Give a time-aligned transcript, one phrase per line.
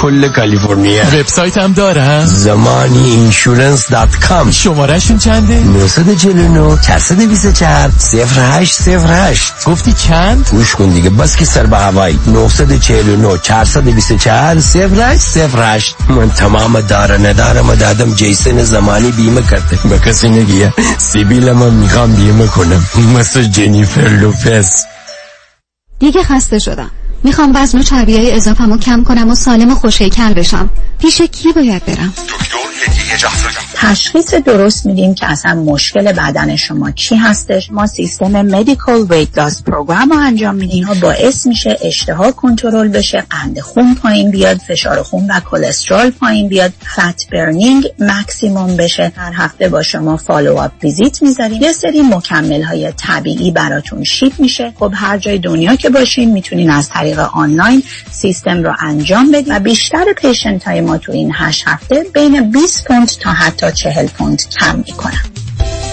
[0.00, 1.02] کل کالیفرنیا.
[1.02, 10.74] وبسایت هم داره زمانی insurance dot com شمارشون چنده؟ 949 424 0808 گفتی چند؟ گوش
[10.74, 17.74] کن دیگه بس که سر به هوای 949 424 0808 من تمام دار و ندارم
[17.74, 19.78] دادم جیسن زمانی بیمه کرده.
[19.84, 22.86] به کسی نگی ها سیبیلمم می‌خوام بیمه کنم.
[23.16, 24.70] مثل جنیفر لوپز.
[25.98, 26.90] دیگه خسته شدم.
[27.24, 30.70] می‌خوام وزن و چربی های اضافمو کم کنم و سالم و خوشیکل بشم.
[30.98, 32.14] پیش کی باید برم؟
[33.74, 39.62] تشخیص درست میدیم که اصلا مشکل بدن شما چی هستش؟ ما سیستم medical weight loss
[39.62, 40.84] program رو انجام میدیم.
[40.84, 46.48] ها باعث میشه اشتها کنترل بشه قند خون پایین بیاد فشار خون و کلسترول پایین
[46.48, 49.12] بیاد fat burning maximum بشه.
[49.16, 51.62] هر هفته با شما follow up visit می‌ذاریم.
[51.62, 54.72] یه سری مکمل های طبیعی براتون ship میشه.
[54.78, 59.58] خب هر جای دنیا که باشین می‌تونین از طریق آنلاین سیستم رو انجام بدید و
[59.58, 64.42] بیشتر patient های ما تو این 8 هفته بین 20 پوند تا حتی 40 پوند
[64.48, 65.39] کم می‌کنن.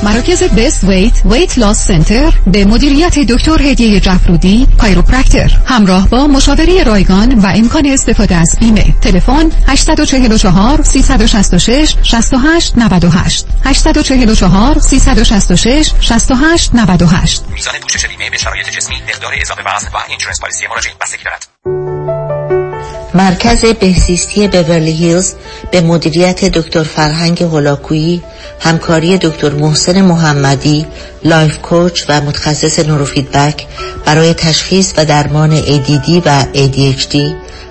[0.04, 6.84] مراکز Best Weight Weight Loss Center به مدیریت دکتر هدیه جفرودی chiropractor همراه با مشاوره
[6.84, 8.96] رایگان و امکان استفاده از بیمه.
[9.02, 18.96] تلفن 844 366 68 98 844 366 68 98 میزان پوشش بیمه به شرایط جسمی
[18.96, 20.94] مقدار اضافه وزن و insurance policy مراجعه.
[21.02, 22.67] بستگی دارد.
[23.14, 25.34] مرکز بهزیستی بورلی هیلز
[25.72, 28.24] به مدیریت دکتر فرهنگ هولاکویی
[28.60, 30.86] همکاری دکتر محسن محمدی
[31.24, 33.68] life coach و متخصص نوروفیدبک
[34.06, 37.18] برای تشخیص و درمان ADD و ADHD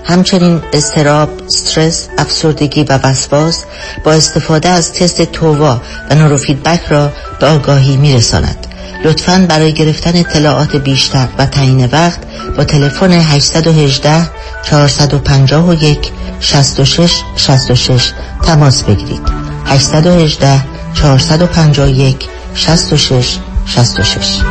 [0.03, 3.63] همچنین اضطراب، استرس، افسردگی و وسواس
[4.03, 8.66] با استفاده از تست TOVA و نوروفیدبک را به آگاهی میرساند.
[9.05, 12.19] لطفاً برای گرفتن اطلاعات بیشتر و تعیین وقت
[12.57, 14.29] با تلفن 818
[14.63, 18.11] 451 66 66
[18.43, 19.21] تماس بگیرید.
[19.65, 20.63] 818
[20.93, 24.41] 451 66 66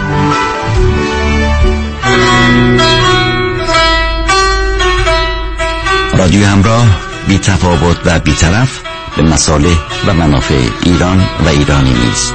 [6.19, 6.87] رادیو همراه
[7.29, 8.81] بی تفاوت و بی طرف
[9.17, 12.35] به مصالح و منافع ایران و ایرانی نیست.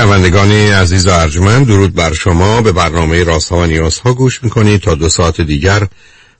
[0.00, 4.94] شنوندگان عزیز و ارجمند درود بر شما به برنامه رازها و نیازها گوش می‌کنید تا
[4.94, 5.86] دو ساعت دیگر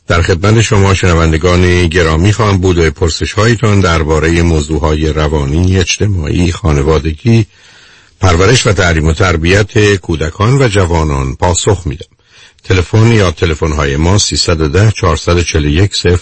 [0.07, 6.53] در خدمت شما شنوندگان گرامی خواهم بود و پرسش هایتان درباره موضوع های روانی، اجتماعی،
[6.53, 7.47] خانوادگی،
[8.21, 12.07] پرورش و تعلیم و تربیت کودکان و جوانان پاسخ میدم.
[12.65, 16.21] تلفن یا تلفن های ما 310 441 0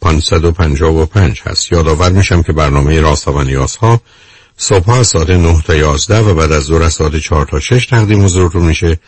[0.00, 1.72] 555 هست.
[1.72, 4.17] یادآور میشم که برنامه رازها و نیازها صبح
[4.88, 8.62] از ساعت 9 تا 11 و بعد از ظهر ساعت 4 تا 6 تقدیم حضورتون
[8.62, 8.98] میشه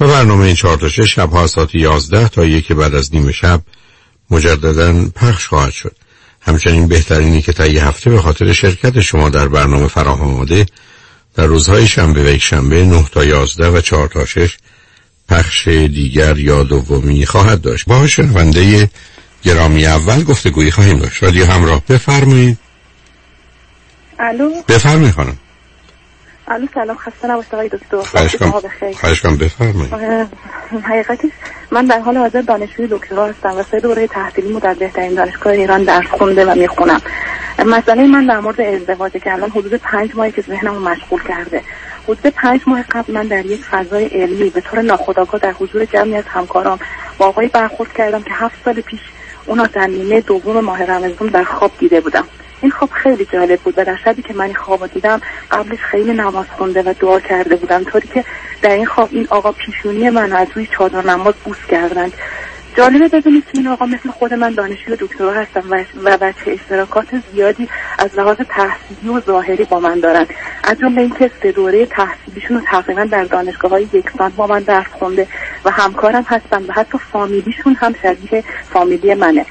[0.00, 3.60] و برنامه 4 تا 6 شب از ساعت 11 تا یک بعد از نیم شب
[4.30, 5.96] مجددا پخش خواهد شد.
[6.40, 10.66] همچنین بهترینی که تا یه هفته به خاطر شرکت شما در برنامه فراهم آمده
[11.34, 14.56] در روزهای شنبه و یک شنبه 9 تا 11 و 4 تا 6
[15.28, 17.84] پخش دیگر یا دومی خواهد داشت.
[17.86, 18.90] با شنونده
[19.42, 21.22] گرامی اول گفتگویی خواهیم داشت.
[21.22, 22.58] رادیو همراه بفرمایید.
[24.18, 25.36] الو؟ بفرمایید خانم.
[26.48, 27.96] الو سلام خسته نباشید آقای دکتر.
[27.96, 28.50] خواهش کنم
[29.00, 29.94] خواهش کنم بفرمایید.
[30.84, 31.30] حقیقتش
[31.70, 35.84] من در حال حاضر دانشجوی دکترا هستم و سه دوره تحصیلیمو در بهترین دانشگاه ایران
[35.84, 37.00] درس خونده و می‌خونم.
[37.66, 41.62] مسئله من در مورد ازدواجه که الان حدود پنج ماهی که ذهنمو مشغول کرده.
[42.04, 46.16] حدود پنج ماه قبل من در یک فضای علمی به طور ناخودآگاه در حضور جمعی
[46.16, 46.78] از همکارام
[47.18, 49.00] با آقایی برخورد کردم که هفت سال پیش
[49.46, 52.24] اونا در نیمه دوم ماه رمضان در خواب دیده بودم.
[52.64, 55.20] این خواب خیلی جالب بود و در شبی که من خواب دیدم
[55.50, 57.84] قبلش خیلی نماز خونده و دعا کرده بودم.
[57.84, 58.24] طوری که
[58.62, 62.12] در این خواب این آقا پیشونی من از روی چادر نماز بوس کردند.
[62.76, 67.06] جالبه بدونید که این آقا مثل خود من دانشجو دکترا هستم و و بچه اشتراکات
[67.32, 67.68] زیادی
[67.98, 70.26] از لحاظ تحصیلی و ظاهری با من دارن.
[70.64, 74.92] از جمله اینکه سه دوره تحصیلیشون رو تقریبا در دانشگاه های یکسان با من درس
[74.98, 75.26] خونده
[75.64, 79.46] و همکارم هستن و حتی فامیلیشون هم شبیه فامیلی منه.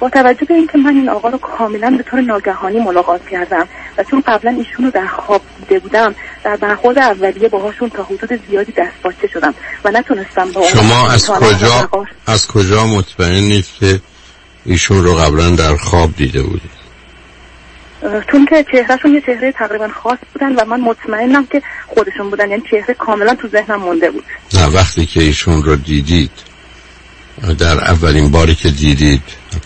[0.00, 4.04] با توجه به اینکه من این آقا رو کاملا به طور ناگهانی ملاقات کردم و
[4.04, 6.14] چون قبلا ایشون رو در خواب دیده بودم
[6.44, 9.54] در برخورد اولیه باهاشون تا حدود زیادی دست باچه شدم
[9.84, 11.90] و نتونستم با اون شما از کجا
[12.26, 14.00] از کجا مطمئن نیست که
[14.64, 16.76] ایشون رو قبلا در خواب دیده بودید؟
[18.32, 22.62] چون که چهرهشون یه چهره تقریبا خاص بودن و من مطمئنم که خودشون بودن یعنی
[22.70, 24.24] چهره کاملا تو ذهنم مونده بود.
[24.54, 26.30] نه وقتی که ایشون رو دیدید
[27.58, 29.22] در اولین باری که دیدید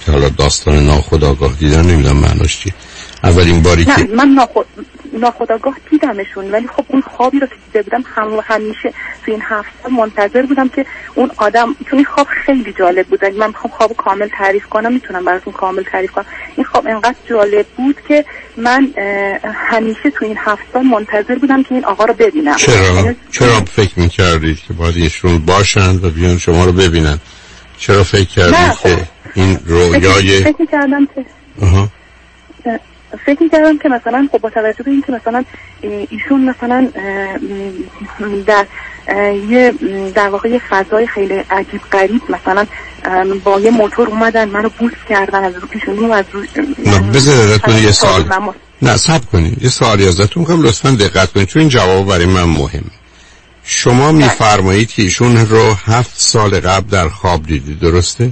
[0.07, 2.75] که حالا داستان ناخداگاه دیدن نمی‌دونم معناش چیه.
[3.25, 4.67] اولین باری نه که من ناخد...
[5.13, 8.93] ناخداگاه دیدمشون ولی خب اون خوابی رو که دیده بودم هم همیشه
[9.25, 13.25] تو این هفت سال منتظر بودم که اون آدم چون این خواب خیلی جالب بود.
[13.25, 16.25] اگه من بخوام خواب کامل تعریف کنم می‌تونم براتون کامل تعریف کنم.
[16.57, 18.25] این خواب انقدر جالب بود که
[18.57, 18.89] من
[19.55, 22.57] همیشه تو این هفت سال منتظر بودم که این آقا رو ببینم.
[22.57, 27.19] چرا؟ یعنی چرا فکر می‌کردید که باید ایشون باشند و بیان شما رو ببینن؟
[27.81, 31.25] چرا فکر کردید نه، که این رویای فکر کردم که.
[33.27, 35.45] فکر می‌کردم که مثلا خب با توجه به اینکه مثلا
[36.11, 36.89] ایشون مثلا
[38.47, 38.67] در
[39.49, 39.75] یه
[40.15, 42.67] در واقع یه فضای خیلی عجیب غریب مثلا
[43.45, 46.43] با یه موتور اومدن منو بوس کردن از رو پیشونی و از رو
[47.15, 48.25] بذار ازتون یه سال.
[48.83, 52.45] نه سب کنید یه سوالی ازتون کنم لطفا دقت کنید چون این جواب برای من
[52.45, 53.00] مهمه
[53.73, 58.31] شما میفرمایید که ایشون رو هفت سال قبل در خواب دیدید درسته؟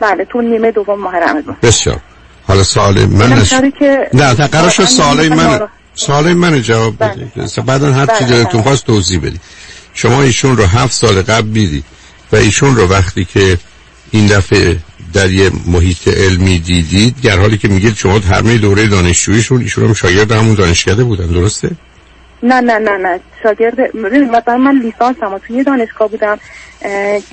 [0.00, 1.56] بله تو نیمه دوم ماه رمضان.
[1.62, 2.00] بسیار.
[2.48, 3.54] حالا سوال من نش...
[3.78, 5.60] که نه قرار شد سوالای من
[5.94, 7.64] سوالای من جواب بدید.
[7.66, 9.40] بعدا هر چی بله، دلتون خواست توضیح بدید.
[9.94, 11.84] شما ایشون رو هفت سال قبل دیدید
[12.32, 13.58] و ایشون رو وقتی که
[14.10, 14.76] این دفعه
[15.12, 19.94] در یه محیط علمی دیدید در حالی که میگید شما همه دوره دانشجوییشون ایشون هم
[19.94, 21.70] شاگرد همون دانشکده بودن درسته؟
[22.44, 23.20] نه نه نه نه.
[23.42, 23.96] شاگرد
[24.30, 26.38] مثلا من لیسانس هم توی یه دانشگاه بودم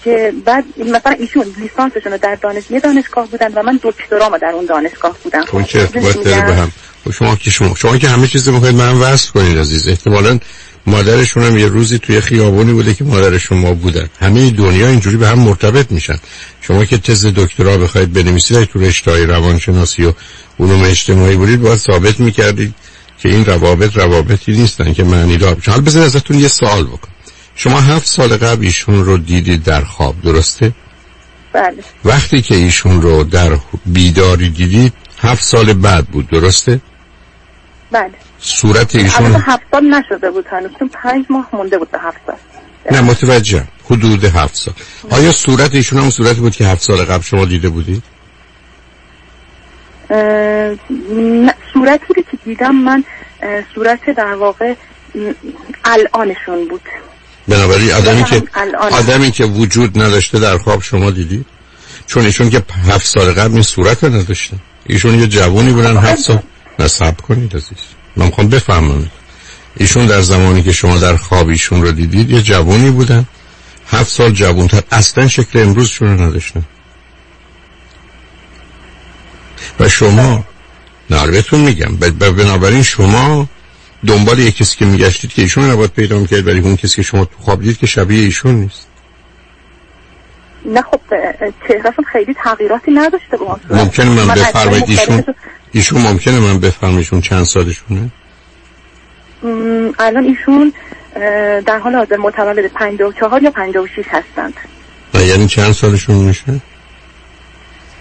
[0.04, 4.52] که بعد مثلا ایشون لیسانسشون رو در دانش یه دانشگاه بودن و من دکترامو در
[4.54, 5.46] اون دانشگاه بودم.
[5.46, 6.72] خب چه ارتباط داره به؟ هم.
[7.06, 9.88] خب شما که شما شما که همه چیز می‌خواید من وصل کنید عزیز.
[9.88, 10.40] احتمالاً
[10.86, 14.10] مادرشون هم یه روزی توی خیابونی بوده که مادر شما بودن.
[14.22, 16.16] همه دنیا اینجوری به هم مرتبط میشن.
[16.62, 20.14] شما که تز دکترا بخواید بنویسید تو رشته روانشناسی و
[20.60, 22.74] علوم اجتماعی بودید باید ثابت می‌کردید
[23.21, 27.09] که این روابط روابطی نیستن که معنی دار بشن حالا بذار ازتون یه سوال بکن
[27.56, 30.71] شما هفت سال قبل ایشون رو دیدید در خواب درسته؟
[31.53, 31.83] بله.
[32.06, 36.79] وقتی که ایشون رو در بیداری دیدید هفت سال بعد بود درسته؟
[37.91, 38.12] بله.
[38.39, 42.35] صورت ایشون هفت سال نشده بود هنوز پنج ماه مونده بود به هفت سال.
[42.91, 44.73] نه متوجه حدود هفت سال.
[45.09, 48.03] آیا صورت ایشون هم صورتی بود که هفت سال قبل شما دیده بودید؟
[51.73, 53.03] صورتی رو که دیدم من
[53.75, 54.73] صورت در واقع
[55.85, 56.81] الانشون بود.
[57.47, 58.94] بنابراین آدمی که الان.
[58.94, 61.45] آدمی که وجود نداشته در خواب شما دیدید؟
[62.07, 64.56] چون ایشون که هفت سال قبل این صورت رو نداشته.
[64.85, 66.39] ایشون یه جوانی بودن هفت سال
[66.79, 67.77] نصب کنید عزیز.
[68.15, 69.11] من می‌خوام بفهمم.
[69.78, 73.25] ایشون در زمانی که شما در خواب ایشون رو دیدید یه جوانی بودن.
[73.87, 76.63] هفت سال جوانتر اصلا شکل امروزشون رو نداشتن.
[79.80, 80.44] و شما
[81.11, 83.47] نه بهتون میگم بنابراین شما
[84.07, 87.25] دنبال یک کسی که میگشتید که ایشون نباید پیدا می‌کرد ولی اون کسی که شما
[87.25, 88.87] تو خواب دید که شبیه ایشون نیست.
[90.65, 90.99] نه خب
[91.68, 93.59] چهرهشون خیلی تغییراتی نداشته با.
[93.69, 95.23] ممکنه من عکسای بفرمایید ایشون
[95.71, 98.09] ایشون ممکنه من بفرمایید ایشون چند سالشونه؟
[99.99, 100.73] الان ایشون
[101.65, 104.53] در حال حاضر متولد 54 یا 56 هستند.
[105.13, 106.61] یعنی چند سالشون میشه؟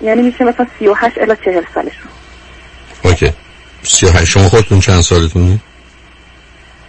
[0.02, 2.19] یعنی میشه مثلا 38 الی 40 سالشون.
[3.02, 3.32] اوکی.
[3.82, 4.24] سی و هشت.
[4.24, 5.58] شما خودتون چند سالتونه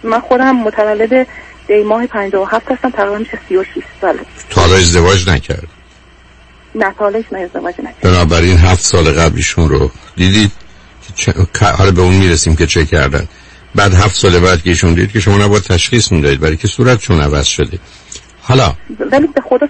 [0.02, 1.26] من خودم متولد
[1.68, 4.20] دی ماه 57 هستم تقریبا میشه 36 ساله.
[4.50, 5.68] تا حالا ازدواج نکرد؟
[6.74, 10.52] نه تا حالا ازدواج نکردم بنابراین هفت سال قبل ایشون رو دیدید
[11.16, 13.28] که حالا به اون می‌رسیم که چه کردن.
[13.74, 17.20] بعد هفت سال بعد که ایشون دید که شما نباید تشخیص می‌دادید برای که صورتشون
[17.20, 17.78] عوض شده.
[18.42, 18.74] حالا
[19.12, 19.68] ولی به خدا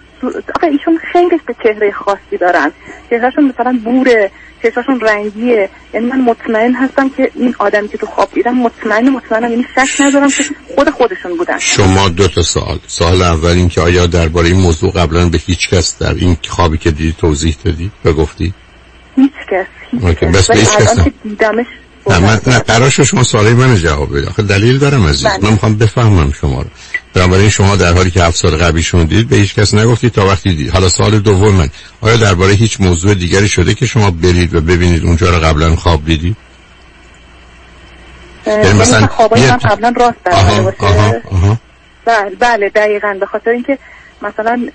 [0.56, 2.72] آخه ایشون خیلی به چهره خاصی دارن.
[3.10, 4.30] چهرهشون مثلا بوره.
[4.62, 5.68] چشمشون رنگیه.
[5.94, 9.50] یعنی من مطمئن هستم که این آدمی که تو خواب دیدم مطمئن مطمئنم.
[9.50, 11.58] یعنی شک ندارم که خود خودشون بودن.
[11.58, 12.78] شما دو تا سوال.
[12.86, 16.78] سوال اول این که آیا درباره این موضوع قبلا به هیچ کس در این خوابی
[16.78, 18.54] که دیدی توضیح دادی و گفتی؟
[19.16, 20.50] هیچ کس هیچ کس.
[21.04, 21.66] که دیدمش
[22.10, 25.26] نه من نه قرار شما سوال من جواب بده آخه دلیل دارم عزیز.
[25.26, 25.38] بله.
[25.42, 26.68] من می‌خوام بفهمم شما رو.
[27.14, 30.54] بنابراین شما در حالی که هفت سال قبلیشون دید به هیچ کس نگفتید تا وقتی
[30.54, 30.70] دید.
[30.70, 31.68] حالا سال دوم من
[32.00, 36.04] آیا درباره هیچ موضوع دیگری شده که شما برید و ببینید اونجا رو قبلا خواب
[36.04, 36.36] دیدید؟
[38.46, 40.18] یعنی یعنی مثلا خوابای یه- من قبلا راست
[42.04, 43.16] بله بله دقیقا.
[43.20, 43.78] به خاطر اینکه
[44.22, 44.68] مثلا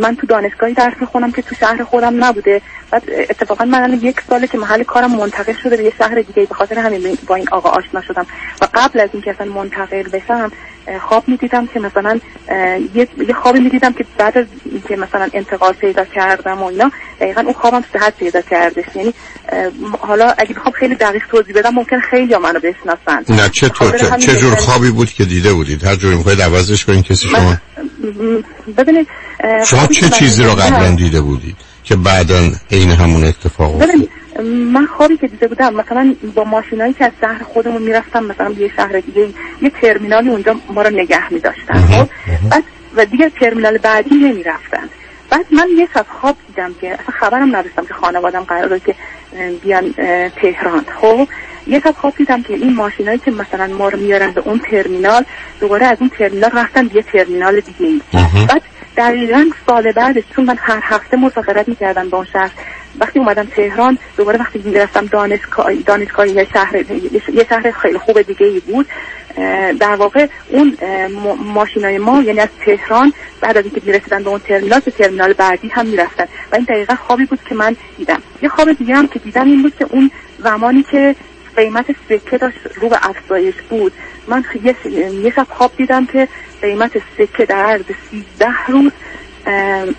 [0.00, 2.62] من تو دانشگاهی درس می‌خونم که تو شهر خودم نبوده.
[2.90, 6.46] بعد اتفاقا من الان یک ساله که محل کارم منتقل شده به یه شهر دیگه
[6.48, 8.26] به خاطر همین با این آقا آشنا شدم.
[8.62, 10.52] و قبل از اینکه اصلا منتقل بشم
[11.08, 12.20] خواب می‌دیدم که مثلا
[12.94, 16.90] یه یه خوابی می‌دیدم که بعد از اینکه مثلا انتقال پیدا کردم و اینا
[17.20, 18.84] دقیقا اون خوابم صحت پیدا کردش.
[18.94, 19.14] یعنی
[20.00, 23.34] حالا اگه بخوام خیلی دقیق توضیح بدم ممکن خیلی منو بشناسن.
[23.42, 27.04] نه چطور چه, چه جور خوابی بود که دیده بودید؟ هر جوری می‌خواید عوضش کنید
[27.04, 27.56] کسی شما
[28.78, 29.06] ببینید
[29.66, 33.90] شما چه چیزی رو دیدم- قبلا دیده بودید که بعدا عین همون اتفاق افتاد؟
[34.44, 38.60] من خوابی که دیده بودم مثلا با ماشینایی که از شهر خودمون می‌رفتم مثلا به
[38.60, 39.28] یه شهر دیگه
[39.62, 42.08] یه ترمینالی اونجا ما رو نگه میداشتن خب؟
[42.50, 42.64] بعد
[42.96, 44.88] و دیگه ترمینال بعدی نمی‌رفتن.
[45.30, 48.94] بعد من یه شب خواب دیدم که اصلا خبرم نداشتم که خانوادم قراره که
[49.62, 49.92] بیان
[50.42, 51.28] تهران خب؟
[51.66, 55.24] یه شب خواب دیدم که این ماشینایی که مثلا ما رو میارن به اون ترمینال
[55.60, 58.00] دوباره از اون ترمینال رفتن به یه ترمینال دیگه ای
[58.46, 58.62] بعد
[58.96, 62.50] دقیقا سال بعدش چون من هر هفته مسافرت می‌کردم به اون شهر
[63.00, 65.06] وقتی اومدم تهران دوباره وقتی می‌رفتم
[65.86, 66.76] دانشگاه یه شهر
[67.32, 68.86] یه شهر خیلی خوب دیگه ای بود
[69.80, 70.76] در واقع اون
[71.38, 75.68] ماشینای ما یعنی از تهران بعد از اینکه می‌رسیدن به اون ترمینال به ترمینال بعدی
[75.68, 78.22] هم می‌رفتن و این دقیقا خوابی بود که من دیدم.
[78.42, 81.14] یه خواب دیگه هم که دیدم این بود که اون زمانی که
[81.56, 83.92] قیمت سکه داشت رو به افزایش بود.
[84.28, 84.74] من یه,
[85.12, 86.28] یه شب خواب دیدم که
[86.62, 88.92] قیمت سکه در عرض 13 روز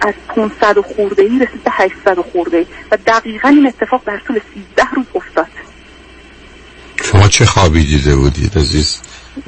[0.01, 4.01] از 500 و خورده ای رسید به 800 و خورده ای و دقیقا این اتفاق
[4.05, 4.39] در طول
[4.75, 5.47] 13 روز افتاد.
[7.03, 9.01] شما چه خوابی دیده بودید عزیز؟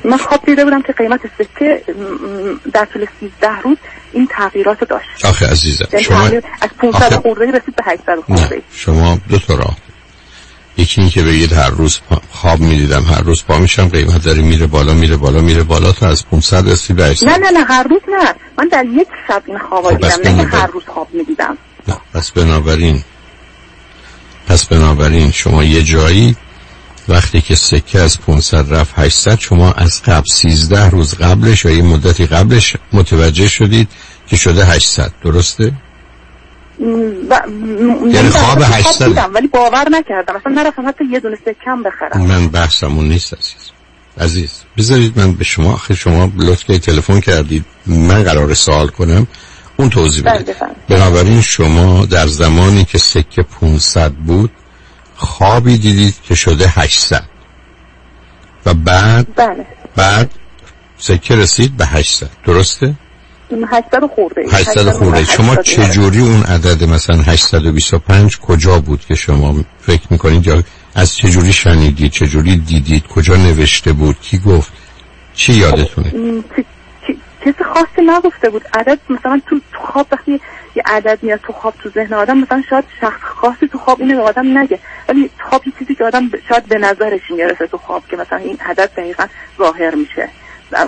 [0.06, 1.84] من خواب دیده بودم که قیمت سکه
[2.74, 3.78] در طول 13 روز
[4.14, 5.26] این تغییرات داشت.
[5.26, 6.22] آخه عزیزم یعنی شما
[6.62, 9.56] از 500 آخه- خورده ای رسید به 800 و خورده نه ای شما دو تا
[9.56, 9.78] راه
[10.80, 12.00] یکی این که بگید هر روز
[12.32, 16.08] خواب می‌دیدم هر روز پا میشم قیمت داره میره بالا میره بالا میره بالا تا
[16.08, 18.36] از 500 رسید به 800 نه نه نه هر روز نه.
[18.58, 21.58] من در یک شب این خواب خب، دیدم نه هر روز خواب می‌دیدم.
[21.88, 23.04] نه پس بنابراین
[24.48, 26.36] پس بنابراین شما یه جایی
[27.08, 31.82] وقتی که سکه از 500 رفت 800 شما از قبل 13 روز قبلش یا یه
[31.82, 33.90] مدتی قبلش متوجه شدید
[34.28, 35.74] که شده 800 درسته؟
[36.80, 40.36] م- یعنی خواب 800 دیدم ولی باور نکردم.
[40.36, 42.22] اصلا نرفتم حتی یه دونه سکم بخرم.
[42.22, 43.72] من بحثمون نیست عزیز.
[44.20, 47.66] عزیز بذارید من به شما آخه شما لطف که تلفن کردید.
[47.86, 49.28] من قرار سوال کنم.
[49.78, 50.88] اون توضیح بله، بفرمایید.
[50.90, 54.52] بنابراین شما در زمانی که سکه 500 بود
[55.16, 57.24] خوابی دیدید که شده 800
[58.66, 59.66] و بعد؟ بله.
[59.96, 60.32] بعد
[60.98, 62.96] سکه رسید به 800 درسته؟
[63.72, 64.42] 800 خورده.
[64.52, 65.24] 800 خورده.
[65.24, 70.64] شما چجوری اون عدد مثلا 825 کجا بود که شما فکر می‌کنید یا
[70.96, 74.72] از چجوری شنیدید چجوری دیدید کجا نوشته بود کی گفت؟
[75.34, 76.12] چی یادتونه؟
[77.44, 78.64] چیز خاصی نگفته بود.
[78.74, 80.42] عدد مثلا تو تو خواب وقتی
[80.76, 84.16] یه عدد میاد تو خواب تو ذهن آدم مثلا شاید شخص خاصی تو خواب اینو
[84.16, 84.80] به آدم نگه.
[85.10, 88.58] ولی خواب یه چیزی که آدم شاید به نظرش می‌رسه تو خواب که مثلا این
[88.66, 89.26] عدد دقیقا
[89.58, 90.30] ظاهر میشه.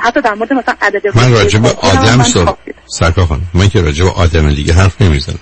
[0.02, 2.54] حتی در مورد مثلا عدد من راجع به خاصی هم آدم سر.
[2.88, 5.40] سرکار خانم من که راجع به آدم دیگه حرف نمی‌زنم.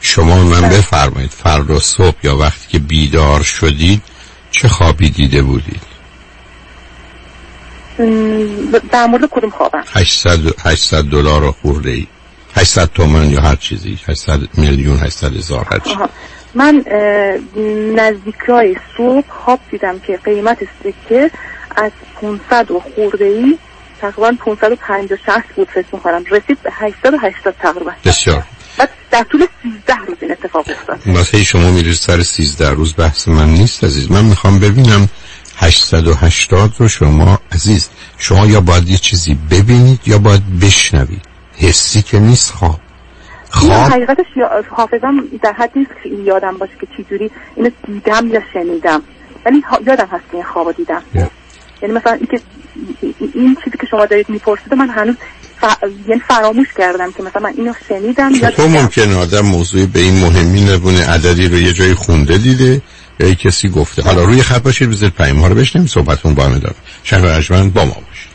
[0.00, 4.02] شما من بفرمایید فردا صبح یا وقتی که بیدار شدید
[4.50, 5.90] چه خوابی دیده بودید؟
[8.92, 12.06] در مورد کدوم خوابم؟ 800 800 دلار خورده ای
[12.56, 13.98] 800 تومن یا هر چیزی.
[14.08, 15.96] 800 میلیون 800 هزار هر چیزی.
[16.54, 16.84] من
[17.96, 21.30] نزدیکای صبح خواب دیدم که قیمت سکه
[21.76, 23.58] از 500 و خورده ای
[24.00, 26.24] تقریبا 550 60 بود فکر می‌کنم.
[26.30, 27.92] رسید به 880 تقریبا.
[28.04, 28.42] بسیار.
[28.78, 31.00] بعد در طول 13 روز این اتفاق افتاد.
[31.06, 34.10] واسه شما میرید سر 13 روز بحث من نیست عزیز.
[34.10, 35.08] من می‌خوام ببینم
[35.56, 37.88] 880 رو شما عزیز
[38.18, 41.22] شما یا باید یه چیزی ببینید یا باید بشنوید.
[41.58, 42.80] حسی که نیست خواب.
[43.50, 44.26] خواب؟ حقیقتش
[44.70, 49.02] حافظم در حد نیست که یادم باشه که چجوری اینو دیدم یا شنیدم.
[49.46, 51.02] ولی یادم هست که این خواب دیدم.
[51.82, 52.40] یعنی مثلا این که
[53.34, 55.14] این چیزی که شما دارید می‌پرسید من هنوز
[55.60, 55.64] ف...
[56.08, 60.20] یعنی فراموش کردم که مثلا من اینو شنیدم یا چطور ممکنه آدم موضوعی به این
[60.20, 62.82] مهمی نبونه عددی رو یه جایی خونده دیده
[63.20, 66.52] یا کسی گفته؟ حالا روی خط باشید بذارید پیام ها رو بشنیم صحبتون با هم
[66.52, 68.30] ادامه شهر ارجمند با ما باشید.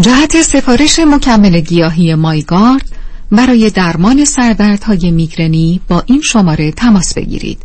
[0.00, 3.01] جهت سفارش مکمل گیاهی مایگارد
[3.32, 7.58] برای درمان سردردهای میگرنی با این شماره تماس بگیرید.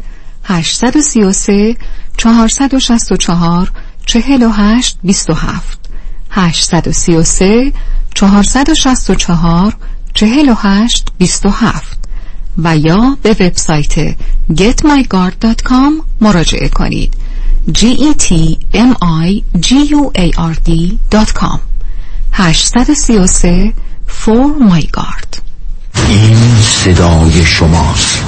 [0.44, 1.76] 833
[2.18, 3.72] 464
[4.06, 5.80] 48 27
[6.30, 7.74] 833
[8.14, 9.78] 464
[10.14, 11.98] 48 27
[12.58, 14.16] و یا به وبسایت
[14.52, 17.14] getmygard.com مراجعه کنید.
[17.72, 18.94] G e t m
[19.28, 21.60] i g u a r d.com
[22.32, 23.74] 833
[24.08, 25.47] for my guard
[26.10, 28.24] این صدای شماست.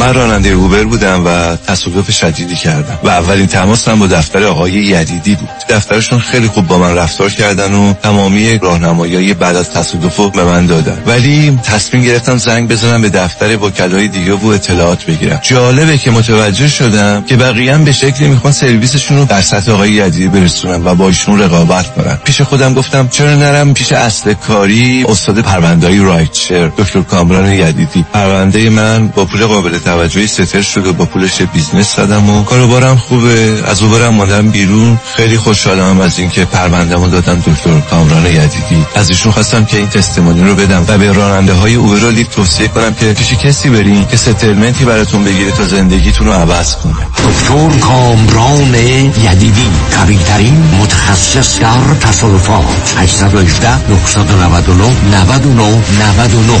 [0.00, 5.34] من راننده اوبر بودم و تصادف شدیدی کردم و اولین تماسم با دفتر آقای یدیدی
[5.34, 5.48] بود.
[5.68, 10.44] دفترشون خیلی خوب با من رفتار کردن و تمامی راهنمایی بعد از تصادف رو به
[10.44, 11.02] من دادن.
[11.06, 15.40] ولی تصمیم گرفتم زنگ بزنم به دفتر وکلای دیگه و اطلاعات بگیرم.
[15.42, 20.28] جالبه که متوجه شدم که بقیه به شکلی می‌خوان سرویسشون رو در سطح آقای یدیدی
[20.28, 22.18] برسونن و با ایشون رقابت کنن.
[22.24, 28.04] پیش خودم گفتم چرا نرم پیش اصل کاری استاد پرونده‌های rideshare دکتر کامران یدیدی.
[28.12, 33.62] پرونده من با پول قابل توجهی settle شده با پولش business زدم و کاروبارم خوبه.
[33.66, 34.98] از Uber م اومدم بیرون.
[35.16, 38.86] خیلی خوشحالم از اینکه پروندهمو دادم دکتر کامران یدیدی.
[38.94, 42.68] از ایشون خواستم که این testimony رو بدم و به راننده های Uber رو توصیه
[42.68, 46.94] کنم که پیش کسی برین که settlement ی براتون بگیره تا زندگیتون رو عوض کنه.
[46.94, 52.94] دکتر کامران یدیدی خبره‌ترین متخصص در تصادفات.
[52.96, 55.84] 818 999 99
[56.18, 56.60] 99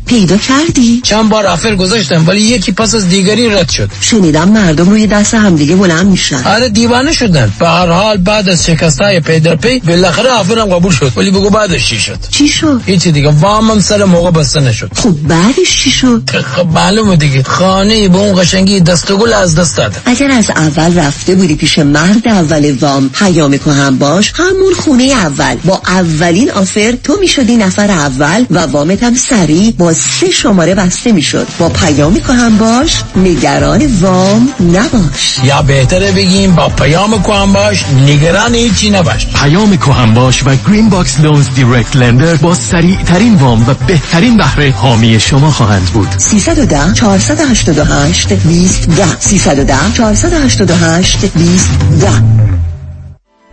[0.11, 3.89] پیدا کردی؟ چند بار offer گذاشتم ولی یکی پس از دیگری رد شد.
[4.01, 6.43] شنیدم مردم روی دست همدیگه بلند میشن.
[6.43, 7.51] آره دیوانه شدن.
[7.59, 11.11] به هر حال بعد از شکست های پی در پی بالاخره offer م قبول شد.
[11.17, 13.29] ولی بگو بعدش چی شد؟ چی شد؟ هیچی دیگه.
[13.29, 14.91] وامم سر موقع بسته نشد.
[14.95, 17.43] خب بعدش چی شد؟ خب معلومه دیگه.
[17.43, 21.79] خانه به اون قشنگی دسته گل از دست داد اگر از اول رفته بودی پیش
[21.79, 25.55] مرد اول وام پیام هم باش همون خونه اول.
[25.65, 31.11] با اولین offer تو می‌شدی نفر اول و وامت هم سریع با سه شماره بسته
[31.11, 31.47] می‌شد.
[31.59, 35.39] با پیام هم باش نگران وام نباش.
[35.43, 39.27] یا بهتره بگیم با پیام هم باش نگران هیچی نباش.
[39.27, 44.37] پیام هم باش و Green Box Loans direct lender با سریع ترین وام و بهترین
[44.37, 46.07] بهره حامی شما خواهند بود.
[46.17, 51.69] 310 488 20 10 310 488 20
[52.01, 52.09] 10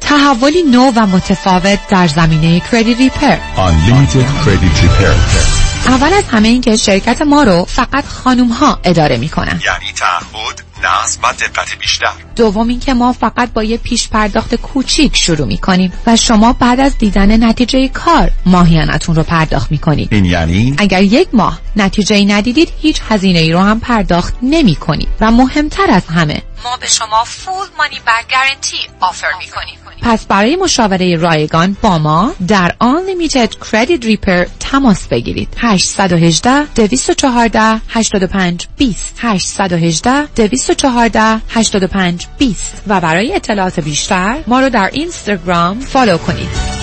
[0.00, 5.67] تحولی نو و متفاوت در زمینه کردیت ریپر Unlimited Credit Repair.
[5.88, 9.61] اول از همه این که شرکت ما رو فقط خانوم ها اداره می‌کنن.
[9.64, 12.12] یعنی تعهد نصب و دقت بیشتر.
[12.36, 16.98] دوم اینکه ما فقط با یه پیش پرداخت کوچیک شروع می‌کنیم و شما بعد از
[16.98, 20.08] دیدن نتیجه کار ماهیانتون رو پرداخت می‌کنید.
[20.14, 24.74] این یعنی؟ اگر یک ماه نتیجه ای ندیدید هیچ هزینه ای رو هم پرداخت نمی
[24.74, 29.78] کنید و مهمتر از همه ما به شما فول مانی بک گارنتی آفر می‌کنیم.
[30.02, 35.48] پس برای مشاوره رایگان با ما در Unlimited Credit Repair تماس بگیرید.
[35.58, 44.90] 818 214 85 20 818 214 85 20 و برای اطلاعات بیشتر ما رو در
[44.92, 46.78] اینستاگرام فالو کنید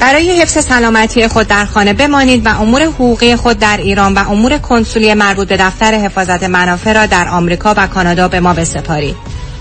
[0.00, 4.58] برای حفظ سلامتی خود در خانه بمانید و امور حقوقی خود در ایران و امور
[4.58, 9.16] کنسولی مربوط به دفتر حفاظت منافع را در آمریکا و کانادا به ما بسپارید.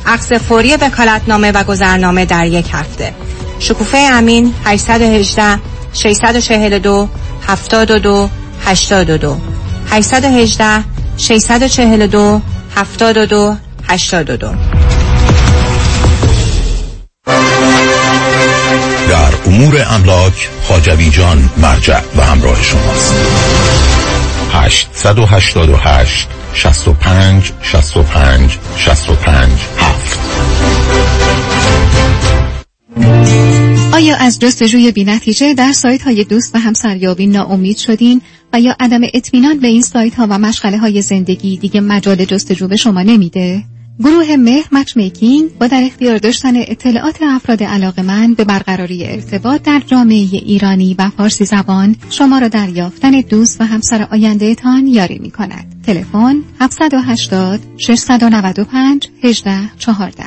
[0.05, 3.13] عکس فوری وکالتنامه و گذرنامه در یک هفته.
[3.59, 5.59] شکوفه امین 818
[5.93, 7.09] 642
[7.47, 8.29] 72
[8.65, 9.37] 82
[9.91, 10.83] 818
[11.17, 12.41] 642
[12.75, 14.47] 72 82
[19.09, 23.13] در امور املاک خاجوی جان مرجع و همراه شماست.
[24.51, 30.19] 888 65 65 65 7
[33.93, 38.21] آیا از جستجوی بینتیجه در سایت های دوست و همسریابی ناامید شدین؟
[38.53, 42.67] و یا عدم اطمینان به این سایت ها و مشغله های زندگی دیگه مجال جستجو
[42.67, 43.63] به شما نمیده؟
[43.99, 47.63] گروه مهر مچ میکینگ با در اختیار داشتن اطلاعات افراد
[47.99, 53.61] من به برقراری ارتباط در جامعه ایرانی و فارسی زبان شما را در یافتن دوست
[53.61, 55.81] و همسر آینده تان یاری می کند.
[55.85, 60.23] تلفن 780 695 18 14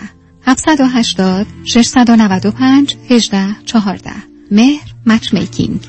[0.47, 4.11] 780 695 18 14
[4.51, 5.81] مهر مچ میکینگ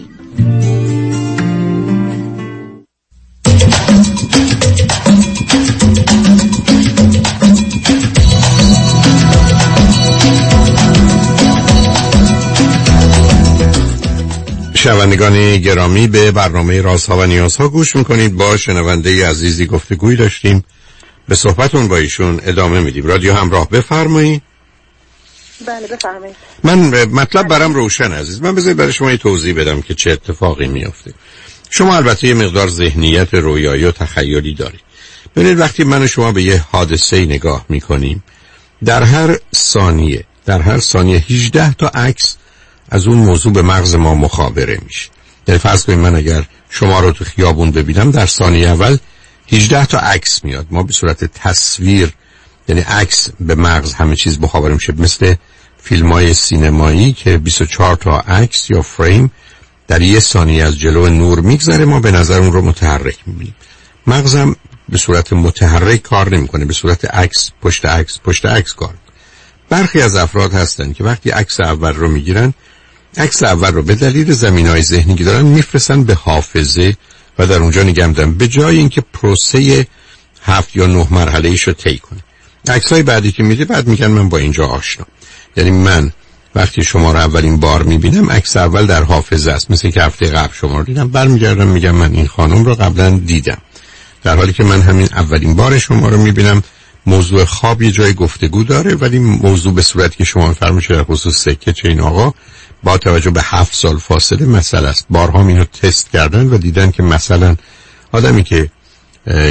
[14.81, 18.35] شنوندگان گرامی به برنامه رازها و نیازها گوش می‌کنید.
[18.35, 20.63] با شنونده عزیزی گفتگوی داشتیم.
[21.27, 23.05] به صحبتون با ایشون ادامه میدیم.
[23.05, 24.41] رادیو همراه بفرمایید.
[25.67, 26.35] بله بفرمایید.
[26.63, 28.41] من مطلب برام روشن عزیز.
[28.41, 31.13] من بذارید برای شما یه توضیح بدم که چه اتفاقی میافته.
[31.69, 34.81] شما البته یه مقدار ذهنیت رویایی و تخیلی دارید.
[35.35, 38.23] ببینید وقتی من و شما به یه حادثه نگاه می‌کنیم
[38.85, 42.37] در هر ثانیه در هر ثانیه 18 تا عکس
[42.91, 45.09] از اون موضوع به مغز ما مخابره میشه.
[45.47, 48.97] یعنی فرض کنید من اگر شما رو تو خیابون ببینم در ثانیه اول
[49.51, 50.67] 18 تا عکس میاد.
[50.71, 52.13] ما به صورت تصویر
[52.67, 54.93] یعنی عکس به مغز همه چیز مخابره میشه.
[54.97, 55.35] مثل
[55.83, 59.31] فیلم های سینمایی که 24 تا عکس یا فریم
[59.87, 63.55] در یه ثانیه از جلو نور میگذره ما به نظر اون رو متحرک می‌بینیم.
[64.07, 64.55] مغزم
[64.89, 66.65] به صورت متحرک کار نمی‌کنه.
[66.65, 68.93] به صورت عکس پشت عکس پشت عکس کار
[69.69, 72.53] برخی از افراد هستن که وقتی عکس اول رو می‌گیرن
[73.17, 76.95] عکس اول رو به دلیل زمین های ذهنی که دارن میفرستن به حافظه
[77.39, 79.87] و در اونجا نگم دارن به جای اینکه پروسه
[80.43, 82.19] هفت یا نه مرحله ایش رو طی کنه.
[82.67, 85.05] عکس های بعدی که میده بعد میگن من با اینجا آشنا.
[85.57, 86.11] یعنی من
[86.55, 89.71] وقتی شما رو اولین بار می‌بینم عکس اول در حافظه است.
[89.71, 93.57] مثل که هفته قبل شما رو دیدم برمیگردم میگم من این خانم رو قبلا دیدم.
[94.23, 96.63] در حالی که من همین اولین بار شما رو می‌بینم
[97.05, 101.37] موضوع خواب یه جای گفتگو داره ولی موضوع به صورتی که شما فرمایید در خصوص
[101.37, 102.33] سکه چه این آقا
[102.83, 105.05] با توجه به هفت سال فاصله مسئله است.
[105.09, 107.55] بارها اینو تست کردن و دیدن که مثلا
[108.11, 108.69] آدمی که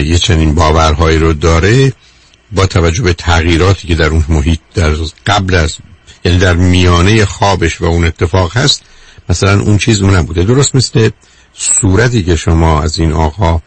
[0.04, 1.92] یه چنین باورهایی رو داره
[2.52, 4.94] با توجه به تغییراتی که در اون محیط در
[5.26, 5.76] قبل از
[6.24, 8.82] یعنی در میانه خوابش و اون اتفاق هست
[9.28, 10.42] مثلا اون چیز اون نبوده.
[10.44, 11.10] درست مثل
[11.54, 13.60] صورتی که شما از این آقا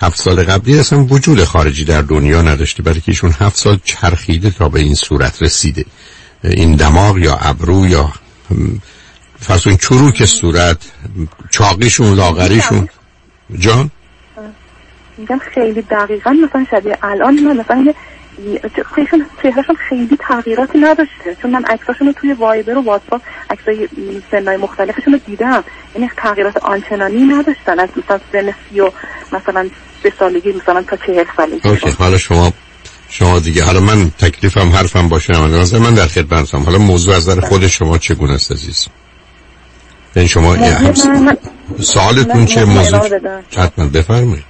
[0.00, 4.50] هفت سال قبلی اصلا وجود خارجی در دنیا نداشته برای که ایشون هفت سال چرخیده
[4.50, 5.84] تا به این صورت رسیده.
[6.44, 8.12] این دماغ یا ابرو یا
[9.40, 10.76] فرض این چروک صورت
[11.50, 12.88] چاقیشون لاغریشون.
[13.58, 13.90] جان؟
[15.18, 17.94] میگم خیلی دقیقا مثلا شبیه الان من مثلا
[18.94, 21.36] خیلیشون چهرهشون خیلی تغییراتی نداشته.
[21.42, 23.88] چون من عکساشون رو توی وایبر و واتساپ عکسای
[24.30, 25.64] سنای مختلفشون رو دیدم.
[25.94, 27.80] یعنی تغییرات آنچنانی نداشتن.
[27.80, 28.90] از مثلا سن سی و
[29.32, 29.68] مثلا
[30.02, 31.68] به سالگی مثلا تا چهل سالگی.
[31.68, 32.52] اوکی حالا شما
[33.08, 36.58] شما دیگه حالا من تکلیفم حرفم باشه نظر من در خدمتم.
[36.58, 38.86] حالا موضوع از نظر خود شما چگونه است عزیز
[40.16, 40.56] یعنی شما
[41.80, 43.20] سوالتون چه موضوع
[43.56, 44.44] حتما بفرمایید.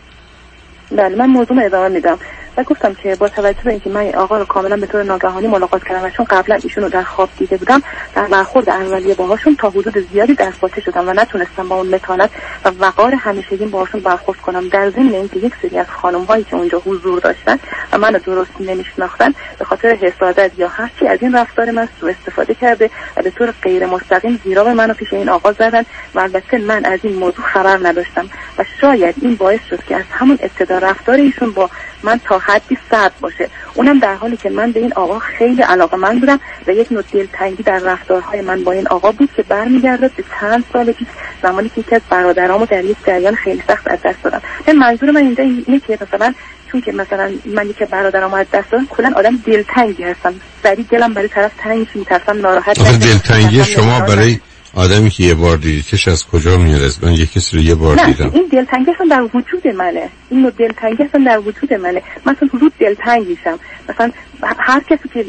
[0.90, 2.18] بله من موضوع ادامه میدم.
[2.56, 5.84] و گفتم که با توجه به اینکه من آقا رو کاملا به طور ناگهانی ملاقات
[5.84, 7.82] کردم و چون قبلا ایشون رو در خواب دیده بودم
[8.14, 12.30] در برخورد اولیه باهاشون تا حدود زیادی دستپاچه شدم و نتونستم با اون متانت
[12.64, 14.68] و وقار همیشگی باهاشون برخورد کنم.
[14.68, 17.58] در ضمن اینکه یک سری از خانم هایی که اونجا حضور داشتن
[17.92, 22.54] و منو درست نمیشناختن به خاطر حسادت یا هرچی از این رفتار من سوء استفاده
[22.54, 25.82] کرده و به طور غیر مستقیم زیرا به منو پیش این آقا زدن
[26.14, 28.30] و البته من از این موضوع خبر نداشتم.
[28.58, 31.70] و شاید این باعث شد که از همون ابتدا رفتار ایشون با
[32.02, 33.48] من تا حدی سرد باشه.
[33.74, 37.02] اونم در حالی که من به این آقا خیلی علاقه من بودم و یک نوع
[37.12, 41.08] دلتنگی در رفتارهای من با این آقا بود که برمیگرده به چند سال پیش
[41.42, 44.42] زمانی که یکی از برادرامو در یک جریان خیلی سخت از دست دادم
[44.78, 46.34] منظور من اینجا اینه که مثلا
[46.72, 50.34] چون که مثلا من یک برادرامو از دست دادم کلا آدم دلتنگی هستم.
[50.62, 54.40] سری دلم برای طرف تنگ میترسم ناراحت دلتنگی شما برای
[54.74, 57.96] آدمی که یه بار دیدیدش از کجا میاد؟ از من یه کسی رو یه بار
[57.96, 58.30] نه دیدم.
[58.34, 60.08] این دلتنگی اصلا در وجود منه.
[60.30, 62.02] این دلتنگی اصلا در وجود منه.
[62.26, 63.58] مثلا زود دلتنگیشم.
[63.88, 64.10] مثلا
[64.42, 65.24] هر کسی که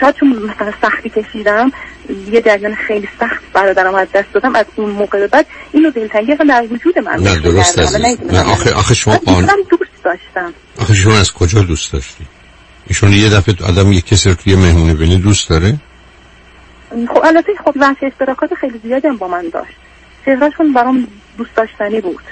[0.00, 1.72] شاید چون مثلا سختی کشیدم
[2.32, 6.46] یه جریان خیلی سخت برادرم از دست دادم از اون موقع بعد اینو دلتنگی اصلا
[6.46, 9.46] در وجود من نه درست از نه آخه, آخه شما آن...
[9.70, 10.54] دوست داشتم.
[10.78, 12.24] آخه شما از کجا دوست داشتی؟
[12.86, 15.78] ایشون یه دفعه آدم یه کسی رو توی مهمونه بینی دوست داره؟
[17.08, 19.74] خب البته خب وقت اشتراکات خیلی زیادی هم با من داشت.
[20.24, 21.06] چهرهشون برام
[21.38, 22.22] دوست داشتنی بود.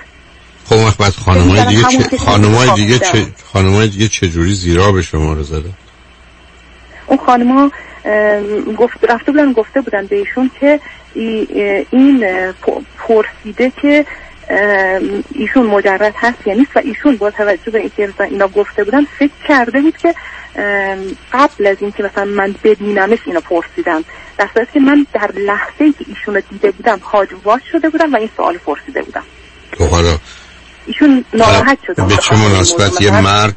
[0.64, 5.02] خب وقت بعد خانمای دیگه چه خانمای دیگه چه خانمای دیگه چه جوری زیرا به
[5.02, 5.72] شما رو زدن
[7.06, 7.70] اون خانما
[8.78, 10.80] گفت رفته بودن گفته بودن بهشون که
[11.90, 12.26] این
[12.98, 14.06] پرسیده که
[15.34, 19.32] ایشون مجرد هست یا نیست و ایشون با توجه به اینکه اینا گفته بودن فکر
[19.48, 20.14] کرده بود که
[21.32, 24.04] قبل از اینکه مثلا من ببینمش اینو پرسیدم
[24.38, 27.00] در که من در لحظه ای که ایشون رو دیده بودم
[27.44, 29.22] واش شده بودم و این سوال پرسیده بودم.
[29.72, 30.18] تو حالا
[30.86, 33.56] ایشون ناراحت شده به چه مناسبت یه مرد؟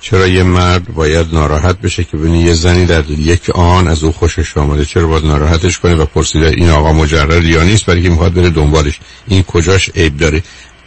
[0.00, 4.12] چرا یه مرد باید ناراحت بشه که ببینی یه زنی در یک آن از او
[4.12, 8.08] خوشش آمده؟ چرا باید ناراحتش کنه و پرسیده این آقا مجرد یا نیست؟ برای که
[8.08, 9.00] می‌خواد بره دنبالش.
[9.28, 10.42] این کجاش عیب داره؟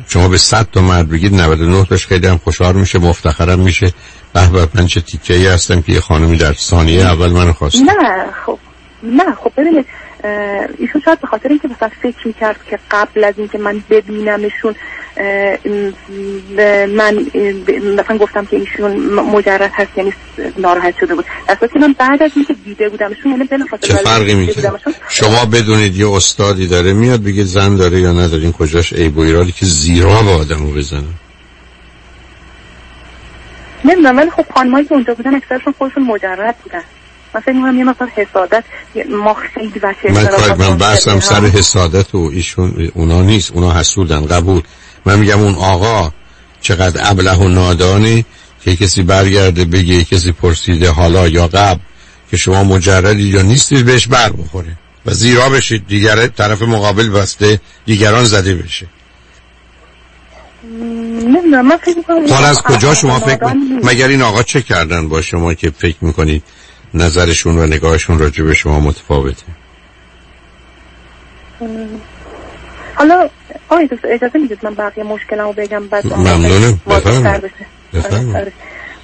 [0.07, 3.93] شما به 100 تا مرد بگید 99 تاش خیلی هم خوشحال میشه مفتخرم میشه.
[4.33, 7.75] به به من چه تیکه ای هستم که یه خانمی در ثانیه اول منو خواست
[7.75, 8.59] نه خب.
[9.03, 9.85] نه خب ببینید
[10.77, 14.75] ایشون شاید به خاطر اینکه مثلا فکر می‌کرد که قبل از اینکه من ببینمشون
[16.87, 17.25] من
[17.97, 20.13] مثلا گفتم که ایشون مجرد هست یعنی
[20.57, 21.25] ناراحت شده بود.
[21.59, 23.47] صورتی که من بعد از اینکه دیده بودمشون یعنی
[23.81, 24.71] چه فرقی می‌کنه؟
[25.09, 29.21] شما بدونید یه استادی داره میاد بگه زن داره یا نداره این کجاش عیب و
[29.21, 31.03] ایرادی که زیرا به آدمو بزنه
[33.85, 36.83] نمی‌دونم ولی خب خانمایی که اونجا بودن اکثرشون خودشون مجرد بودن.
[37.33, 38.63] من فکر می‌کنم یه مقدار حسادت
[39.09, 41.19] ما خیلی بچه من کار من بحثم.
[41.19, 44.61] سر حسادت و ایشون اونا نیست اونا حسودن قبول
[45.05, 46.11] من میگم اون آقا
[46.61, 48.25] چقدر ابله و نادانی
[48.61, 51.79] که کسی برگرده بگه کسی پرسیده حالا یا قبل
[52.31, 57.59] که شما مجردی یا نیستید بهش بر بخوره و زیرا بشید دیگر طرف مقابل بسته
[57.85, 58.87] دیگران زده بشه
[60.63, 63.53] نمی‌دونم من فکر می‌کنم حالا از کجا شما فکر.
[63.83, 66.43] مگر این آقا چه کردن با شما که فکر می‌کنید
[66.93, 69.43] نظرشون و نگاهشون راجع به شما متفاوته
[72.95, 73.29] حالا
[73.69, 76.79] آقای دکتر اجازه می‌دید من بقیه مشکلمو بگم بعد ممنونم.
[77.93, 78.35] بفرمایید.
[78.35, 78.51] آره.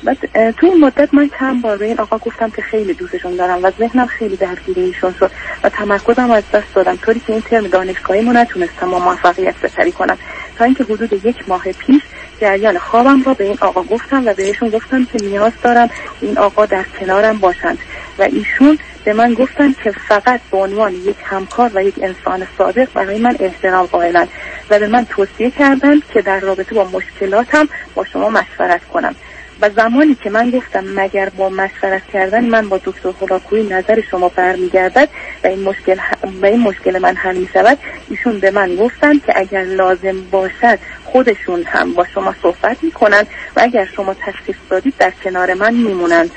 [0.04, 3.64] بعد تو این مدت من چند بار به این آقا گفتم که خیلی دوستشون دارم
[3.64, 5.32] و ذهنم خیلی درگیر ایشون شد
[5.64, 10.18] و تمرکزم از دست دادم طوری که این ترم دانشگاهیمو نتونستم با موفقیت سپری کنم
[10.58, 12.02] تا اینکه حدود یک ماه پیش
[12.42, 15.90] جریان خوابم را به این آقا گفتم و بهشون گفتم که نیاز دارم
[16.22, 17.78] این آقا در کنارم باشند.
[18.20, 22.94] و ایشون به من گفتن که فقط به عنوان یک همکار و یک انسان صادق
[22.94, 24.28] برای من احترام قائلن
[24.70, 29.16] و به من توصیه کردند که در رابطه با مشکلاتم با شما مشورت کنم.
[29.62, 34.30] و زمانی که من گفتم مگر با مشورت کردن من با دکتر هلاکویی نظر شما
[34.30, 35.10] برمیگردد
[35.44, 35.98] و این مشکل
[36.42, 37.78] و این مشکل من حل می شود
[38.10, 43.28] ایشون به من گفتن که اگر لازم باشد خودشون هم با شما صحبت می کنند
[43.56, 46.32] و اگر شما تشخیص دادید در کنار من میمونند.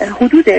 [0.00, 0.50] حدود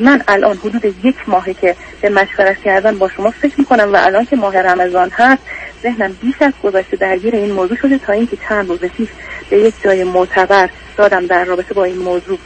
[0.00, 4.24] من الان حدود یک ماهه که به مشورت کردن با شما فکر می‌کنم و الان
[4.24, 5.42] که ماه رمضان هست
[5.82, 9.08] ذهنم بیش از گذشته درگیر این موضوع شده تا اینکه چند روز پیش
[9.50, 12.38] به یک جای معتبر دادم در رابطه با این موضوع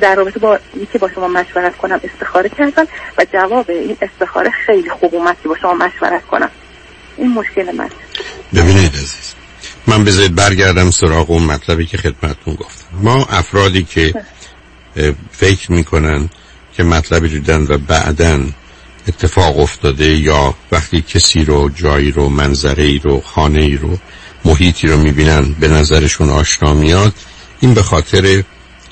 [0.00, 2.86] در رابطه با اینکه با شما مشورت کنم استخاره کردم
[3.18, 6.50] و جواب این استخاره خیلی خوب اومد که با شما مشورت کنم.
[7.16, 7.88] این مشکل من.
[8.54, 9.34] ببینید عزیز
[9.86, 12.84] من بذارید برگردم سراغ اون مطلبی که خدمتتون گفتم.
[13.02, 14.14] ما افرادی که
[15.30, 16.28] فکر می‌کنن
[16.76, 18.40] که مطلبی دیدن و بعدا
[19.08, 23.98] اتفاق افتاده یا وقتی کسی رو جایی رو منظره ای رو خانه ای رو
[24.44, 27.14] محیطی رو می‌بینن به نظرشون آشنا میاد
[27.60, 28.42] این به خاطر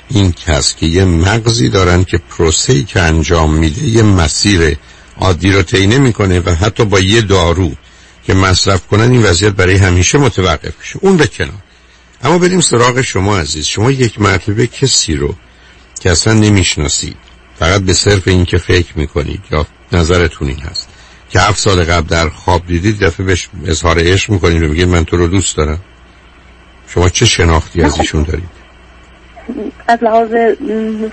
[0.09, 4.77] این کس که یه مغزی دارن که پروسه‌ای که انجام میده یه مسیر
[5.17, 7.71] عادی رو طی نمی‌کنه و حتی با یه دارو
[8.25, 10.99] که مصرف کنن این وضعیت برای همیشه متوقف میشه.
[11.01, 11.63] اون به کنار.
[12.23, 13.65] اما بریم سراغ شما عزیز.
[13.65, 15.35] شما یک مرتبه کسی رو
[15.99, 17.17] که اصلا نمی‌شناسید
[17.59, 20.87] فقط به صرف این که فکر می‌کنید یا نظرتون این هست.
[21.29, 25.05] که هفت سال قبل در خواب دیدید دفعه بهش اظهار عشق می‌کنید و میگید من
[25.05, 25.79] تو رو دوست دارم.
[26.87, 28.63] شما چه شناختی از ایشون دارید؟
[29.87, 30.29] از لحاظ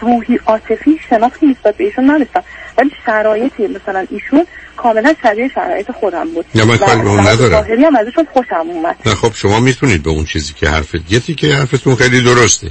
[0.00, 2.42] روحی عاطفی شناختی نسبت به ایشون نداشتم.
[2.78, 6.46] ولی شرایطی مثلا ایشون کاملا شبیه شرایط خودم بود.
[6.54, 7.50] نه، من کاری به اون ندارم.
[7.50, 8.96] ظاهری هم ازشون خوشم اومد.
[9.06, 12.70] نه خب شما می‌تونید به اون چیزی که حرفت یه که حرفتون خیلی درسته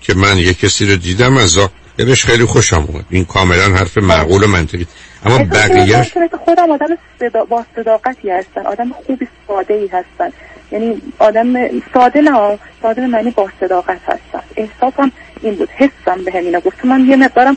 [0.00, 3.04] که من یه کسی رو دیدم از ظاهرش خیلی خوشم اومد.
[3.10, 4.86] این کاملا حرف معقول و منطقی.
[5.24, 6.12] اما بقیهش
[6.44, 6.86] خودم آدم
[7.20, 7.44] صدا...
[7.44, 10.32] با صداقتی هستن آدم خوبی ساده ای هستن.
[10.72, 11.54] یعنی آدم
[11.94, 14.40] ساده نه ساده به معنی با صداقت هستن.
[14.56, 15.68] احساسم این بود.
[15.70, 16.84] حسم به همینا گفت.
[16.84, 17.56] من یه مقدارم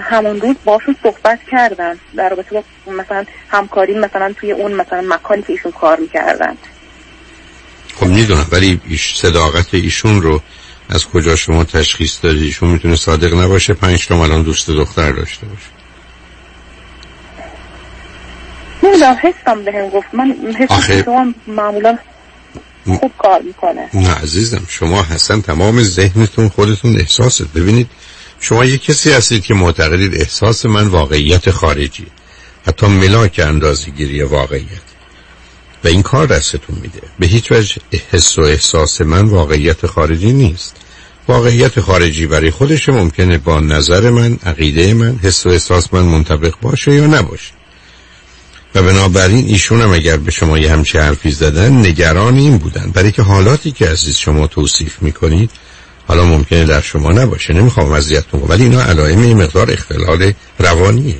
[0.00, 1.98] همون روز باشون صحبت کردم.
[2.16, 2.50] در رابطه
[2.86, 6.56] با مثلا همکاری مثلا توی اون مثلا مکانی که ایشون کار می‌کردن.
[7.94, 10.40] خب می‌دونم ولی ایش صداقت ایشون رو
[10.90, 13.74] از کجا شما تشخیص دادی؟ ایشون می‌تونه صادق نباشه.
[13.74, 15.71] پنج تا الان دوست دختر داشته باشه.
[18.82, 20.14] نمی‌دونم حسم به هم گفت.
[20.14, 21.98] من حسم آخه- که شما معمولا
[22.84, 23.88] خوب کار می‌کنه.
[23.94, 27.90] نه عزیزم شما حسن تمام ذهنتون خودتون احساست ببینید
[28.40, 32.06] شما یه کسی هستید که معتقدید احساس من واقعیت خارجی
[32.66, 34.82] حتی ملاک اندازگیری واقعیت.
[35.84, 37.00] و این کار دستتون میده.
[37.18, 37.76] به هیچ وجه
[38.12, 40.76] حس و احساس من واقعیت خارجی نیست.
[41.28, 46.54] واقعیت خارجی برای خودش ممکنه با نظر من عقیده من حس و احساس من منطبق
[46.62, 47.52] باشه یا نباشه.
[48.74, 52.90] و بنابراین ایشون هم اگر به شما یه همچه حرفی زدن نگران این بودن.
[52.90, 55.50] برای که حالاتی که عزیز شما توصیف می‌کنید
[56.08, 57.52] حالا ممکنه در شما نباشه.
[57.52, 58.50] نمی‌خوام اذیتتون کنم.
[58.50, 61.16] ولی اینا علائم مقدار اختلال روانیه.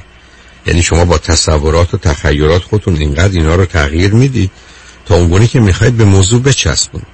[0.66, 4.50] یعنی شما با تصورات و تخیلات خودتون اینقدر اینا رو تغییر می‌دید
[5.06, 7.06] تا اونگونه که می‌خواید به موضوع بچسبونید.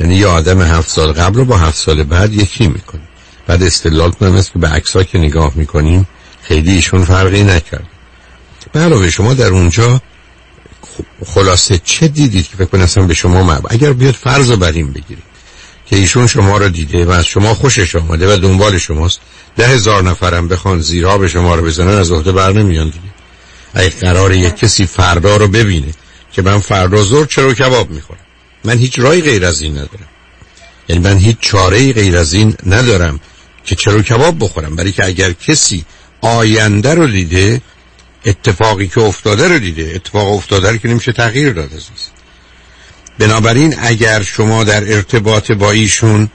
[0.00, 3.08] یعنی یه آدم هفت سال قبل رو با هفت سال بعد یکی می‌کنید.
[3.46, 6.08] بعد استدلال کنم که به عکسا که نگاه می‌کنیم
[6.42, 7.86] خیلی ایشون فرقی نکرد
[8.76, 10.00] به علاوه شما در اونجا
[11.26, 13.66] خلاصه چه دیدید که فکر کنم اصلا به شما مب...
[13.70, 15.24] اگر بیاد فرض بر این بگیرید
[15.86, 19.20] که ایشون شما رو دیده و از شما خوشش آمده و دنبال شماست
[19.56, 23.14] ده هزار نفرم بخوان زیرا به شما رو بزنن از عهده بر نمیان دیگه.
[23.74, 25.94] اگه قرار یک کسی فردا رو ببینه
[26.32, 28.20] که من فردا زور چرا کباب می‌خورم؟
[28.64, 30.08] من هیچ رای غیر از این ندارم.
[30.88, 33.20] یعنی من هیچ چاره غیر از این ندارم
[33.64, 34.76] که چرا کباب بخورم.
[34.76, 35.84] برای که اگر کسی
[36.20, 37.60] آینده رو دیده
[38.26, 39.92] اتفاقی که افتاده رو دیده.
[39.94, 42.10] اتفاق افتاده رو که نمیشه تغییر داد عزیز.
[43.18, 46.30] بنابراین اگر شما در ارتباط با ایشون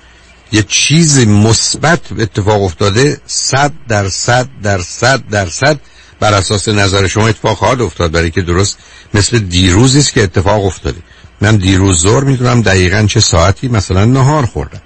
[0.52, 5.80] یه چیز مثبت اتفاق افتاده صد در صد در صد در صد
[6.20, 8.12] بر اساس نظر شما اتفاق خواهد افتاد.
[8.12, 8.78] برای که درست
[9.14, 11.00] مثل دیروزی است که اتفاق افتاده.
[11.42, 14.82] من دیروز ظهر می‌دونم دقیقا چه ساعتی مثلا نهار خوردم.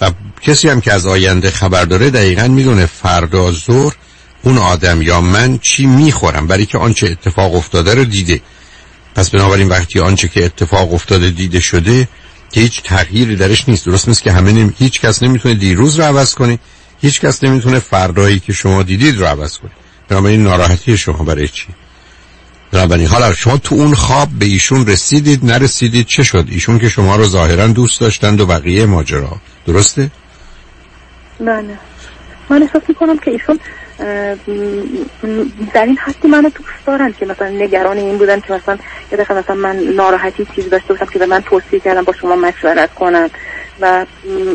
[0.00, 0.10] و
[0.40, 3.96] کسی هم که از آینده خبر داره دقیقا می‌دونه فردا ظهر
[4.42, 8.40] اون آدم یا من چی می‌خورم؟ برای که آنچه اتفاق افتاده رو دیده.
[9.14, 12.08] پس بنابراین وقتی آنچه که اتفاق افتاده دیده شده
[12.52, 13.86] که هیچ تغییری درش نیست.
[13.86, 14.72] درست نیست که همه نمی...
[14.78, 16.58] هیچ کس نمی‌تونه دیروز رو عوض کنه
[17.00, 19.70] هیچ کس نمی‌تونه فردایی که شما دیدید رو عوض کنه.
[20.08, 21.66] بنابراین ناراحتی شما برای چی؟
[22.72, 27.16] بنابراین حالا شما تو اون خواب به ایشون رسیدید نرسیدید چه شد؟ ایشون که شما
[27.16, 29.36] رو ظاهرا دوست داشتند و بقیه ماجرا.
[29.66, 30.10] درسته؟
[31.40, 31.78] بله.
[32.50, 33.60] من احساس می‌کنم که ایشون
[35.74, 38.78] در این حدی منو دوست دارن که مثلا نگران این بودن که مثلا
[39.12, 42.36] یه دفعه مثلا من ناراحتی چیزی داشته باشم که به من توصیه کردم با شما
[42.36, 43.30] مشورت کنن
[43.80, 44.06] و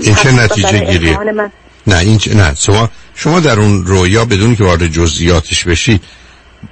[0.02, 1.52] این چه نتیجه گیریه؟ من
[1.88, 6.02] نه این چه- نه شما شما در اون رویا بدون که وارد جزئیاتش بشید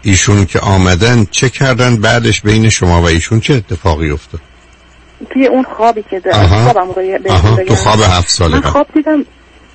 [0.01, 4.41] ایشون که آمدن چه کردن بعدش بین شما و ایشون چه اتفاقی افتاد
[5.29, 6.31] توی اون خوابی که در.
[6.47, 7.63] خوابم رو.
[7.67, 8.61] تو خواب هفت ساله من.
[8.61, 9.25] خواب دیدم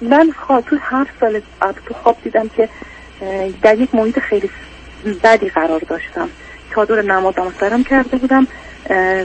[0.00, 1.40] من خواب تو هفت سال
[1.86, 2.68] تو خواب دیدم که
[3.62, 4.50] در یک محیط خیلی
[5.22, 6.28] بدی قرار داشتم.
[6.74, 8.46] چادر نمازم سرم کرده بودم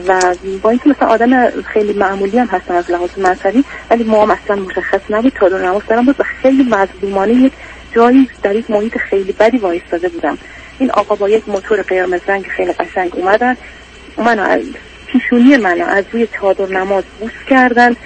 [0.06, 4.56] و با اینکه مثلا آدم خیلی معمولی هم هستم از لحاظ مذهبی ولی موام اصلا
[4.56, 7.52] مشخص نبود چادر نماز سرم بود و خیلی مظلومانه یک
[7.92, 10.38] جایی در یک محیط خیلی بدی وایستاده بودم.
[10.78, 13.56] این آقا با یک موتور قرمز رنگ خیلی قشنگ اومدن
[14.18, 14.62] منو از
[15.06, 17.96] پیشونی منو از روی چادر نماز بوس کردن.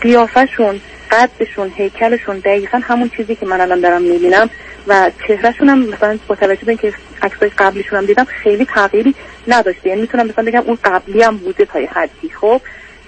[0.00, 4.50] قیافشون قدشون هیکلشون دقیقا همون چیزی که من الان دارم می‌بینم
[4.86, 6.92] و چهرهشون هم مثلا با توجه به اینکه
[7.22, 9.14] عکسای قبلیشون هم دیدم خیلی تغییری
[9.48, 9.88] نداشته.
[9.88, 12.60] یعنی می‌تونم مثلا بگم اون قبلی هم بوده تا یه حدی خب؟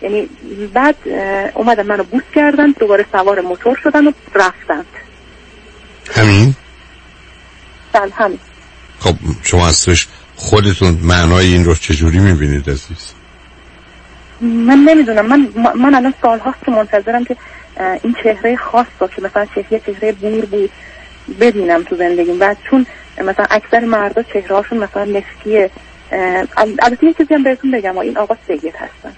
[0.03, 0.29] یعنی
[0.75, 0.97] بعد
[1.55, 4.85] اومدن منو بوس کردن دوباره سوار موتور شدن و رفتن.
[6.15, 6.55] همین؟
[7.93, 8.39] بله همین.
[9.01, 13.13] خب شما ازش خودتون معنای این رو چجوری می‌بینید عزیز؟
[14.41, 15.27] من نمی‌دونم.
[15.27, 17.37] من من الان سال هاست که منتظرم که
[17.77, 20.71] این چهره خاص رو که مثلا چهره چهره بور بود.
[21.41, 22.37] ببینم تو زندگیم.
[22.41, 22.87] و چون
[23.19, 25.71] مثلا اکثر مردا چهره هاشون مثلا مسکیه.
[26.57, 27.99] البته یه چیزی هم بهتون بگم.
[27.99, 29.13] این آقا سید هستن.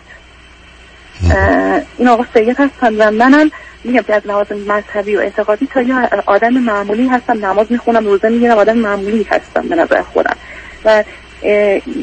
[1.98, 3.50] این آقا سید هستن و منم
[3.84, 5.94] میگم که از لحاظ مذهبی و اعتقادی تا یه
[6.26, 7.46] آدم معمولی هستم.
[7.46, 10.36] نماز می‌خونم روزه می‌گیرم آدم معمولی هستم به نظر خودم.
[10.84, 11.04] و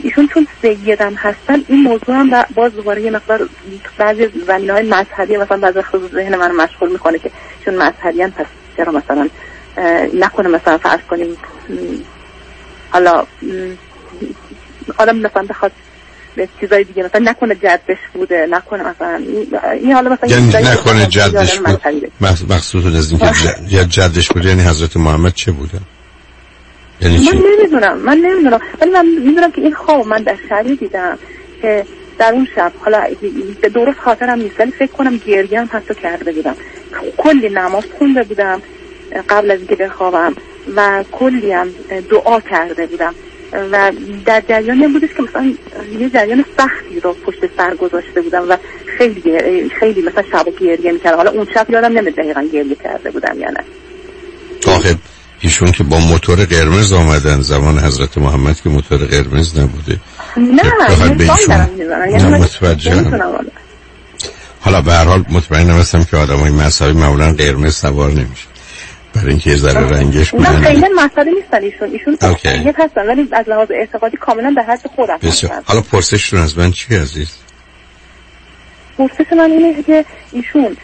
[0.04, 3.50] ایشون چون سیدم هستن این موضوع هم باز دوباره یه مقدار
[3.98, 7.32] بعضی زمینه های مذهبی مثلا بعضی وقتا ذهن من مشغول می‌کنه که
[7.66, 8.46] چون مذهبی پس
[8.78, 9.30] چرا مثلا
[10.14, 11.38] نکنه مثلا فرض کنیم
[12.90, 13.26] حالا
[14.98, 15.72] آدم مثلا بخواد
[16.36, 19.16] به چیزای دیگه مثلا نکنه جدش بوده نکنه مثلا
[19.74, 22.00] این- حالا مثلا یعنی نکنه جدش بود؟ مذهبی.
[22.00, 22.12] بگه.
[22.22, 25.82] مخ- مقصود از اینکه جدش بود یعنی حضرت محمد چه بودن
[27.02, 28.60] یعنی من نمی‌دونم من نمی‌دونم.
[28.82, 31.18] ولی من می‌دونم که این خواب من در دیدم
[31.62, 31.86] که
[32.20, 33.04] در اون شب حالا
[33.62, 36.56] به درست خاطرم نیست ولی فکر کنم گریه هم حتی کرده بودم.
[37.18, 38.62] کلی نماز خونده بودم
[39.30, 40.36] قبل از اینکه بخوابم
[40.76, 41.68] و کلی هم
[42.10, 43.16] دعا کرده بودم.
[43.72, 43.92] و
[44.26, 45.54] در جریانی هم بودش که مثلا
[46.00, 48.58] یه جریان سختی رو پشت سر گذاشته بودم و
[48.98, 51.18] خیلی خیلی مثلا شب و گریه می‌کردم.
[51.18, 53.64] حالا اون شب یادم نمیاد دقیقا گریه کرده بودم یا نه.
[54.68, 54.96] آخه
[55.42, 59.98] ایشون که با موتور قرمز آمدن زمان حضرت محمد که موتور قرمز نبوده.
[60.38, 61.52] نه بخواد به ایشون-.
[62.12, 62.48] یعنی نه،.
[62.86, 63.36] نمی‌تونم
[64.62, 64.82] حالا.
[64.82, 68.48] به هر حال مطمئنم هستم که آدم های مذهبی معمولا قرمز سوار نمیشه
[69.14, 70.62] برای اینکه یه ذره رنگش نه بودن.
[70.62, 71.89] خیلی مسئله نیستن ایشون.
[71.92, 72.68] ایشون.
[72.68, 75.52] یک هستن ولی از لحاظ اعتقادی کاملا به حد خودم بسیار.
[75.52, 77.30] هستن حالا پرسشتون از من چی عزیز؟
[78.98, 80.78] پرسش من اینه که ایشون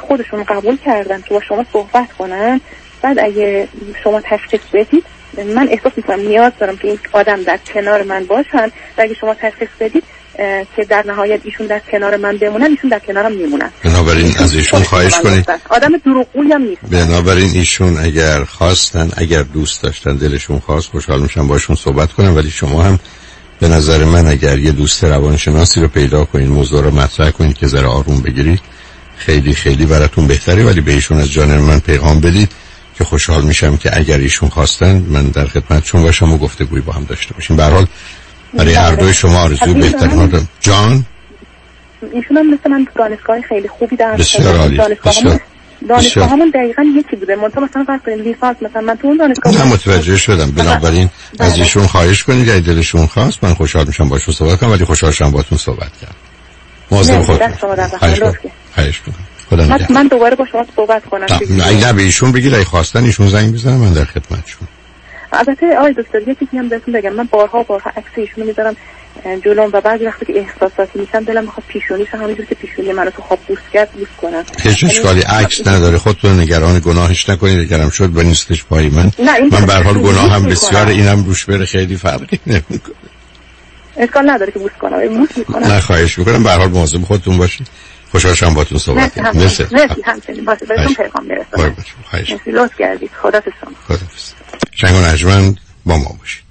[0.00, 2.60] خودشون قبول کردن که با شما صحبت کنن.
[3.04, 3.68] بعد اگه
[4.04, 5.04] شما تشخیص بدید
[5.54, 9.34] من احساس می‌کنم نیاز دارم که این آدم در کنار من باشن و اگه شما
[9.34, 10.04] تشخیص بدید
[10.76, 13.70] که در نهایت ایشون در کنار من بمونن ایشون در کنارم میمونن.
[13.84, 15.50] بنابراین از ایشون خواهش کنید.
[15.70, 16.80] آدم دروغگویی هم نیست.
[16.90, 22.36] بنابراین ایشون اگر خواستن اگر دوست داشتن دلشون خواست خوشحال میشن باشون صحبت کنم.
[22.36, 22.98] ولی شما هم
[23.60, 27.66] به نظر من اگر یه دوست روانشناسی رو پیدا کنید موضوع رو مطرح کنید که
[27.66, 28.60] ذره آروم بگیرید
[29.16, 30.64] خیلی خیلی براتون بهتره.
[30.64, 32.52] ولی به ایشون از جانب من پیغام بدید.
[32.98, 37.04] که خوشحال میشم که اگر ایشون خواستن من در خدمتشون باشم و گفتگوی با هم
[37.04, 37.56] داشته باشیم.
[37.56, 37.86] به حال
[38.54, 40.48] برای هر دوی شما آرزوی بهترین ها دارم.
[40.60, 41.04] جان؟
[42.12, 44.80] ایشون هم مثل من تو دانشگاه خیلی خوبی در بسیار عالی.
[45.88, 47.36] دانشگاه همون دقیقا یکی بوده.
[47.36, 50.50] منطقه مثلا فرض کنید لیسانس مثلا من تو اون دانشگاه من متوجه شدم.
[50.50, 54.84] بنابراین از ایشون خواهش کنید اگه دلشون خواست من خوشحال میشم باشون صحبت کنم ولی
[54.84, 56.14] خوشحال شدم باتون صحبت کردم.
[56.90, 57.52] مواظب خودتون
[57.98, 59.33] خواهش زحمت.
[59.50, 59.98] خدا من, نگهدار.
[59.98, 61.26] من دوباره با شما صحبت کنم.
[61.50, 64.68] نه به ایشون بگید اگه خواستن ایشون زنگ بزنم من در خدمتشون
[65.32, 67.12] البته آقای دکتر یه چیزی هم بهتون بگم.
[67.12, 68.76] من بارها بارها عکس ایشونو می‌ذارم
[69.44, 73.22] جلوم و بعضی وقتی که احساساتی میشم دلم می‌خواد پیشونیش همینجور که پیشونی منو تو
[73.22, 74.44] خواب بوس کرد بوس کنم.
[74.62, 79.10] هیچ اشکالی عکس نداره خودتون نگران گناهش نکنید اگرم شد و نیستش پای من.
[79.50, 80.88] من به حال گناه هم بسیار.
[80.88, 82.94] اینم روش بره خیلی فرقی نمی‌کنه.
[83.96, 85.08] اشکال نداره که بوس کنم.
[85.08, 86.42] بوس می‌کنم نه خواهش می‌کنم.
[86.42, 87.66] به هر حال مواظب خودتون باشید.
[88.14, 89.38] خوشحال شدم باتون صحبت مرسی کردم.
[89.38, 89.62] مرسی.
[89.72, 90.44] مرسی همچنین.
[90.44, 90.66] باشه.
[90.66, 90.94] بهتون.
[90.94, 91.76] پیغام برسونم.
[92.12, 92.38] مرسی.
[92.46, 93.10] لطف کردید.
[93.22, 93.70] خدا شما.
[93.88, 94.32] خداحافظ
[94.72, 95.56] شنگ و نجمن
[95.86, 96.44] با ما باشید.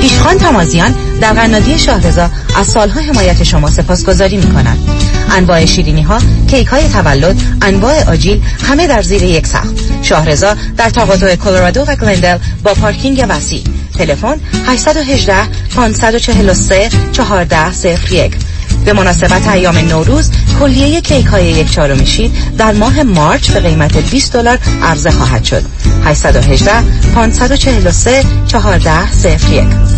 [0.00, 4.78] پیشخان تمازیان در قنادی شاهرضا از سالها حمایت شما سپاسگزاری می کند.
[5.30, 6.18] انواع شیرینی ها،
[6.50, 9.68] کیک های تولد، انواع آجیل همه در زیر یک سقف.
[10.02, 13.62] شاهرضا در تقاطع کلرادو و گلندل با پارکینگ وسیع.
[13.98, 15.34] تلفن 818
[15.76, 18.32] 543 1401
[18.84, 23.96] به مناسبت ایام نوروز کلیه کیک های یک چهارم شیر در ماه مارچ به قیمت
[23.96, 25.62] 20 دلار عرضه خواهد شد
[26.04, 26.72] 818
[27.14, 29.97] 543 1401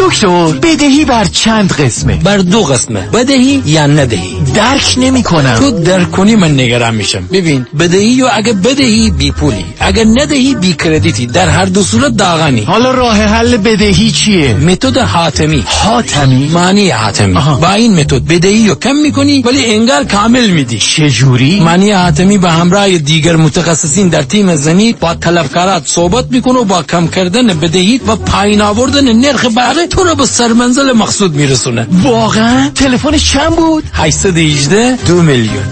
[0.00, 3.00] دکتر بدهی بر چند قسمه؟ بر دو قسمه.
[3.00, 7.28] بدهی یا ندهی؟ درک نمی کنم تو درک کنی من نگران میشم.
[7.32, 12.16] ببین بدهی و اگه بدهی بی پولی اگه ندهی بی کردیتی در هر دو صورت
[12.16, 15.64] داغانی حالا راه حل بدهی چیه؟ متد حاتمی.
[15.66, 17.36] حاتمی؟ معنی حاتمی.
[17.36, 17.54] آها.
[17.54, 20.78] با این متد بدهی رو کم می‌کنی ولی انگار کامل میدی.
[20.78, 26.64] چجوری؟ معنی حاتمی به همراه دیگر متخصصین در تیم زنی با طلبکارات صحبت می‌کنه و
[26.64, 31.86] با کم کردن بدهی و پایین آوردن نرخ بهره تو رو به سرمنزل مقصود میرسونه.
[32.02, 35.64] واقعا تلفنش چند بود؟ 818 دو میلیون.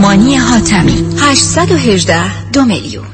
[0.00, 3.11] مانی حاتمی 818 دو میلیون.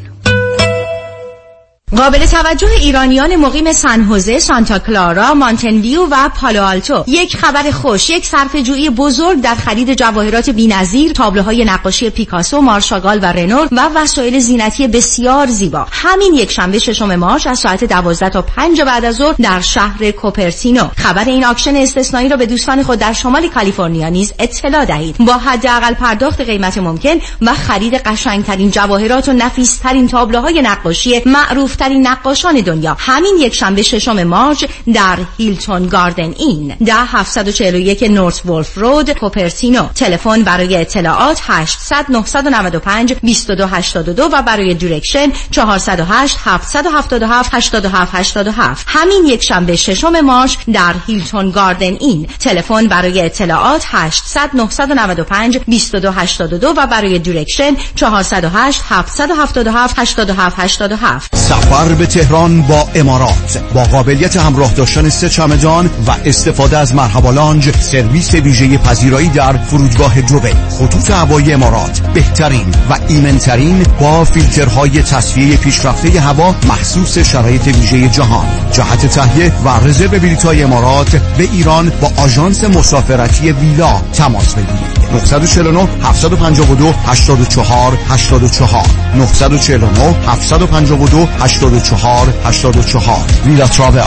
[1.97, 7.05] قابل توجه ایرانیان مقیم سن‌خوزه، سانتا کلارا، Mountain View و پالو آلتو.
[7.07, 13.19] یک خبر خوش یک صرفه‌جویی بزرگ در خرید جواهرات بی‌نظیر تابلوهای نقاشی پیکاسو، مارک شاگال
[13.23, 15.87] و رنوار و وسایل زینتی بسیار زیبا.
[15.91, 20.11] همین یک شنبه ششم March از ساعت 12 تا 5 بعد از ظهر در شهر
[20.11, 25.17] کوپرتینو خبر این auction استثنایی را به دوستان خود در شمال کالیفرنیا نیز اطلاع دهید.
[25.19, 32.07] با حداقل پرداخت قیمت ممکن و خرید قشنگترین جواهرات و نفیسترین تابلوهای نقاشی معروف ترین
[32.07, 32.97] نقاشان دنیا.
[32.99, 36.75] همین یک شنبه ششم March در Hilton Garden Inn.
[36.85, 45.33] ده 741 North Wolfe Road Cupertino تلفن برای اطلاعات 800 995 2282 و برای direction
[45.51, 52.29] 408 777 87 87 همین یک شنبه ششم March در Hilton Garden Inn.
[52.41, 62.07] تلفن برای اطلاعات 800 995 2282 و برای direction 408 777 87 87 سفر به
[62.07, 63.63] تهران با امارات.
[63.75, 69.57] با قابلیت همراه داشتن سه چمدان و استفاده از مرحبا لانج سرویس ویژه پذیرایی در
[69.57, 77.67] فرودگاه دبی خطوط هوایی امارات بهترین و ایمنترین با فیلترهای تصفیه پیشرفته هوا محسوس شرایط
[77.67, 78.47] ویژه جهان.
[78.73, 84.99] جهت تهیه و رزرو بلیط‌های امارات به ایران با آژانس مسافرتی ویلا تماس بگیرید.
[85.13, 91.29] 949 752 84 84 949 752
[91.59, 94.01] 84 84 ویلا تراول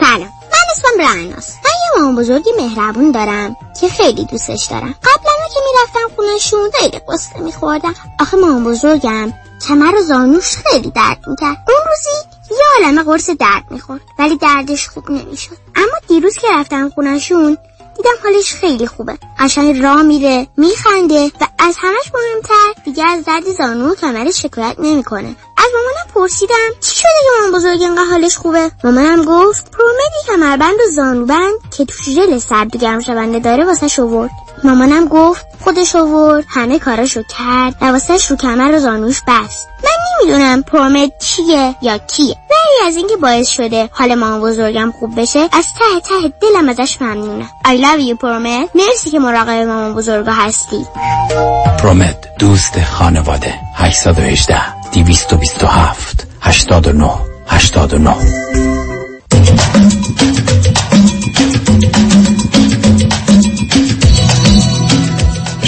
[0.00, 4.94] سلام من اسمم رعناست من یه مامان بزرگی مهربون دارم که خیلی دوستش دارم.
[5.02, 7.94] قبلا که می‌رفتم خونشون خیلی قصه میخوردم.
[8.20, 9.32] آخه مامان بزرگم
[9.68, 11.56] کمر و زانوش خیلی درد می‌کرد.
[11.68, 12.10] اون روزی
[12.50, 15.56] یه عالمه قرص درد می‌خورد ولی دردش خوب نمی‌شد.
[15.76, 17.58] اما دیروز که رفتم خونشون
[17.96, 19.18] دیدم حالش خیلی خوبه.
[19.38, 24.76] قشنگ راه میره میخنده و از همش مهمتر دیگه از درد زانو و کمرش شکایت
[24.78, 25.36] نمی‌کنه.
[25.56, 30.74] از مامانم پرسیدم چی شده که مامان بزرگ اینقدر حالش خوبه؟ مامانم گفت پرومدی کمربند
[30.74, 34.30] و زانوبند که تو ژل سرد گرم شونده داره واسه شورد
[34.64, 39.68] مامانم گفت خودش آورد همه کاراشو کرد و واسهش رو کمر و زانوش بست.
[39.84, 39.90] من
[40.20, 42.36] نمی‌دونم پرومد چیه یا کیه.
[42.50, 47.02] ولی از اینکه باعث شده حال مامان بزرگم خوب بشه از ته ته دلم ازش
[47.02, 47.50] ممنونم.
[47.64, 50.86] I love you پرومد مرسی که مراقب مامان بزرگا هستی.
[51.78, 53.54] پرومد دوست خانواده.
[53.76, 57.10] 818 227 89
[57.46, 58.16] 89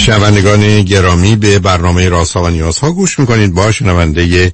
[0.07, 3.53] شنوندگان گرامی به برنامه راسا و نیازها گوش می‌کنید.
[3.53, 4.53] با شنونده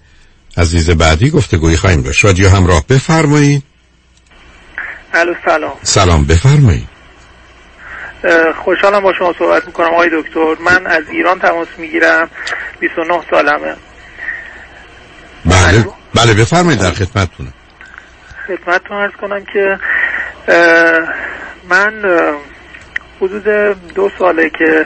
[0.58, 2.26] عزیز بعدی گفتگویی خواهیم داشت.
[2.26, 3.64] رادیو همراه بفرمایید.
[5.14, 5.74] الو سلام.
[5.84, 6.88] سلام بفرمایید.
[8.64, 9.94] خوشحالم با شما صحبت می‌کنم.
[9.94, 12.30] آقای دکتر من از ایران تماس می‌گیرم.
[12.80, 13.76] 29 سالمه.
[15.46, 15.86] بله
[16.16, 17.54] بله بفرمایید در خدمتتونم.
[18.48, 19.80] خدمتتون ارز کنم که
[21.70, 21.94] من
[23.22, 23.44] حدود
[23.96, 24.86] دو ساله که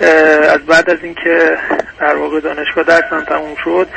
[0.00, 1.58] از بعد از اینکه
[2.00, 3.88] در واقع دانشگاه درسم تموم شد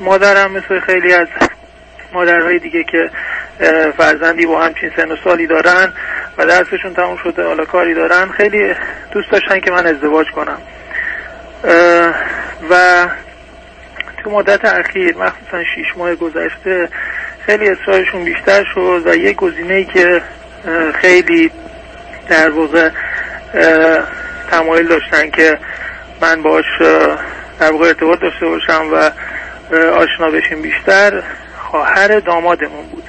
[0.00, 1.26] مادرم مثل خیلی از
[2.12, 3.10] مادرهای دیگه که
[3.96, 5.92] فرزندی با همچین سن و سالی دارن
[6.38, 8.74] و درسشون تموم شده حالا کاری دارن خیلی
[9.10, 10.58] دوست داشتن که من ازدواج کنم.
[12.70, 13.06] و
[14.22, 16.88] تو مدت اخیر مخصوصا شیش ماه گذشته
[17.46, 20.22] خیلی اصرارشون بیشتر شد و یک گزینه که
[20.94, 21.50] خیلی
[22.28, 22.90] در واقع
[24.50, 25.58] تمایل داشتن که
[26.20, 26.64] من باش
[27.60, 29.10] در واقع ارتباط داشته باشم و
[29.76, 31.22] آشنا بشیم بیشتر
[31.58, 33.04] خواهر دامادمون بود.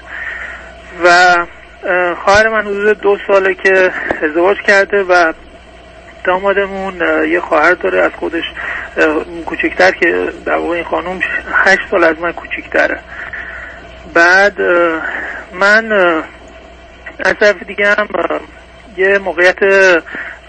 [1.03, 1.07] و
[1.83, 3.91] اه، خواهر من حدود دو ساله که
[4.23, 5.33] ازدواج کرده و
[6.23, 8.43] دامادمون یه خواهر داره از خودش
[9.45, 11.19] کوچکتر که در واقع این خانم
[11.53, 12.99] هشت سال از من کوچکتره.
[14.13, 14.61] بعد
[15.53, 15.91] من
[17.19, 18.07] از طرف دیگه هم
[18.97, 19.59] یه موقعیت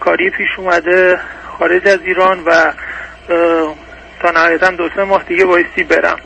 [0.00, 1.18] کاری پیش اومده
[1.58, 2.72] خارج از ایران و
[4.20, 6.18] تا نهایتا دو سه ماه دیگه بایستی برم.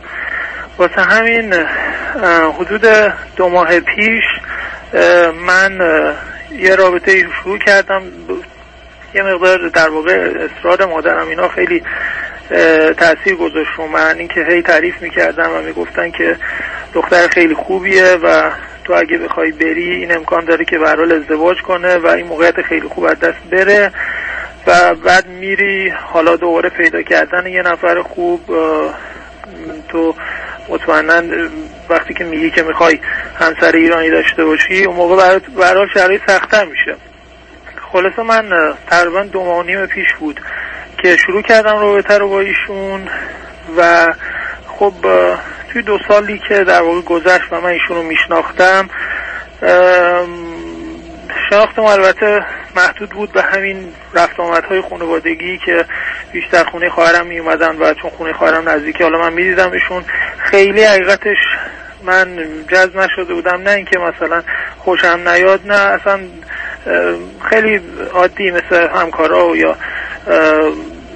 [0.79, 1.55] واسه همین
[2.59, 4.25] حدود دو ماه پیش
[5.47, 5.81] من
[6.53, 8.03] یه رابطه شروع کردم.
[9.15, 11.83] یه مقدار در واقع اصرار مادرم اینا خیلی
[12.97, 14.19] تاثیر گذاشت رو من.
[14.19, 16.37] اینکه هی تعریف می‌کردم و می‌گفتن که
[16.95, 18.51] دختر خیلی خوبیه و
[18.85, 22.89] تو اگه بخوای بری این امکان داره که به ازدواج کنه و این موقعیت خیلی
[22.89, 23.93] خوب از دست بره
[24.67, 28.41] و بعد میری حالا دوباره پیدا کردن یه نفر خوب
[29.89, 30.15] تو
[30.69, 31.23] مطمئنا
[31.89, 32.99] وقتی که میگی که می‌خوای
[33.39, 36.97] همسر ایرانی داشته باشی اون موقع برات برای شرایط سختتر میشه.
[37.93, 40.41] خلاصه من تقریبا دو ماه پیش بود
[40.99, 43.09] که شروع کردم رابطه رو با ایشون
[43.79, 44.13] و
[44.79, 44.95] خب
[45.73, 48.91] توی دو سالی که در واقع گذشت و من ایشون رو میشناختم
[51.51, 52.45] شناختم البته
[52.77, 55.85] محدود بود به همین رفت آمدهای خانوادگی که
[56.33, 60.05] بیشتر خونه خواهرم می اومدن و چون خونه خواهرم نزدیکی حالا من می‌دیدم ایشون.
[60.39, 61.37] خیلی حقیقتش
[62.03, 64.43] من جذب نشده بودم نه اینکه مثلا
[64.79, 66.21] خوشم نیاد نه اصلا
[67.51, 67.81] خیلی
[68.13, 69.77] عادی مثل همکارا و یا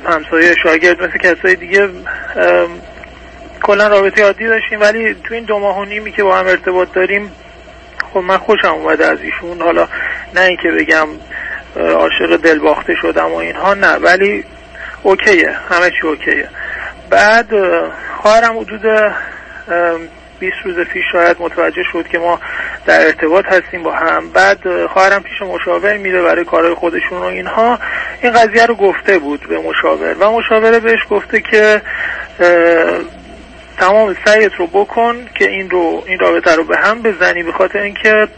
[0.06, 1.88] همسایه شاگرد مثل کسای دیگه
[3.62, 6.92] کلا رابطه عادی داشتیم ولی تو این دو ماه و نیمی که با هم ارتباط
[6.92, 7.32] داریم
[8.12, 9.60] خب من خوشم اومده از ایشون.
[9.60, 9.88] حالا
[10.34, 11.08] نه اینکه بگم
[11.76, 14.44] عاشق دل باخته شدم و اینها نه ولی
[15.02, 16.48] اوکیه همه چی اوکیه.
[17.10, 17.90] بعد اه،
[18.22, 19.14] خواهرم حدود اه،
[20.40, 22.40] 20 روز پیش شاید متوجه شد که ما
[22.86, 24.30] در ارتباط هستیم با هم.
[24.30, 27.78] بعد اه، خواهرم پیش مشاور میره برای کارهای خودشون و اینها.
[28.22, 31.82] این قضیه رو گفته بود به مشاور و مشاوره بهش گفته که
[33.80, 37.78] تمام سعیت رو بکن که این رو این رابطه رو به هم بزنی به خاطر
[37.78, 38.28] اینکه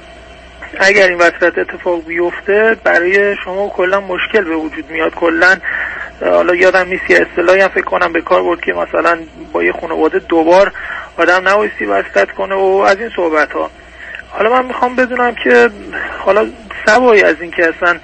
[0.78, 5.14] اگر این وصلت اتفاق بیفته برای شما کلا مشکل به وجود میاد.
[5.14, 5.56] کلا
[6.20, 9.18] حالا یادم نیست یه اصطلاحی هم فکر کنم به کار برد که مثلا
[9.52, 10.72] با یه خانواده دوبار
[11.18, 13.70] آدم نبایستی وصلت کنه و از این صحبت ها
[14.30, 15.70] حالا من می‌خوام بدونم که
[16.18, 16.46] حالا
[16.86, 17.98] سوایی از این که اصلا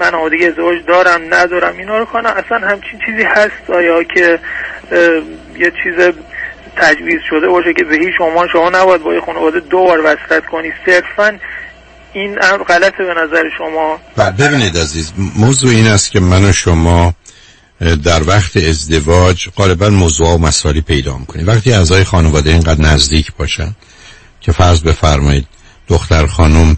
[0.00, 4.38] من آمادگی ازدواج دارم ندارم اینا رو کنم اصلا همچین چیزی هست آیا که
[5.58, 6.12] یه چیز
[6.80, 10.46] تجویز شده باشه که به هیچ عنوان شما نباید با یه خانواده دو بار وصلت
[10.46, 10.72] کنی.
[10.86, 11.38] صرفا
[12.12, 13.98] این امر غلطه به نظر شما.
[14.38, 17.14] ببینید عزیز موضوع این است که من و شما
[18.04, 21.46] در وقت ازدواج غالبا موضوع و مسائلی پیدا می‌کنیم.
[21.46, 23.74] وقتی اعضای خانواده اینقدر نزدیک باشن
[24.40, 25.46] که فرض بفرمایید
[25.88, 26.76] دختر خانم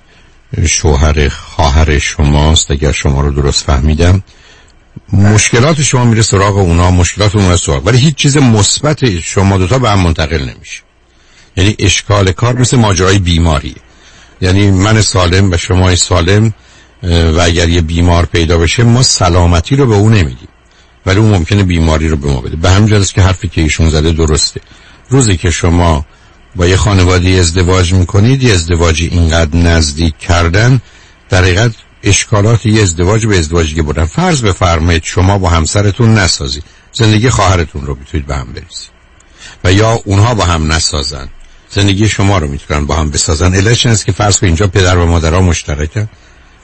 [0.66, 4.22] شوهر خواهر شماست اگر شما رو درست فهمیدم
[5.12, 7.86] مشکلات شما میره سراغ اونا مشکلات اونها سراغ.
[7.86, 10.82] ولی هیچ چیز مثبت شما دوتا به هم منتقل نمیشه.
[11.56, 13.74] یعنی اشکال کار مثل ماجرای بیماری
[14.40, 16.54] یعنی من سالم و شما سالم
[17.02, 20.48] و اگر یه بیمار پیدا بشه ما سلامتی رو به اون نمیدیم.
[21.06, 22.56] ولی اون ممکنه بیماری رو به ما بده.
[22.56, 24.60] به همین که حرفی که ایشون زده درسته.
[25.08, 26.06] روزی که شما
[26.56, 30.80] با یه خانواده ازدواج می‌کنید یه ازدواجی اینقدر نزدیک کردن
[31.28, 31.44] در
[32.02, 37.94] اشکالات یه ازدواج به ازدواجی بودن فرض بفرمایید شما با همسرتون نسازید زندگی خواهرتون رو
[37.94, 38.90] می‌تونید به هم بریزید
[39.64, 41.28] و یا اونها با هم نسازن.
[41.70, 43.54] زندگی شما رو می‌تونن با هم بسازن.
[43.54, 46.08] علتش است که فرض اینجا پدر و مادرها مشترکن.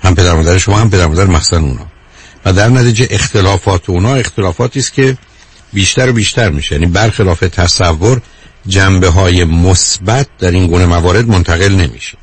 [0.03, 1.86] هم پدر و مادر شما هم پدر و مادر مخصوصا اونا.
[2.45, 5.16] و در نتیجه اختلافات اونا اختلافاتی است که
[5.72, 6.74] بیشتر و بیشتر میشه.
[6.74, 8.20] یعنی برخلاف تصور
[8.66, 12.18] جنبه های مثبت در این گونه موارد منتقل نمیشه.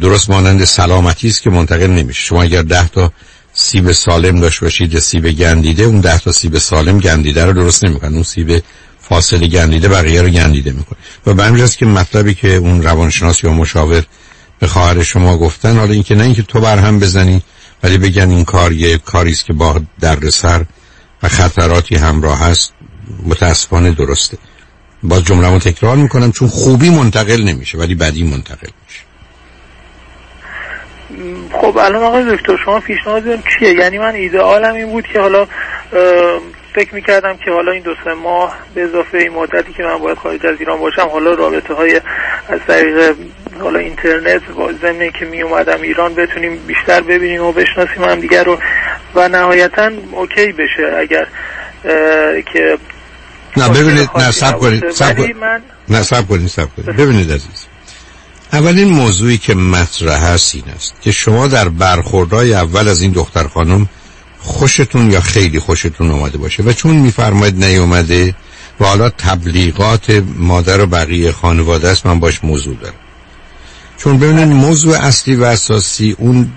[0.00, 2.22] درست مانند سلامتی است که منتقل نمیشه.
[2.22, 3.12] شما اگر ده تا
[3.52, 8.14] سیب سالم داشت باشید سیب گندیده اون ده تا سیب سالم گندیده رو درست نمی‌کنه.
[8.14, 8.62] اون سیب
[9.00, 10.98] فاصله گندیده بقیه رو گندیده می‌کنه.
[11.26, 14.04] و به که مطلبی که اون روانشناس یا مشاور
[14.58, 17.42] به خواهر شما گفتن حالا اینکه نه اینکه تو بر هم بزنی
[17.82, 20.64] ولی بگن این کار یه کاری است که با دردسر
[21.22, 22.72] و خطراتی همراه هست
[23.26, 24.38] متاسفانه درسته.
[25.02, 29.03] باز جمله تکرار می‌کنم چون خوبی منتقل نمیشه ولی بدی منتقل میشه.
[31.52, 35.46] خب الان آقای دکتر شما پیشنهادتون چیه؟ یعنی من ایدئالم این بود که حالا
[36.74, 40.18] فکر می‌کردم که حالا این دو سه ماه به اضافه این مدتی که من باید
[40.18, 42.00] خارج از ایران باشم حالا رابطه های
[42.48, 43.14] از طریق
[43.60, 48.44] حالا اینترنت با زمینه که می اومدم ایران بتونیم بیشتر ببینیم و بشناسیم هم دیگر
[48.44, 48.58] رو.
[49.14, 51.26] و نهایتا اوکی بشه اگر
[52.52, 52.78] که
[53.56, 55.36] نه ببینید نه سب کنید سب کنید.
[55.88, 56.96] نه سب کنید سب کنید.
[56.96, 57.66] ببینید عزیز.
[58.54, 63.48] اولین موضوعی که مطرح هست این است که شما در برخوردهای اول از این دختر
[63.48, 63.88] خانم
[64.40, 68.34] خوشتون یا خیلی خوشتون اومده باشه و چون میفرماید نیومده
[68.80, 72.94] و حالا تبلیغات مادر و بقیه خانواده است من باش موضوع دارم.
[73.96, 76.52] چون ببینید موضوع اصلی و اساسی اون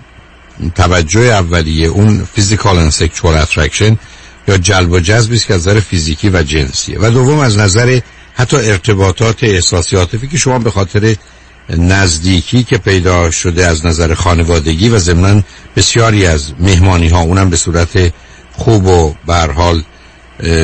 [0.76, 3.95] توجه اولیه اون فیزیکال and sexual attraction
[4.48, 6.98] یا جلب و جذبی است که از نظر فیزیکی و جنسیه.
[7.00, 8.00] و دوم از نظر
[8.34, 11.16] حتی ارتباطات احساسی عاطفی که شما به خاطر
[11.70, 15.43] نزدیکی که پیدا شده از نظر خانوادگی و ضمن
[15.76, 18.13] بسیاری از مهمانی ها اونم به صورت
[18.53, 19.15] خوب و
[19.55, 19.84] حال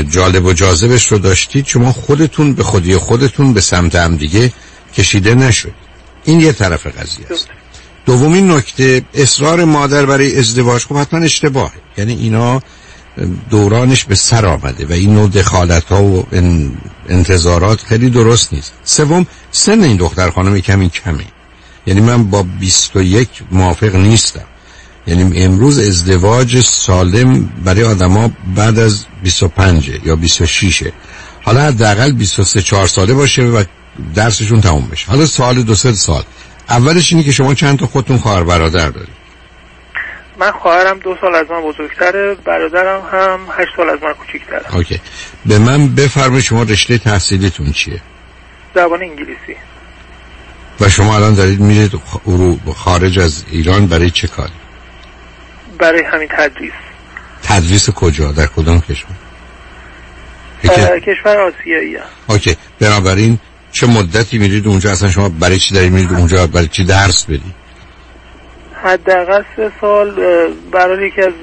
[0.09, 4.51] جالب و جاذبش رو داشتید شما خودتون به خودی خودتون به سمت هم دیگه
[4.97, 5.73] کشیده نشد.
[6.23, 7.47] این یه طرف قضیه است.
[8.05, 11.71] دومین نکته اصرار مادر برای ازدواج خب حتما اشتباهه.
[11.97, 12.61] یعنی اینا
[13.49, 16.25] دورانش به سر آمده و این نوع دخالت ها و
[17.09, 18.73] انتظارات خیلی درست نیست.
[18.83, 21.25] سوم سن این دختر خانم کمی کمی
[21.85, 24.43] یعنی من با 21 موافق نیستم.
[25.07, 30.83] یعنی امروز ازدواج سالم برای آدما بعد از 25 یا 26
[31.43, 33.63] حالا حداقل 23 4 ساله باشه و
[34.15, 35.07] درسشون تموم بشه.
[35.07, 36.23] حالا سال دو سه سال.
[36.69, 39.22] اولش اینه که شما چند تا خودتون خواهر برادر دارید.
[40.37, 44.75] من خواهرم دو سال از من بزرگتره برادرم هم هشت سال از من کوچیکتره.
[44.75, 45.01] اوکی.
[45.45, 48.01] به من بفرمایید شما رشته تحصیلیتون چیه؟
[48.75, 49.55] زبان انگلیسی.
[50.79, 51.91] و شما الان دارید میرید
[52.75, 54.53] خارج از ایران برای چه کاری؟
[55.79, 56.73] برای همین تدریس.
[57.43, 59.15] تدریس کجا؟ در کدام کشور؟
[60.99, 62.57] کشور آسیایی اوکی.
[62.79, 63.39] بنابراین
[63.71, 67.62] چه مدتی میرید اونجا؟ اصلا شما برای چی دارید میرید اونجا؟ برای چی درس بدید؟
[68.83, 70.11] حداقل سه سال
[70.71, 71.33] برای یکی از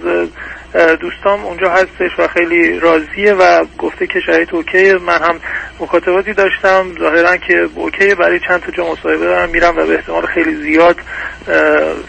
[1.00, 5.40] دوستام اونجا هستش و خیلی راضیه و گفته که شاید اوکی من هم
[5.80, 6.86] مکاتباتی داشتم.
[6.98, 10.96] ظاهرا که OK برای چند تا جا مصاحبه دارم میرم و به احتمال خیلی زیاد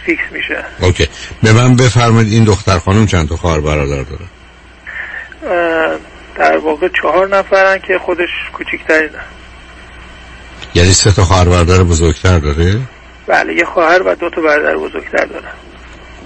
[0.05, 0.63] fix میشه.
[0.81, 1.07] OK.
[1.43, 4.25] به من بفرمایید این دختر خانم چند تا خواهر برادر داره؟
[6.35, 9.19] در واقع چهار نفرن که خودش کوچیکترینه.
[10.75, 12.79] یعنی سه تا خواهر برادر بزرگتر داره؟
[13.27, 15.47] بله یه خواهر و دو تا برادر بزرگتر داره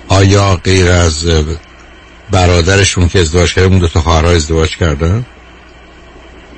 [0.08, 1.28] آیا غیر از
[2.32, 5.26] برادرشون که ازدواج کرده اون دو تا خواهرها ازدواج کردن؟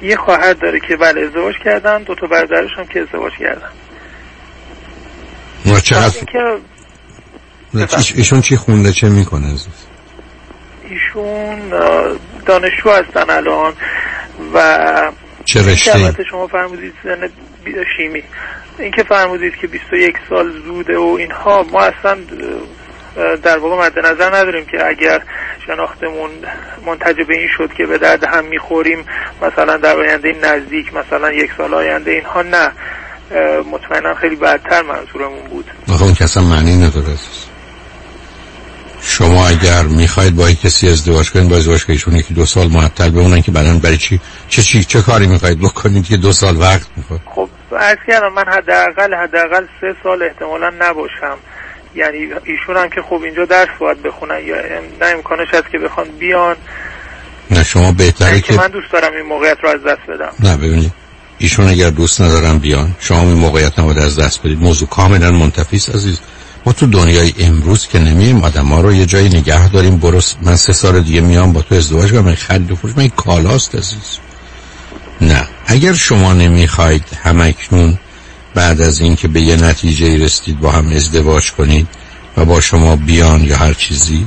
[0.03, 3.69] یه خواهر داره که بله ازدواج کردن دو تا برادرش هم که ازدواج کردن.
[5.81, 6.19] چقدر
[7.73, 9.67] نه، ایش- ایشون چی خونده؟ چه می‌کنه عزیز؟
[10.89, 11.69] ایشون
[12.45, 13.73] دانشجو هستن الان
[14.53, 15.11] و
[15.45, 15.59] چه؟
[15.93, 16.93] البته شما فرمودید
[17.63, 18.23] بی- شیمی
[18.79, 22.17] اینکه فرمودید که 21 سال زوده و اینها ما اصلا
[23.43, 25.21] در واقع مد نظر نداریم که اگر
[25.67, 26.29] شناختمون
[26.85, 29.05] منتج به این شد که به درد هم می‌خوریم
[29.41, 32.71] مثلا در آینده نزدیک مثلا یک سال آینده اینها نه.
[33.71, 35.65] مطمئنا خیلی بدتر منظورمون بود.
[35.89, 37.15] آخه اون که اصلا معنی نداره
[39.01, 43.09] شما اگر می‌خواید با کسی ازدواج کنید با ازدواج کنید ایشون یکی دو سال معطل
[43.09, 44.19] بمونن که بعدن برای چی؟
[44.49, 48.45] چه چی؟ چه کاری می‌خواید بکنید که دو سال وقت می‌خواد؟ خب عرض کردم من
[48.47, 51.37] حداقل حداقل سه سال احتمالا نباشم.
[51.95, 54.55] یعنی ایشون هم که خب اینجا درس باید بخونن یا
[55.01, 56.55] نه امکانش هست که بخوان بیان.
[57.51, 60.31] نه شما بهتره که من دوست دارم این موقعیت رو از دست بدم.
[60.39, 60.91] نه ببینید.
[61.37, 64.59] ایشون اگر دوست ندارن بیان شما این موقعیت نباید از دست بدید.
[64.59, 66.19] موضوع کاملا منتفی است عزیز.
[66.65, 69.97] ما تو دنیای امروز که نمیم آدم ها رو یه جایی نگه داریم.
[69.97, 72.35] برو من سه سال دیگه میام با تو ازدواج کنم.
[72.35, 74.19] خرید و فروش من این کالاست عزیز.
[75.21, 75.47] نه.
[75.65, 77.97] اگر شما نمی‌خواید همکنون
[78.53, 81.87] بعد از اینکه به یه نتیجه رسیدید با هم ازدواج کنید
[82.37, 84.25] و با شما بیان یا هر چیزی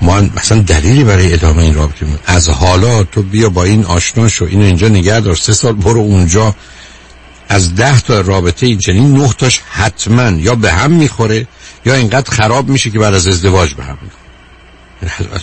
[0.00, 4.28] ما مثلا دلیلی برای ادامه این رابطه می از حالا تو بیا با این آشنا
[4.28, 6.54] شو اینو اینجا نگه دار سه سال برو اونجا.
[7.48, 11.46] از ده تا رابطه این چنین نه تاش حتما یا به هم می‌خوره
[11.86, 15.40] یا اینقدر خراب میشه که بعد از ازدواج به هم می‌خوره.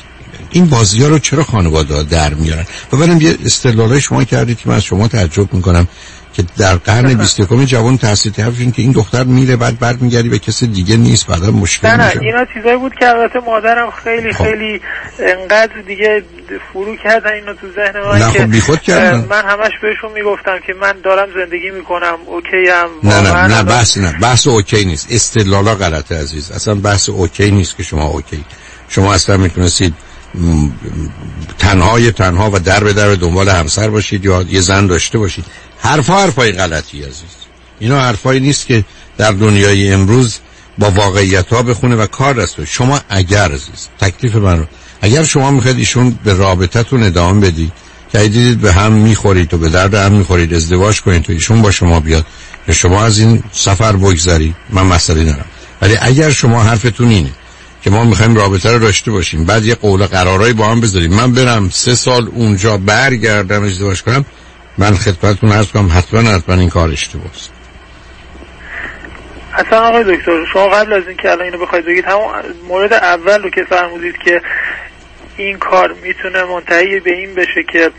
[0.56, 4.58] این بازی ها رو چرا خانواده ها در میارن؟ و بعدم یه استدلال شما کردید
[4.58, 5.88] که من از شما تعجب می‌کنم
[6.34, 10.68] که در قرن 21 جوان تحصیل حرفشون که این دختر میره بعد برمیگردی به کسی
[10.68, 12.20] دیگه نیست بعدا مشکل نه نه میشه.
[12.22, 14.44] اینا چیزایی بود که البته مادرم خیلی خب.
[14.44, 14.82] خیلی
[15.20, 16.24] انقدر دیگه
[16.74, 19.26] فرو کردن اینو تو ذهن من نه، که خب بیخود کردن.
[19.30, 23.98] من همش بهشون می‌گفتم که من دارم زندگی می‌کنم OK ام نه نه نه بحث
[23.98, 25.08] نه بحث OK نیست.
[25.12, 26.52] استدلالا غلطه عزیز.
[26.52, 28.44] اصلا بحث OK نیست که شما OK.
[28.90, 29.94] شما اصلا می‌تونستید
[31.60, 35.46] تنهای تنها و در به در دنبال همسر باشید یا یه زن داشته باشید.
[35.80, 37.36] حرفا حرفای غلطی عزیز.
[37.80, 38.86] اینا حرفایی نیست که
[39.18, 40.36] در دنیای امروز
[40.78, 42.66] با واقعیت ها بخونه و کار دست.
[42.66, 44.66] شما اگر عزیز تکلیف من رو.
[45.02, 47.72] اگر شما می‌خواید ایشون به رابطتون ادامه بدید
[48.12, 51.72] که دیدید به هم می‌خورید و به درد هم می‌خورید ازدواج کنید تو ایشون با
[51.72, 52.26] شما بیاد
[52.68, 54.56] یا شما از این سفر بگذرید.
[54.70, 55.46] من مسئله ندارم.
[55.82, 57.32] ولی اگر شما حرفتون اینه
[57.86, 59.46] که ما می‌خوایم رابطه رو داشته باشیم.
[59.46, 61.14] بعد یه قول قرارایی با هم بذاریم.
[61.14, 64.26] من برم سه سال اونجا برگردم ازدواج کنم
[64.78, 67.52] من خدمتتون عرض کنم حتما حتما این کار اشتباه است.
[69.54, 72.26] اصلا آقای دکتر شما قبل از اینکه الان اینو بخواید بگید همون
[72.68, 74.42] مورد اول رو که فرمودید که
[75.38, 77.92] این کار می‌تونه منتهی به این بشه که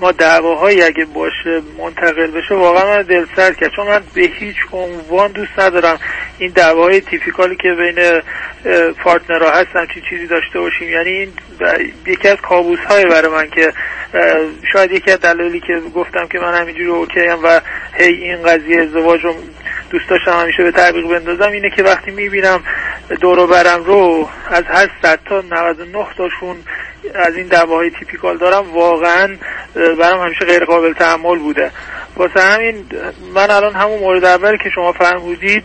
[0.00, 3.70] ما دعواهایی اگه باشه منتقل بشه واقعا من دل سرد کرد.
[3.76, 5.98] چون من به هیچ عنوان دوست ندارم
[6.38, 8.22] این دعواهای typical ی که بین
[8.92, 10.88] partner ها هستن چی چیزی داشته باشیم.
[10.88, 11.32] یعنی این
[12.06, 13.72] یکی از کابوس های برای من که
[14.72, 17.60] شاید یکی از دلایلی که گفتم که من همینجوری OK ام و
[17.94, 19.34] هی این قضیه ازدواج رو
[19.90, 22.62] دوست داشتم همیشه به تعویق بندازم اینه که وقتی می‌بینم
[23.20, 26.56] دور برم رو از هر 100 تا 99 تاشون
[27.14, 29.36] از این دعواهای typical دارم واقعا
[30.00, 31.70] برام همیشه غیر قابل تحمل بوده.
[32.16, 32.74] واسه همین
[33.34, 35.64] من الان همون مورد اولی که شما فرمودید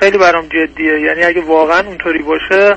[0.00, 1.00] خیلی برام جدیه.
[1.00, 2.76] یعنی اگه واقعا اونطوری باشه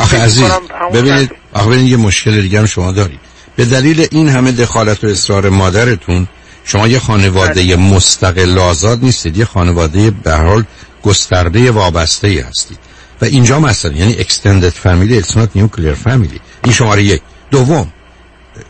[0.00, 0.50] آخه عزیز
[0.94, 3.20] ببینید آخه ببینید یه مشکل دیگه هم شما دارید.
[3.56, 6.28] به دلیل این همه دخالت و اصرار مادرتون
[6.64, 9.36] شما یه خانواده مستقل و آزاد نیستید.
[9.36, 10.64] یه خانواده به هر حال
[11.02, 12.78] گسترده وابسته ای هستید.
[13.22, 16.40] و اینجا مثلا یعنی extended family it's not nuclear family.
[16.64, 17.22] این شماره یک.
[17.50, 17.92] دوم.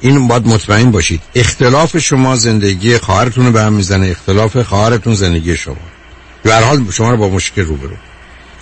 [0.01, 1.21] این باید مطمئن باشید.
[1.35, 4.07] اختلاف شما زندگی خواهرتون رو به هم می‌زنه.
[4.07, 5.77] اختلاف خواهرتون زندگی شما.
[6.43, 7.97] به هر حال شما رو با مشکل روبرو.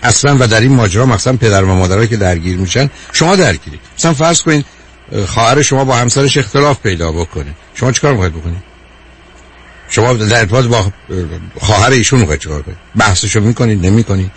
[0.02, 3.80] اصلا و در این ماجرا مثلا پدر و مادرها که درگیر میشن شما درگیرید.
[3.98, 4.66] مثلا فرض کنید
[5.12, 7.54] اه، خواهر شما با همسرش اختلاف پیدا بکنه.
[7.74, 8.62] شما چیکار می‌خواید بکنید؟
[9.88, 10.92] شما در ارتباط با اه،
[11.60, 14.30] خواهر ایشون می‌خواید چیکار کنید؟ بحثشو می‌کنید؟ نمی‌کنید؟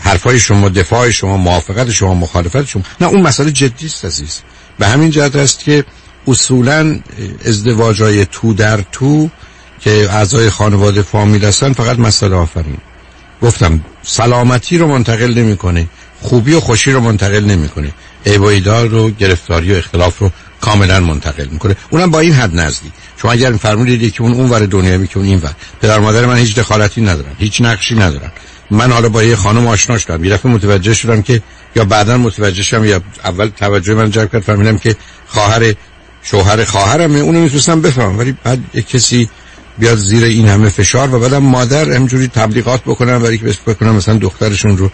[0.00, 2.82] حرفای شما دفاع شما موافقت شما مخالفت شما.
[3.00, 4.40] نه اون مسئله جدی است عزیز.
[4.78, 5.84] به همین جهت است که
[6.28, 7.00] اصولا
[7.44, 9.30] ازدواج های تو در تو
[9.80, 12.78] که اعضای خانواده فامیل هستن فقط مسئله آفرین.
[13.42, 15.86] گفتم سلامتی رو منتقل نمی‌کنه
[16.20, 17.90] خوبی و خوشی رو منتقل نمی‌کنه.
[18.26, 20.30] عیب و رو گرفتاری و اختلاف رو
[20.60, 21.76] کاملا منتقل می‌کنه.
[21.90, 22.92] اونم با این حد نزدیک.
[23.22, 26.36] شما اگر فرمودید که اون اون ور دنیا که اون این ور پدر مادر من
[26.36, 28.32] هیچ دخالتی ندارن هیچ نقشی ندارن.
[28.70, 30.24] من حالا با یه خانم آشنا شدم.
[30.24, 31.42] یه متوجه شدم که
[31.76, 34.96] یا بعدا متوجه شدم یا اول توجه من جلب کرد فهمیدم که
[35.26, 35.74] خواهر
[36.22, 38.18] شوهر خواهرمه اونو می‌تونستم بفهمم.
[38.18, 39.28] ولی بعد یک کسی
[39.78, 44.14] بیاد زیر این همه فشار و بعدم مادر همجوری تبلیغات بکنن برای که بکنن مثلا
[44.18, 44.90] دخترشون رو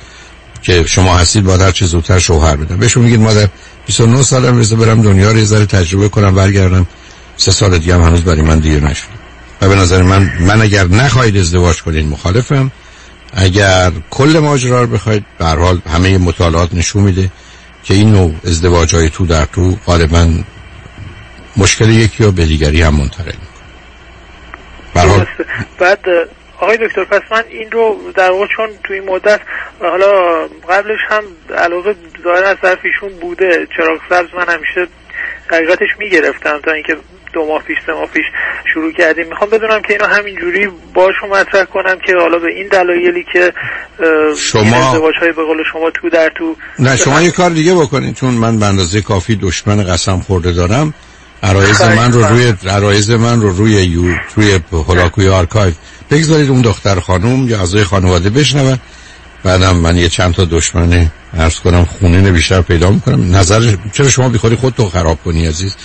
[0.63, 3.49] که شما هستید با در چه زودتر شوهر بدن بهشون میگید مادر
[3.87, 6.87] 29 سالم رسه برم دنیا رو یه ذره تجربه کنم برگردم.
[7.37, 9.09] سه سال دیگه هم هنوز برای من دیر نشد.
[9.61, 12.71] و به نظر من من اگر نخواهید ازدواج کنید مخالفم.
[13.33, 17.31] اگر کل ماجرا رو بخواید به حال همه مطالعات نشون میده
[17.85, 20.29] که این نوع ازدواج های تو در تو غالبا
[21.57, 23.33] مشکل یکی یا به دیگری هم منتقل
[24.95, 25.27] می‌کنه.
[25.79, 26.01] بعد
[26.61, 29.41] آقای دکتر پس من این رو در واقع چون تو این مدت
[29.81, 31.25] حالا قبلش هم
[31.59, 34.87] علاقه ظاهر از طرف ایشون بوده چراغ سبز من همیشه
[35.47, 36.97] حقیقتش می‌گرفتم تا اینکه
[37.37, 38.25] دو ماه پیش سه ماه پیش
[38.73, 39.27] شروع کردیم.
[39.29, 43.53] می‌خوام بدونم که اینو همینجوری باشون مطرح کنم که حالا به این دلایلی که
[44.39, 48.15] شما ازدواج های به قول شما تو در تو نه شما یه کار دیگه بکنید
[48.15, 50.95] چون من به اندازه کافی دشمن قسم خورده دارم.
[51.43, 54.03] عرایز من رو روی عرایز من رو روی یو
[54.37, 55.73] روی هولاکوی آرکایو
[56.11, 58.79] بگذارید اون دختر خانم یا اعضای خانواده بشنون.
[59.45, 63.37] بعدم من یه چند تا دشمن ارز کنم خونه بیشتر پیدا می‌کنم.
[63.37, 65.77] نظر چرا شما بیخوری خودتو خراب کنی عزیز؟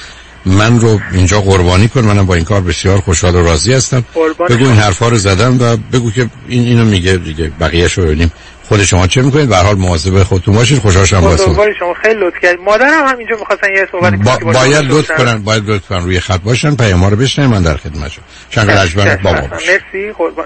[0.45, 2.01] من رو اینجا قربانی کن.
[2.01, 4.05] منم با این کار بسیار خوشحال و راضی هستم.
[4.49, 7.51] بگو این حرفا رو زدم و بگو که این اینو میگه دیگه.
[7.59, 8.31] بقیه رو ببینیم.
[8.67, 10.79] خود شما چه می‌کنید؟ به حال مواظب خودتون باشید.
[10.79, 11.93] خوشحال شدم با شما.
[12.01, 14.13] خیلی لطف کردید مادرم هم اینجا می‌خواستن یه صحبت
[14.43, 14.51] با...
[14.53, 15.43] باید لطف کنن.
[15.43, 16.03] باید لطف کنن.
[16.03, 16.75] روی خط باشن.
[16.75, 20.11] پیام رو بشنوید من در خدمتشم شنگ لجبر بابا مرسی.
[20.17, 20.45] قربان.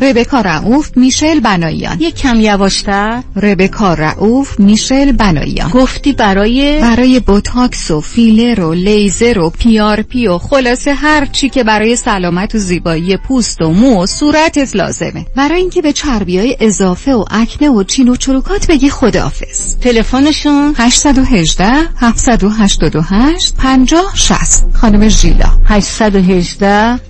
[0.00, 3.22] ربکا رعوف میشل بناییان یک کم یواشتر.
[3.36, 10.38] ربکا رعوف میشل بناییان گفتی برای برای Botox و فیلر و لیزر و PRP و
[10.38, 15.26] خلاصه هر چی که برای سلامت و زیبایی پوست و مو و صورتت لازمه.
[15.36, 19.76] برای اینکه به چربی های اضافه و آکنه و چین و چروکات بگی خداحافظ.
[19.76, 25.48] تلفنشون؟ 818 788 50 60 خانم ژیلا.
[25.64, 27.09] 818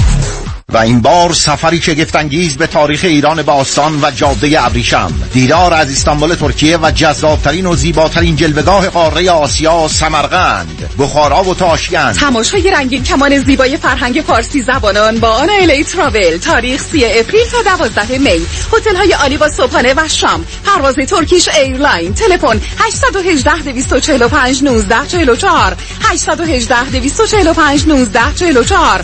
[0.73, 5.13] و این بار سفری شگفتانگیز به تاریخ ایران باستان و جاده ابریشم.
[5.33, 10.89] دیدار از استانبول ترکیه و جذابترین و زیباترین جلوگاه قاره آسیا سمرقند.
[10.99, 12.15] بخارا و تاشکند.
[12.15, 16.37] تماشای رنگین کمان زیبای فرهنگ فارسی زبانان با آنالی Travel.
[16.37, 18.45] تاریخ 3 April تا 12 May.
[18.73, 20.45] هتل های عالی با صبحانه و شام.
[20.65, 22.13] پرواز Turkish Airline.
[22.13, 29.03] تلفن 818 245 19 44 818 245 19 44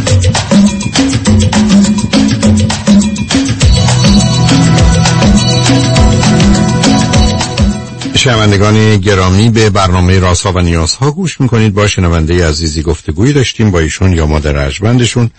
[8.21, 11.73] شنوندگان گرامی به برنامه راسا و نیازها گوش می‌کنید.
[11.73, 15.31] با شنونده عزیزی گفتگویی داشتیم با ایشون یا مادر عجبندشون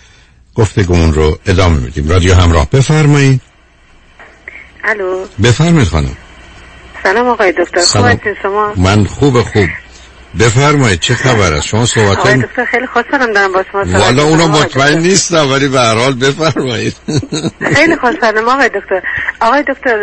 [0.55, 2.09] گفتگومون رو ادامه میدیم.
[2.09, 3.41] رادیو همراه بفرمایید.
[4.83, 5.25] الو.
[5.43, 6.17] بفرمایید خانم.
[7.03, 7.81] سلام آقای دکتر.
[7.81, 9.69] خوب شما؟ من خوب خوب.
[10.39, 14.23] بفرمایید چه خبر است؟ شما صحبت آقای دکتر خیلی خوشحالم دارم با شما صحبت والا
[14.23, 16.95] اونو مطمئن نیستم ولی به هر حال بفرمایید.
[17.75, 19.01] خیلی خوشحالم آقای دکتر.
[19.41, 19.97] آقای دکتر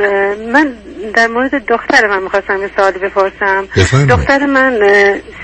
[0.52, 0.72] من
[1.14, 3.68] در مورد دختر من می‌خواستم یه سوالی بپرسم.
[4.08, 4.78] دختر من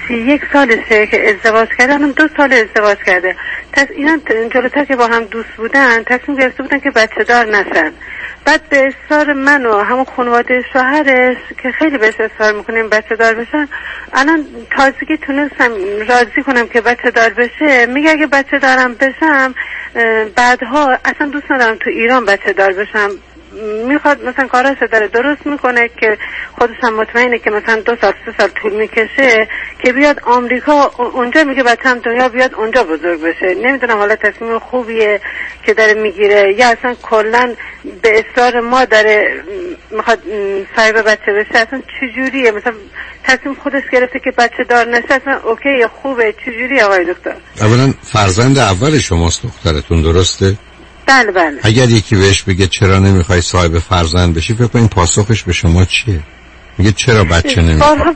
[0.08, 3.36] سی یک سالشه که ازدواج کرده الان دو سال ازدواج کرده.
[3.72, 4.18] پس اینا
[4.54, 7.92] جلوتر که با هم دوست بودن تصمیم گرفته بودن که بچه دار نشن.
[8.46, 13.34] بعد به اصرار من و همون خانواده شوهرش که خیلی بهش اصرار می‌کنیم بچه دار
[13.34, 13.68] بشن
[14.12, 15.70] الان تازگی تونستم
[16.08, 17.86] راضی کنم که بچه دار بشه.
[17.86, 19.54] میگه اگه بچه دارم بشم
[20.36, 23.10] بعدها اصلا دوست ندارم تو ایران بچه دار بشم.
[23.88, 26.18] می‌خواد مثلا کاراش داره درست می‌کنه که
[26.58, 29.48] خودش هم مطمئنه که مثلا دو سال سه سال طول می‌کشه
[29.78, 33.54] که بیاد آمریکا اونجا میگه بچه هم دنیا بیاد اونجا بزرگ بشه.
[33.54, 35.20] نمی‌دونم حالا تصمیم خوبیه
[35.66, 37.54] که داره می‌گیره یا اصلا کلا
[38.02, 39.42] به اصرار ما داره
[39.90, 40.18] می‌خواد
[40.76, 42.72] صاحب بچه بشه؟ اصلا چجوریه؟ مثلا
[43.24, 46.34] تصمیم خودش گرفته که بچه دار نشه؟ اصلا اوکی خوبه.
[46.46, 50.54] چجوری آقای دکتر؟ اولا فرزند اول شماست دخترتون درسته؟
[51.06, 51.60] بله بله.
[51.62, 56.20] اگر یکی بهش بگه چرا نمی‌خوای صاحب فرزند بشی فکر کنین پاسخش به شما چیه؟
[56.78, 58.14] میگه چرا بچه نمی‌خوای؟ بارها,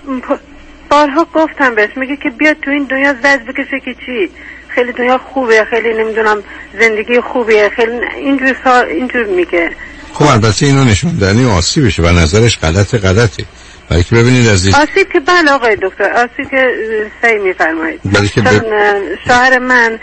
[0.91, 4.31] بارها گفتم بهش میگه که بیاد تو این دنیا زد بکشه که چی؟
[4.69, 6.43] خیلی دنیا خوبه خیلی نمی‌دونم
[6.81, 8.81] زندگی خوبیه خیلی اینجور سا...
[8.81, 9.71] اینجور میگه.
[10.15, 13.45] خب البته اینو نشون دهنی آسیبشه و نظرش غلط غلطه.
[13.91, 14.75] برای که ببینید عزیز.
[14.75, 16.75] آسیب که بله آقای دکتر آسیب که
[17.23, 18.01] صحیح میفرمایید.
[18.05, 18.65] برای که چون ب...
[18.65, 18.95] اه،
[19.27, 19.99] شوهر من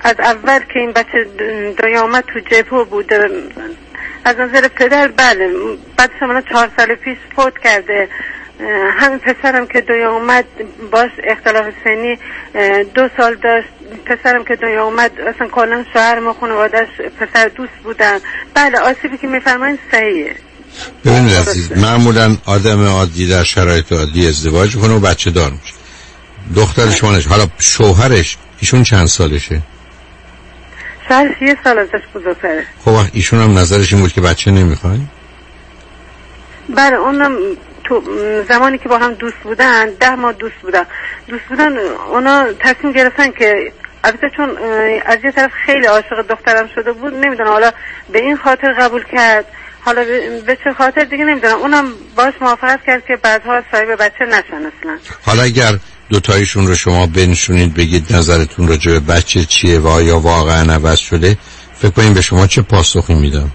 [0.00, 1.26] از اول که این بچه
[1.82, 3.12] دنیا آمد تو جبهه بود
[4.24, 5.50] از نظر پدر بله
[5.96, 8.08] بعد شما چهار سال پیش فوت کرده.
[8.98, 10.44] همین پسرم که دنیا اومد
[10.90, 12.18] باش اختلاف سنی
[12.94, 13.68] دو سال داشت.
[14.06, 16.88] پسرم که دنیا اومد اصلا کلا شوهر ما خانوادهش
[17.20, 18.18] پسر دوست بودن.
[18.54, 20.36] بله آسیبی که میفرمایید صحیحه.
[21.04, 25.74] ببینید عزیز معمولا آدم عادی در شرایط عادی ازدواج کنه و بچه دار میشه.
[26.56, 29.62] دختر شما حالا شوهرش ایشون چند سالشه؟
[31.08, 32.64] شوهرش یه سال ازش بزرگتره.
[32.84, 34.98] خب ایشون هم نظرش این بود که بچه نمی‌خوای؟
[36.76, 37.36] بله اونم
[37.84, 38.02] تو
[38.48, 40.84] زمانی که با هم دوست بودن ده ماه دوست بودن.
[41.28, 41.78] دوست بودن
[42.12, 43.72] اونا تصمیم گرفتن که
[44.04, 44.50] البته چون
[45.06, 47.72] از یه طرف خیلی عاشق دخترم شده بود نمی‌دونم حالا
[48.12, 49.44] به این خاطر قبول کرد.
[49.86, 50.04] حالا
[50.46, 51.58] به- چه خاطر دیگه نمی‌دونم.
[51.58, 51.84] اونم
[52.16, 54.98] باش موافقت کرد که بعدها صاحب بچه نشن اصلا.
[55.26, 55.78] حالا اگر
[56.10, 61.36] دوتایشون رو شما بنشونید بگید نظرتون راجع به بچه چیه و آیا واقعا عوض شده
[61.74, 63.50] فکر کنید به شما چه پاسخی میدم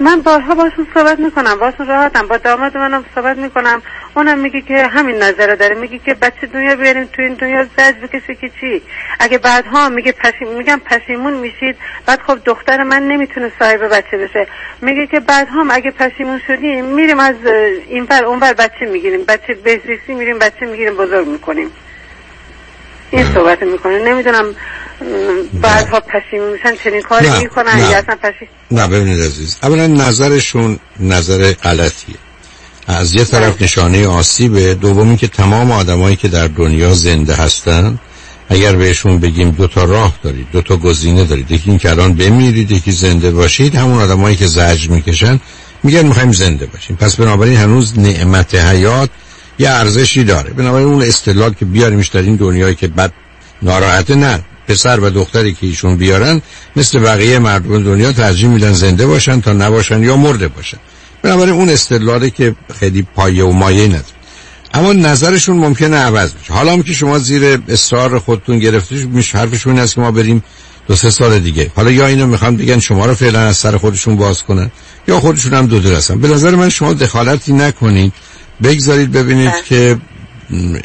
[0.00, 2.28] من بارها باشون صحبت می‌کنم باشون راحتم.
[2.28, 3.82] با داماد منم صحبت می‌کنم.
[4.16, 5.74] اونم میگه که همین نظره داره.
[5.74, 8.82] میگه که بچه دنیا بیارین تو این دنیا زج بکشه که چی؟
[9.18, 14.46] اگه بعدها میگه پشیم میگم پشیمون میشید بعد خب دختر من نمی‌تونه صاحب بچه بشه.
[14.82, 17.34] میگه که بعدها هم اگه پشیمون شدیم میریم از
[17.88, 19.24] این ور اون ور بچه می‌گیریم.
[19.24, 21.70] بچه بهزیستی میریم بچه می‌گیریم بزرگ می‌کنیم.
[23.10, 23.98] این صحبت می‌کنه.
[23.98, 24.54] نمی‌دونم
[25.62, 27.78] بعدها پشیمون میشن چنین کاری می‌کنن.
[27.78, 32.16] یا اصلا پشیم نه ببینید عزیز اولا نظرشون نظر غلطیه.
[32.86, 37.98] از یه طرف نشانه آسیبه دومی که تمام آدمایی که در دنیا زنده هستن
[38.48, 42.14] اگر بهشون بگیم دو تا راه دارید دو تا گزینه دارید یکی این که الان
[42.14, 45.40] بمیرید یکی زنده باشید همون آدمایی که زجر می‌کشن
[45.82, 46.96] میگن می‌خوایم زنده باشیم.
[46.96, 49.10] پس بنابراین هنوز نعمت حیات
[49.58, 50.50] یه ارزشی داره.
[50.50, 53.12] بنابراین اون استدلال که بیاریمش در این دنیایی که بد
[53.62, 54.44] ناراحته نه.
[54.68, 56.42] پسر و دختری که ایشون بیارن
[56.76, 60.78] مثل بقیه مردم دنیا ترجیح میدن زنده باشن تا نباشن یا مرده باشن.
[61.24, 64.04] بنابراین اون استدلاله که خیلی پایه و مایه نداره.
[64.74, 66.52] اما نظرشون ممکنه عوض بشه.
[66.52, 70.42] حالا هم که شما زیر اصرار خودتون گرفتید میشه حرفشون این است که ما بریم
[70.88, 71.70] دو سه سال دیگه.
[71.76, 74.70] حالا یا اینو می‌خوان بگن شما رو فعلا از سر خودشون باز کنن
[75.08, 76.20] یا خودشون هم دو هستن.
[76.20, 78.12] به نظر من شما دخالتی نکنید.
[78.62, 79.96] بگذارید ببینید که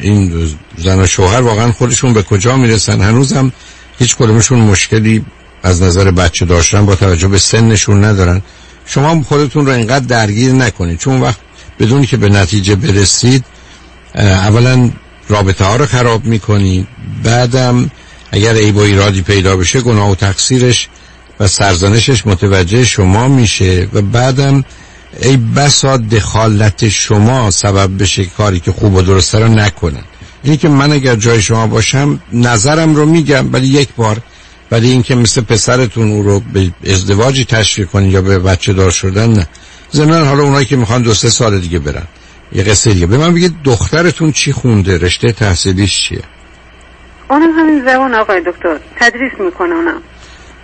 [0.00, 3.00] این زن و شوهر واقعا خودشون به کجا می‌رسن.
[3.00, 3.52] هنوزم
[3.98, 5.24] هیچ کدومشون مشکلی
[5.62, 8.42] از نظر بچه داشتن با توجه به سنشون ندارن.
[8.90, 10.98] شما خودتون رو اینقدر درگیر نکنید.
[10.98, 11.38] چون وقت
[11.78, 13.44] بدون که به نتیجه برسید
[14.14, 14.90] اولا
[15.28, 16.86] رابطه ها رو خراب می‌کنید
[17.22, 17.90] بعدم
[18.32, 20.88] اگر عیب و ایرادی پیدا بشه گناه و تقصیرش
[21.40, 23.88] و سرزنشش متوجه شما میشه.
[23.92, 24.64] و بعدم
[25.22, 30.04] ای بسا دخالت شما سبب بشه کاری که خوب و درسته رو نکنن.
[30.42, 34.20] اینی که من اگر جای شما باشم نظرم رو میگم ولی یک بار
[34.70, 39.30] ولی اینکه مثل پسرتون او رو به ازدواجی تشویق کنید یا به بچه دار شدن
[39.30, 39.46] نه.
[39.90, 42.06] زمین حالا اونایی که می‌خوان دو سه سال دیگه برن.
[42.52, 43.06] یه قصه دیگه.
[43.06, 46.22] به من بگید دخترتون چی خونده؟ رشته تحصیلیش چیه؟
[47.30, 48.78] اونم همین زبان آقای دکتر.
[48.96, 50.02] تدریس می‌کنه اونم.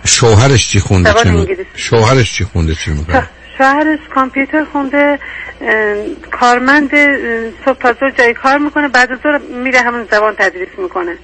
[0.05, 5.19] شوهرش چی خونده؟ چی شوهرش چی خونده؟ چی می‌کنه؟ شوهرش کامپیوتر خونده
[6.31, 6.89] کارمند
[7.65, 11.17] صبح تا زور جای کار می‌کنه بعد از ظهر میره همون زبان تدریس می‌کنه.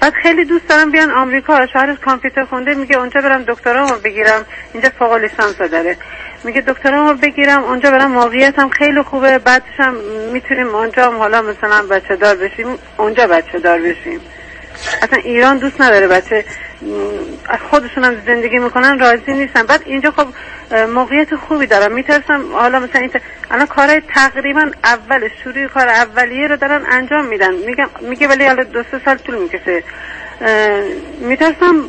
[0.00, 1.66] بعد خیلی دوست دارم بیان آمریکا.
[1.66, 4.46] شوهرش کامپیوتر خونده میگه اونجا برم دکترامو بگیرم.
[4.72, 5.96] اینجا فوق لیسانس داره.
[6.44, 8.10] میگه دکترامو بگیرم اونجا برم.
[8.10, 9.38] موقعیتم خیلی خوبه.
[9.38, 9.94] بعدش هم
[10.32, 14.20] می‌تونیم اونجا هم حالا مثلا بچه دار بشیم اونجا بچه دار بشیم.
[15.02, 16.44] اصلا ایران دوست نداره بچه
[17.48, 19.62] از خودشون هم زندگی می‌کنن راضی نیستن.
[19.62, 20.26] بعد اینجا خب
[20.94, 23.10] موقعیت خوبی دارم میترسم حالا مثلا این
[23.50, 27.54] الان کارهای تقریبا اول شروع کار اولیه رو دارن انجام میدن.
[27.66, 29.82] میگم میگه ولی حالا دو سه سال طول می‌کشه.
[31.20, 31.84] میترسم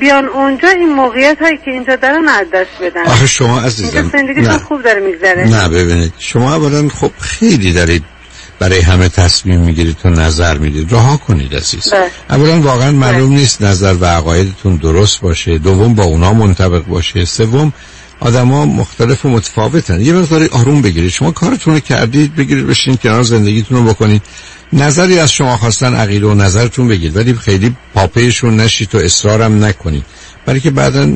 [0.00, 3.02] بیان اونجا این موقعیت هایی که اینجا دارن از دست بدن.
[3.06, 5.48] آخه شما عزیزم زندگیشون خوب داره میگذره.
[5.48, 6.12] نه ببینید.
[6.18, 8.02] شما اولا خب خیلی دارید
[8.58, 10.92] برای همه تصمیم می‌گیرید و نظر می‌دید.
[10.92, 11.88] رها کنید عزیز.
[11.92, 12.10] بله.
[12.30, 13.38] اولا واقعا معلوم بله.
[13.38, 15.58] نیست نظر و عقایدتون درست باشه.
[15.58, 17.24] دوم با اونا منطبق باشه.
[17.24, 17.72] سوم
[18.20, 20.00] آدما مختلف و متفاوتن.
[20.00, 21.10] یه مقداری آروم بگیرید.
[21.10, 24.22] شما کارتون رو کردید بگیرید بشین کنار زندگیتون رو بکنید.
[24.72, 30.04] نظری از شما خواستن عقیده و نظرتون بگید ولی خیلی پاپیشون نشید و اصرارم نکنید.
[30.46, 31.08] برای که بعدا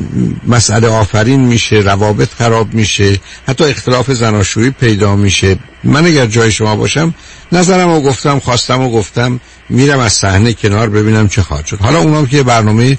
[0.47, 5.57] مسئله آفرین میشه روابط خراب میشه حتی اختلاف زناشویی پیدا میشه.
[5.83, 7.13] من اگر جای شما باشم
[7.51, 11.79] نظرم رو گفتم خواستم و گفتم میرم از صحنه کنار ببینم چه خواهد شد.
[11.79, 12.97] حالا اونام که برنامه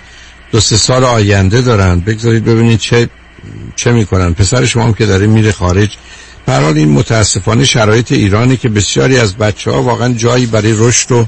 [0.53, 3.09] دو سه سال آینده دارن بگذارید ببینید چه
[3.77, 4.35] چه می‌کنن.
[4.35, 5.97] پسر شما هم که داره میره خارج.
[6.47, 11.27] برحال این متاسفانه شرایط ایرانی که بسیاری از بچه ها واقعا جایی برای رشد و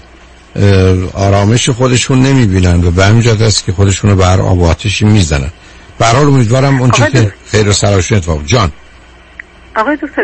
[1.15, 5.51] آرامش خودشون نمی‌بینن و به همین است که خودشون رو بر آب و آتشی می‌زنن.
[5.99, 8.73] برحال امیدوارم اون چی که خیر و سراشون اتفاق جان.
[9.77, 10.23] آقای دکتر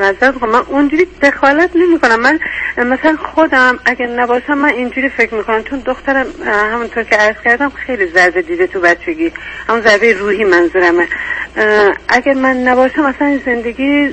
[0.00, 2.38] نظر من اونجوری دخالت نمی کنم من
[2.78, 5.62] مثلا خودم اگه نباشم من اینجوری فکر می‌کنم.
[5.62, 6.26] چون دخترم
[6.72, 9.32] همونطور که عرض کردم خیلی ضربه دیده تو بچگی.
[9.68, 11.08] همون ضربه روحی منظورمه.
[12.08, 14.08] اگر من نباشم اصلا زندگی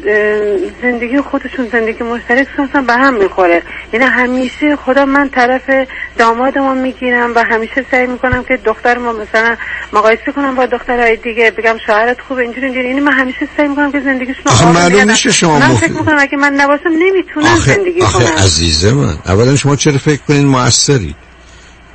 [0.82, 3.62] زندگی خودشون زندگی مشترک اصلا به هم می‌خوره.
[3.94, 5.88] یعنی همیشه خدا من طرف
[6.18, 9.56] دامادمو می‌گیرم و همیشه سعی می‌کنم که دخترمو مثلا
[9.94, 11.52] مقایسه کنم با دخترهای دیگه.
[11.52, 12.88] بگم شوهرت خوبه اینجوری اینجوری.
[12.88, 16.38] یعنی من همیشه سعی می‌کنم که زندگیشون آخه معلوم میشه شما من فکر می‌کنم اگه
[16.38, 18.38] من نباشم نمی‌تونم آخه زندگی آخه کنم.
[18.38, 19.18] عزیز من.
[19.26, 21.16] اولا شما چرا فکر کنین موثری؟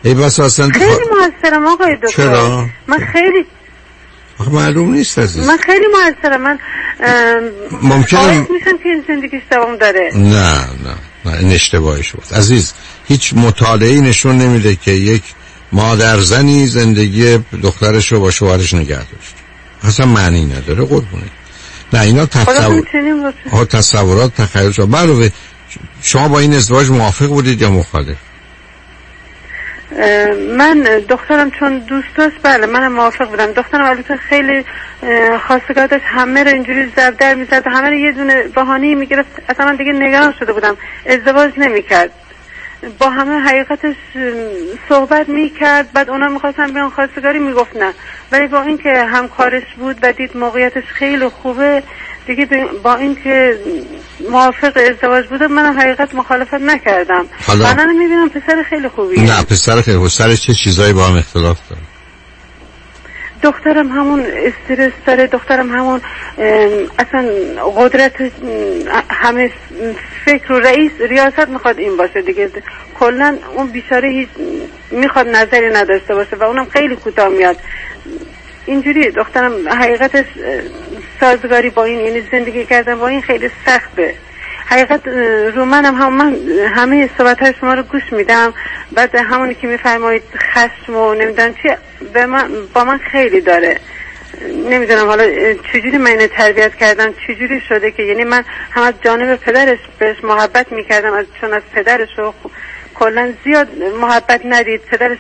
[0.03, 0.85] ای بس اصلا خیلی
[1.21, 2.09] موثرم آقای دکتر.
[2.09, 3.45] چرا؟ من خیلی
[4.39, 6.41] آخه معلوم نیست عزیز من خیلی موثرم.
[6.43, 6.59] من
[7.83, 10.11] ممکنه- میشم که این زندگیش دوام داره.
[10.15, 10.95] نه نه
[11.25, 12.73] نه این اشتباهی شد عزیز
[13.09, 15.23] هیچ مطالعه نشون نمیده که یک
[15.73, 19.35] مادر زنی زندگی دخترش رو با شوهرش نگه داشت.
[19.85, 21.23] اصلا معنی نداره قربونه
[21.93, 22.83] نه اینا تصور.
[23.53, 25.29] آها، تصورات تخیل علاوه
[26.03, 28.17] شما با این ازدواج موافق بودید یا مخالف؟
[30.57, 33.53] من دخترم چون دوست داشت بله منم موافق بودم.
[33.53, 34.65] دخترم البته خیلی
[35.03, 36.05] اه، خواستگار داشت.
[36.07, 39.29] همه رو اینجوری زب در می‌زد همه رو یه دونه بهانه می‌گرفت.
[39.49, 40.77] اصلا من دیگه نگران شده بودم.
[41.07, 42.11] ازدواج نمی‌کرد.
[42.99, 43.95] با همه حقیقتش
[44.89, 47.93] صحبت می‌کرد بعد اونا می‌خواستن بیان خواستگاری می‌گفت نه.
[48.33, 51.83] ولی با اینکه همکارش بود و دید موقعیتش خیلی خوبه
[52.27, 52.49] دیگه
[52.83, 53.59] با اینکه
[54.31, 57.25] موافق ازدواج بوده من حقیقت مخالفت نکردم.
[57.47, 59.23] حالا- من می‌بینم پسر خیلی خوبیه.
[59.23, 60.09] نه پسر خیلی خوب.
[60.09, 61.83] سر چه چیزایی با هم اختلاف داره؟
[63.43, 66.01] دخترم همون استرس داره دخترم همون
[66.99, 67.31] اصلا
[67.77, 68.13] قدرت
[69.11, 69.51] همه
[70.25, 72.51] فکر و رئیس ریاست می‌خواد این باشه دیگه.
[72.99, 74.29] کلا اون بیچاره هیچ
[74.91, 77.57] می‌خواد نظری نداشته باشه و اونم خیلی کوتاه میاد.
[78.67, 80.61] اینجوری دخترم حقیقتش اه،
[81.21, 84.15] سازگاری با این یعنی زندگی کردن با این خیلی سخته.
[84.73, 85.07] حقیقت
[85.57, 86.37] رو منم هم من
[86.75, 88.55] همه صحبت های شما رو گوش میدم.
[88.93, 91.69] بعد همونی که میفرمایید خشم و نمی‌دونم چی
[92.13, 93.77] به من با من خیلی داره.
[94.71, 95.25] نمی‌دونم حالا
[95.73, 100.25] چجوری من اینو تربیت کردم چجوری شده که یعنی من هم از جانب پدرش بهش
[100.25, 102.35] محبت می‌کردم از چون از پدرش رو
[102.95, 103.69] کلا زیاد
[104.01, 104.81] محبت ندید.
[104.81, 105.19] پدرش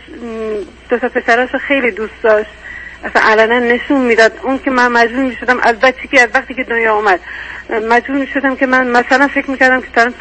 [0.88, 2.50] دو تا پسراش رو خیلی دوست داشت.
[3.04, 4.32] اصلا علنا نشون می‌داد.
[4.42, 7.20] اون که من مجبور می‌شدم از بچگی از وقتی که دنیا آمد
[7.90, 10.12] مجبور می‌شدم که من مثلا فکر می‌کردم که دارم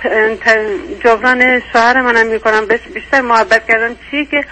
[1.03, 2.65] جبران شوهر منم می‌کنم.
[2.65, 4.43] بهش بیشتر محبت کردم چیه که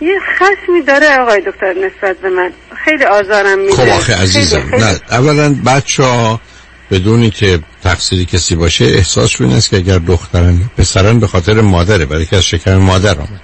[0.00, 2.50] یه خشمی داره آقای دکتر نسبت به من.
[2.84, 3.72] خیلی آزارم میده.
[3.72, 4.82] خب آخه خیلی- عزیزم خیلی.
[4.82, 5.00] نه.
[5.10, 6.40] اولا بچه ها
[6.90, 12.04] بدونی که تقصیری کسی باشه احساسشون این است که اگر دخترن پسرن به خاطر مادره
[12.06, 13.40] برای که از شکم مادر آمد.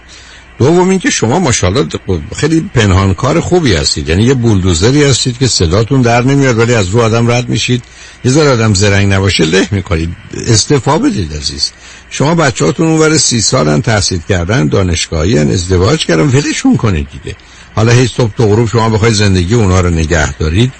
[0.62, 1.88] دوم اینکه شما ماشاءالله
[2.36, 4.08] خیلی پنهانکار خوبی هستید.
[4.08, 7.82] یعنی یه بولدوزری هستید که صداتون در نمیاد ولی از رو آدم رد میشید.
[8.24, 10.16] یه ذره آدم زرنگ نباشه له می‌کنید.
[10.46, 11.70] استفا بدید عزیز.
[12.10, 17.36] شما بچهاتون اونور سی سالن تحصیل کردن دانشگاهی هن، ازدواج کردن ولشون کنید دیگه.
[17.74, 20.72] حالا هیچ صبح تا غروب شما بخواید زندگی اونا رو نگه دارید.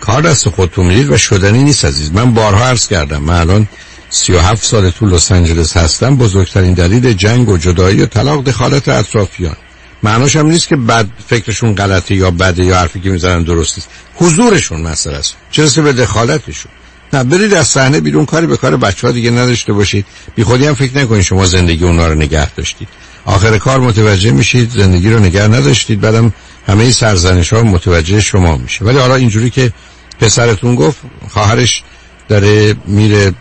[0.00, 2.12] کار دست خودتون میرید و شدنی نیست عزیز.
[2.12, 3.68] من بارها عرض کردم من الان
[4.10, 6.16] 37 سال تو لس آنجلس هستم.
[6.16, 9.56] بزرگترین دلیل جنگ و جدایی و طلاق دخالت اطرافیان.
[10.02, 13.88] معناش هم نیست که بعد فکرشون غلطه یا بده یا حرفی که می‌زنن درست نیست.
[14.14, 15.34] حضورشون مسئله است.
[15.50, 16.72] چه به دخالتشون؟
[17.12, 20.06] نه برید از صحنه بیرون کاری به کار بچه ها دیگه نداشته باشید.
[20.34, 22.88] بی خودی هم فکر نکنید شما زندگی اونا رو نگه داشتید.
[23.24, 26.00] آخر کار متوجه میشید زندگی رو نگه نداشتید.
[26.00, 26.32] بعدم
[26.66, 28.84] همه سرزنش ها متوجه شما میشه.
[28.84, 29.72] ولی حالا اینجوری که
[30.20, 31.82] پسرتون گفت خواهرش
[32.28, 33.34] داره میره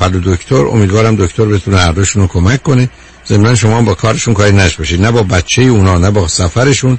[0.00, 2.88] پلو دکتر امیدوارم دکتر بتونه هر رو کمک کنه.
[3.26, 6.98] ضمن شما با کارشون کاری نش باشید نه با بچه اونا نه با سفرشون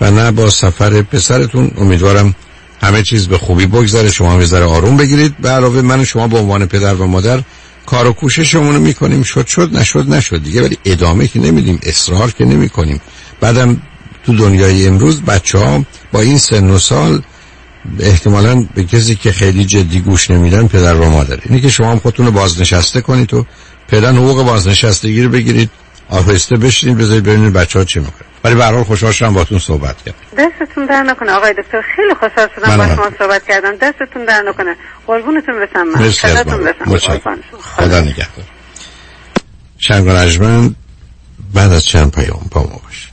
[0.00, 1.70] و نه با سفر پسرتون.
[1.76, 2.34] امیدوارم
[2.82, 4.10] همه چیز به خوبی بگذره.
[4.10, 5.36] شما هم آروم بگیرید.
[5.38, 7.42] به علاوه من و شما به عنوان پدر و مادر
[7.86, 9.22] کار و کوششمون رو می‌کنیم.
[9.22, 10.62] شد شد نشد نشد دیگه.
[10.62, 13.00] ولی ادامه که نمیدیم اصرار که نمی کنیم
[13.40, 13.82] بعدم
[14.26, 17.22] تو دنیای امروز بچه ها با این سن و سال
[18.00, 21.98] احتمالا به کسی که خیلی جدی گوش نمیدن پدر و مادر اینه که شما هم
[21.98, 23.46] خودتون رو بازنشسته کنید و
[23.90, 25.70] فعلا حقوق بازنشستگی رو بگیرید
[26.08, 28.28] آهسته بشینید بذارید ببینید بچه ها چی می‌کنن.
[28.44, 30.18] ولی به هر حال خوشحال شدم باهاتون صحبت کردم.
[30.38, 31.32] دستتون در نکنه.
[31.32, 32.96] آقای دکتر خیلی خوشحال شدم با.
[32.96, 33.76] شما صحبت کردم.
[33.76, 34.76] دستتون در نکنه.
[35.06, 36.02] قربونتون بشم من.
[36.02, 36.28] مرسی.
[37.60, 38.44] خدا نگهدار.
[39.78, 40.70] شنگ و
[41.54, 43.12] بعد از چند پیام با ما باش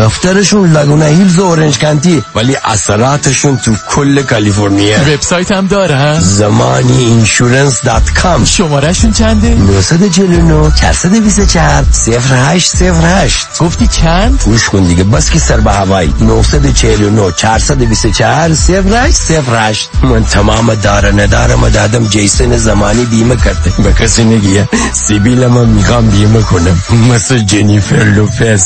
[0.01, 4.97] دفترشون لگونه هیلز و اورنج کانتی ولی اثراتشون تو کل کالیفرنیا.
[5.01, 11.83] وبسایت هم داره زمانی insurance dot com شمارهشون چنده؟ 949 424
[12.19, 20.23] 0808 گفتی چند؟ گوش کن دیگه بس که سر به هوایی 949 424 0808 من
[20.23, 23.83] تمام داره ندارم دادم جیسن زمانی بیمه کرده.
[23.83, 26.83] به کسی نگیه سیبیل من می‌خوام بیمه کنم.
[27.09, 28.65] مثل جنیفر لوپز.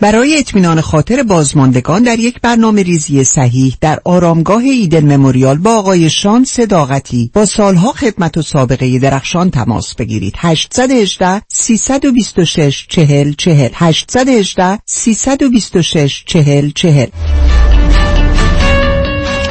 [0.00, 6.10] برای اطمینان خاطر بازماندگان در یک برنامه ریزی صحیح در آرامگاه ایدن مموریال با آقای
[6.10, 10.34] شان صداقتی با سالها خدمت و سابقه درخشان تماس بگیرید.
[10.38, 17.06] 818 326 40 40 818 326 40 40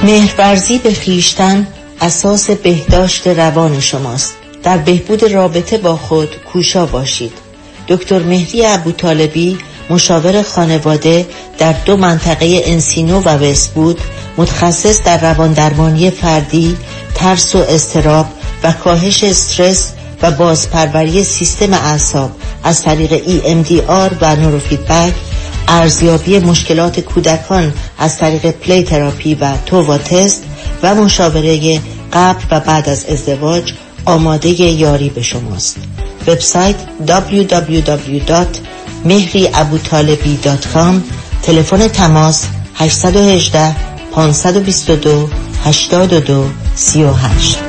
[0.04, 1.68] مهرورزی به خیشتن
[2.02, 4.36] اساس بهداشت روان شماست.
[4.64, 7.32] در بهبود رابطه با خود کوشا باشید.
[7.88, 9.58] دکتر مهدی ابو طالبی
[9.94, 11.26] مشاور خانواده
[11.58, 14.02] در دو منطقه انسینو و وستبود
[14.38, 16.78] متخصص در روان درمانی فردی،
[17.16, 18.26] ترس و استراب
[18.64, 19.92] و کاهش استرس
[20.22, 22.32] و بازپروری سیستم اعصاب
[22.64, 25.14] از طریق EMDR و نوروفیدبک
[25.68, 30.44] ارزیابی مشکلات کودکان از طریق پلی تراپی و تووا تست
[30.84, 31.82] و مشاوره
[32.14, 33.74] قبل و بعد از ازدواج
[34.06, 35.78] آماده یاری به شماست.
[36.28, 36.76] وبسایت
[39.06, 41.02] www.mehriabutalebi.com
[41.44, 43.76] تلفن تماس 818
[44.12, 45.30] 522
[45.64, 47.60] 82 38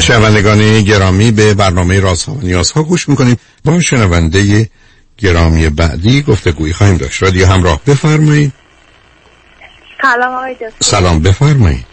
[0.00, 3.36] شنوندگان گرامی به برنامه رازها و نیازها گوش می‌کنیم.
[3.64, 4.70] با شنونده
[5.18, 7.22] گرامی بعدی گفتگویی خواهیم داشت.
[7.22, 8.52] رادیو همراه بفرمایید.
[10.02, 11.86] سلام آقای سلام بفرمایید.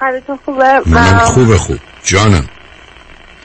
[0.00, 1.78] حالتون خوبه؟ منم خوب خوب.
[2.04, 2.48] جانم.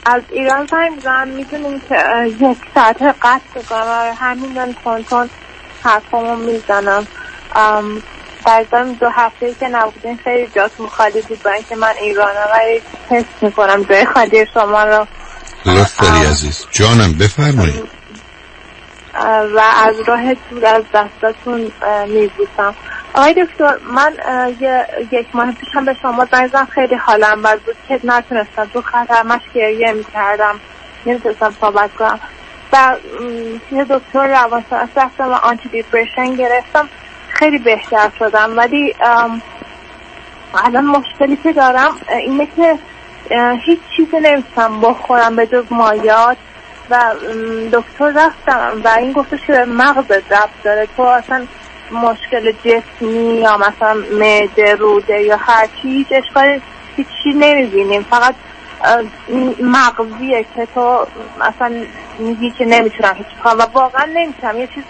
[0.05, 1.95] از ایران زنگ می‌زنم می‌تونیم که
[2.41, 4.75] یک ساعت قطع کنم همین من
[5.09, 5.29] تون
[5.83, 7.07] حرفامو می‌زنم.
[8.45, 11.43] در دو هفته که نبودین خیلی جاتون خالی بود.
[11.43, 15.07] با اینکه من ایرانم ولی حس می‌کنم جای خالی شما رو.
[15.65, 16.65] لطف داری عزیز.
[16.71, 17.83] جانم بفرمایید.
[19.55, 21.71] و از راه دور از دستاتون
[22.07, 22.75] میبوسم.
[23.13, 24.13] آقای دکتر من
[25.11, 29.93] یک ماه پیشم به شما زنگ خیلی حالم بد بود که نتونستم تو خطرمش گریه
[29.93, 30.59] می‌کردم.
[31.05, 32.19] نمی‌تونستم صحبت کنم.
[32.73, 32.95] و
[33.71, 36.89] یه دکتر روانشناس رفتم و آنتی دیپریشن گرفتم.
[37.29, 38.57] خیلی بهتر شدم.
[38.57, 38.95] ولی
[40.53, 42.79] الان مشکلی که دارم اینه که
[43.65, 46.37] هیچ چیزی نمی‌تونم بخورم به جز مایات.
[46.89, 47.13] و
[47.73, 50.87] دکتر رفتم و این گفتش که مغز رفت داره.
[50.97, 51.45] تو اصلا
[51.91, 56.59] مشکل جسمی یا مثلا معده روده یا هر چی هیچ اشکال
[56.95, 58.05] هیچی نمی‌بینیم.
[58.09, 58.35] فقط
[59.61, 61.07] مغزیه که تو
[61.39, 61.85] مثلا
[62.19, 64.57] میگی که نمی‌تونم هیچ کنم و واقعا نمی‌تونم.
[64.59, 64.83] یه چیز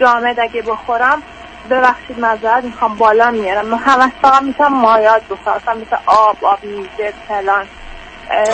[0.00, 1.22] جامد اگه بخورم
[1.70, 5.60] ببخشید مذارت می‌خوام بالا میارم همش فقط می‌تونم مایات بخورم.
[5.66, 7.66] مثل آب آب میزه فلان.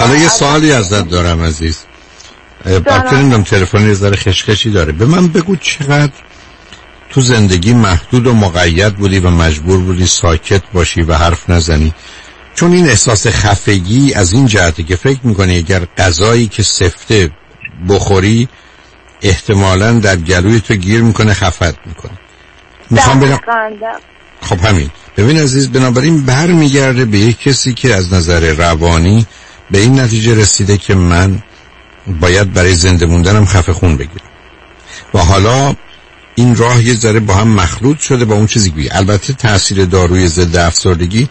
[0.00, 1.84] حالا یه سوالی ازت دارم عزیز.
[2.64, 4.92] بلکه نمی‌دونم تلفن ذره خشخشی داره.
[4.92, 6.12] به من بگو چقدر
[7.10, 11.94] تو زندگی محدود و مقید بودی و مجبور بودی ساکت باشی و حرف نزنی.
[12.54, 17.30] چون این احساس خفگی از این جهته که فکر می‌کنی اگر غذایی که سفته
[17.88, 18.48] بخوری
[19.22, 22.18] احتمالا در گلوی تو گیر می‌کنه خفت می‌کنه.
[22.90, 23.40] می‌خوام برم
[24.40, 24.90] خب همین.
[25.16, 29.26] ببین عزیز بنابراین برمیگرده به یک کسی که از نظر روانی
[29.70, 31.42] به این نتیجه رسیده که من
[32.20, 34.26] باید برای زنده موندنم خفه خون بگیرم.
[35.14, 35.74] و حالا
[36.38, 40.28] این راه یه ذره با هم مخلوط شده با اون چیزی که البته تاثیر داروی
[40.28, 41.28] ضد افسردگی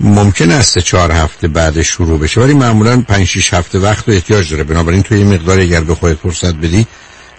[0.00, 4.50] ممکن است چهار هفته بعد شروع بشه ولی معمولا 5 6 هفته وقت و احتیاج
[4.50, 4.64] داره.
[4.64, 6.86] بنابراین تو یه مقدار اگر به خودت فرصت بدی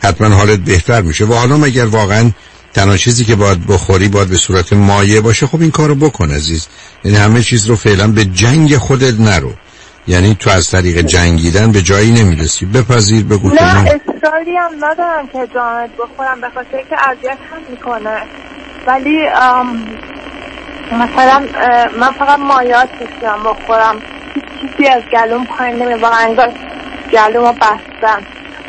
[0.04, 1.26] حتما حالت بهتر میشه.
[1.26, 2.32] و حالا مگر واقعا
[2.74, 6.68] تنها چیزی که باید بخوری باید به صورت مایه باشه خب این کارو بکن عزیز.
[7.04, 9.54] یعنی همه چیز رو فعلا به جنگ خودت نرو.
[10.08, 12.66] یعنی تو از طریق جنگیدن به جایی نمی‌رسی.
[12.66, 18.22] بپذیر بگو نه اصراری هم ندارم که جانت بخورم به خاطر که اذیت هم می‌کنه.
[18.88, 19.20] ولی
[20.92, 21.40] مثلا
[22.00, 24.02] من فقط مایات میشم بخورم.
[24.34, 26.54] هیچ چیزی از گلوم پایین نمی واقعا انگار
[27.12, 28.26] گلوم بستن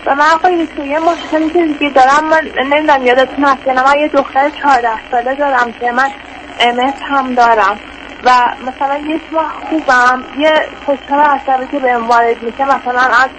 [0.07, 2.41] و من آقای یه مشکلی که دیگه دارم من
[2.71, 6.09] نمی‌دونم یادتون هست من یه دختر چهارده ساله دارم که من
[6.61, 7.81] MS هم دارم.
[8.25, 8.31] و
[8.67, 10.53] مثلا یک ماه خوبم یه
[10.87, 13.31] فشار عصبی که به وارد میشه مثلا از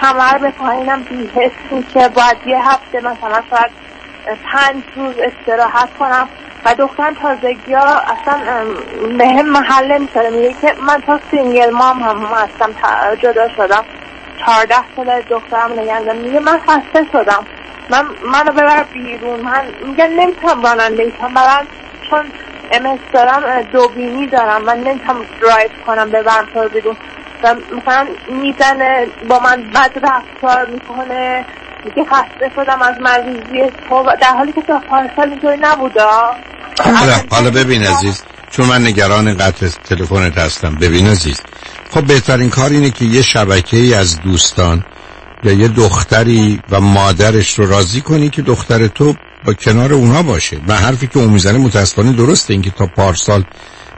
[0.00, 3.70] کمر به پایینم بی‌حسه که باید یه هفته مثلا شاید
[4.52, 6.28] پنج روز استراحت کنم.
[6.64, 8.64] و دخترم تازگی ها اصلا
[9.18, 12.74] به هم محل نمیشه میگه که من تا single mom هم هستم
[13.22, 13.84] جدا شدم.
[14.46, 17.46] چهارده سال دخترم نگندم میگه من خسته شدم.
[17.90, 18.02] من
[18.32, 19.40] منو ببر بیرون.
[19.40, 21.66] من میگه نمی‌تونم راننده ایتم برن
[22.10, 22.32] چون
[22.72, 24.62] امس دارم دوبینی دارم.
[24.62, 26.96] من نمی‌تونم درایف کنم ببرم تو بیرون
[27.42, 31.44] و مثلا می‌زنه با من بد رفتار می‌کنه.
[31.84, 34.04] میگه خسته شدم از مریضی تو.
[34.20, 36.02] در حالی که تا پارسال اینطوری نبوده.
[36.84, 38.22] حالا, حالا ببین عزیز.
[38.50, 40.74] چون من نگران قطع تلفنت هستم.
[40.74, 41.40] ببین عزیز.
[41.90, 44.84] خب بهترین کار اینه که یه شبکه ای از دوستان
[45.44, 49.14] یا یه دختری و مادرش رو راضی کنی که دختر تو
[49.46, 50.60] با کنار اونا باشه.
[50.68, 52.52] و حرفی که اون می‌زنه متاسفانه درسته.
[52.52, 53.44] اینکه تا پارسال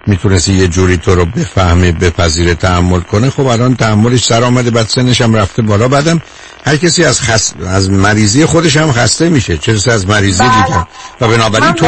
[0.06, 3.30] می‌تونستی یه جوری تو رو بفهمه بپذیره تحمل کنه.
[3.30, 5.88] خب الان تحملش سر آمده بعد سنش هم رفته بالا.
[5.88, 6.22] بعدم
[6.66, 7.52] هر کسی از خس...
[7.66, 9.58] از مریضی خودش هم خسته میشه.
[9.58, 10.62] چه از مریضی بله.
[10.62, 10.86] دیگه
[11.20, 11.86] و بنابراین تو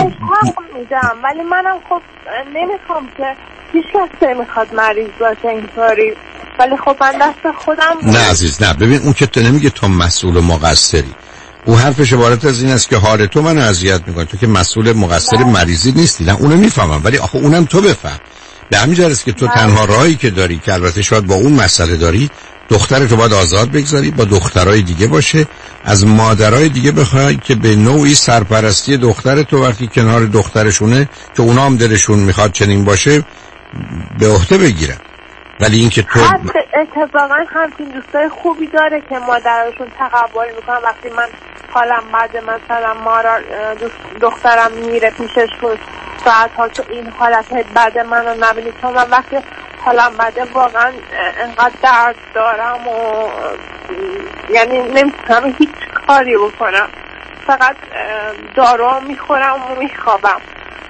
[1.24, 2.02] ولی منم خب
[2.54, 3.36] نمی‌خوام که
[3.72, 6.12] هیچ کس می‌خواد مریض باشه اینطوری.
[6.58, 8.72] ولی خب من دست خودم نه عزیز نه.
[8.72, 11.14] ببین اون که تو نمیگه تو مسئول و مقصری.
[11.64, 14.24] او حرفش عبارت از این است که حال تو من اذیت می‌کنه.
[14.24, 15.36] تو که مسئول مقصر.
[15.36, 16.24] مریضی نیستی.
[16.24, 17.00] نه اونو می‌فهمم.
[17.04, 18.18] ولی آخه اونم تو بفهم.
[18.70, 19.54] به همین است که تو بله.
[19.54, 22.30] تنها راهی که داری که البته شاید با اون مسئله داری
[22.68, 25.46] دختر تو باید آزاد بگذاری با دخترای دیگه باشه.
[25.84, 31.66] از مادرای دیگه بخوای که به نوعی سرپرستی دختر تو وقتی کنار دخترشونه که اونا
[31.66, 33.24] هم دلشون می‌خواد چنین باشه
[34.18, 34.96] به عهده بگیرن.
[35.60, 36.20] ولی اینکه تو
[36.74, 41.28] اتفاقا همچین دوستای خوبی داره که مادرشون تقبل می‌کنن وقتی من
[41.72, 43.38] حالم بعد مثلا مارا
[44.20, 45.78] دخترم میره پیششون
[46.24, 49.36] ساعت ها که این حالت بعد من رو نبینید چون من وقتی
[49.84, 50.92] حالم بده واقعا
[51.42, 53.28] انقدر درد دارم و
[54.50, 55.70] یعنی نمی‌تونم هیچ
[56.06, 56.88] کاری بکنم.
[57.46, 57.76] فقط
[58.54, 60.40] دارو می‌خورم و میخوابم.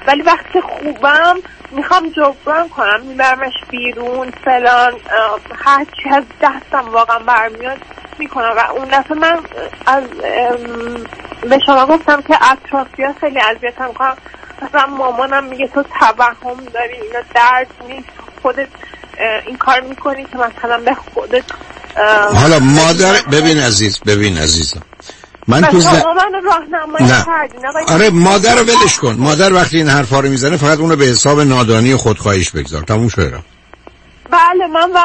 [0.06, 1.36] ولی وقتی خوبم
[1.70, 4.92] می‌خوام جبران کنم میبرمش بیرون فلان
[5.64, 7.78] هرچی از دستم واقعا برمیاد
[8.18, 8.54] می‌کنم.
[8.56, 9.38] و اون دفعه من
[9.86, 10.04] از
[11.40, 14.16] به شما گفتم که اطرافی خیلی اذیتم کنم
[14.62, 18.08] مثلا مامانم میگه تو توهم داری اینا درد نیست.
[18.42, 18.68] خودت
[19.46, 21.44] این کار می‌کنی که مثلا به خودت
[22.34, 24.82] حالا مادر ببین عزیز ببین عزیزم.
[25.50, 26.02] من تو زن...
[27.00, 27.26] نه.
[27.88, 29.16] آره مادر رو ولش کن.
[29.18, 32.82] مادر وقتی این حرفا رو می‌زنه فقط اونو به حساب نادانی خودخواهیش بگذار.
[32.82, 33.38] تموم شده
[34.30, 34.98] بله من و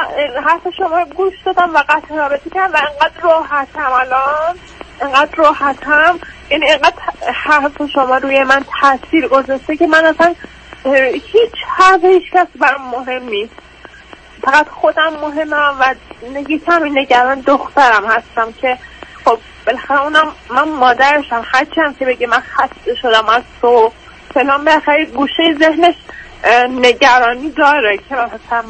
[0.46, 4.56] حرف شما گوش دادم و قطع رابطه کردم و انقدر راحتم الان.
[5.02, 6.20] انقدر راحتم.
[6.50, 6.96] یعنی انقدر
[7.34, 10.36] حرف شما روی من تاثیر گذاشته که من اصلا
[11.14, 13.54] هیچ حرف هیچ کس برام مهم نیست.
[14.42, 15.96] فقط خودم مهمم و
[16.50, 18.78] یکم نگران دخترم هستم که
[19.26, 23.92] خب بالاخره اونم من مادرشم هرچی هم که بگه من خسته شدم از تو
[24.34, 25.96] فلان بالاخره گوشه ذهنش
[26.70, 28.16] نگرانی داره که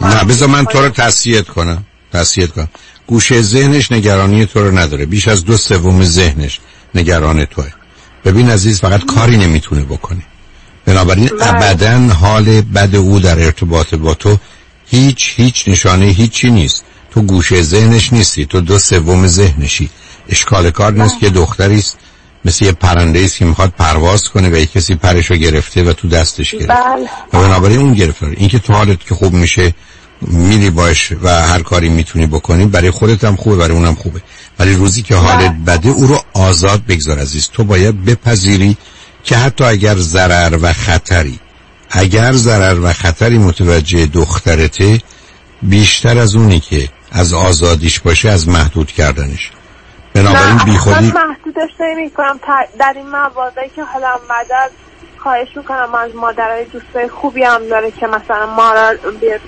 [0.02, 2.68] نه بذار من تو رو تصیحت کنم تصیحت کنم.
[3.08, 6.60] گوشه ذهنش نگرانی تو رو نداره بیش از دو سوم ذهنش
[6.96, 7.66] نگران توه.
[8.26, 10.22] ببین عزیز فقط کاری نمی‌تونه بکنه.
[10.86, 11.50] بنابراین بله.
[11.50, 14.38] ابدا حال بد او در ارتباط با تو
[14.86, 16.86] هیچ هیچ نشانه هیچی نیست.
[17.12, 19.90] تو گوشه ذهنش نیستی تو دو سوم ذهنشی.
[20.30, 21.20] اشکال کار نیست.
[21.20, 21.98] که دختری است
[22.46, 25.94] مثل یه پرنده است که می‌خواد پرواز کنه و یه کسی پرش رو گرفته و
[25.94, 26.68] تو دستش گرفته.
[26.68, 27.10] بله.
[27.34, 29.74] و بنابراین اون گرفته این که تو حالت که خوب میشه
[30.22, 34.22] میری باش و هر کاری می‌تونی بکنی برای خودت هم خوبه برای اونم خوبه.
[34.60, 37.50] ولی روزی که حالت بده او رو آزاد بگذار عزیز.
[37.54, 38.78] تو باید بپذیری
[39.24, 41.40] که حتی اگر ضرر و خطری
[41.90, 45.02] اگر ضرر و خطری متوجه دخترته
[45.62, 49.52] بیشتر از اونی که از آزادیش باشه از محدود کردنش.
[50.16, 52.40] بنابراین بیخودی محدودش نمی کنم
[52.80, 54.72] در این مواقعی که حالا مدد
[55.24, 55.96] خواهش می‌کنم.
[55.96, 58.94] از مادرای دوستای خوبی هم داره که مثلا ما را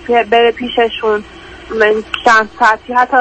[0.07, 1.23] بر- بره پیششون.
[1.79, 1.93] من
[2.25, 3.17] چند ساعتی حتی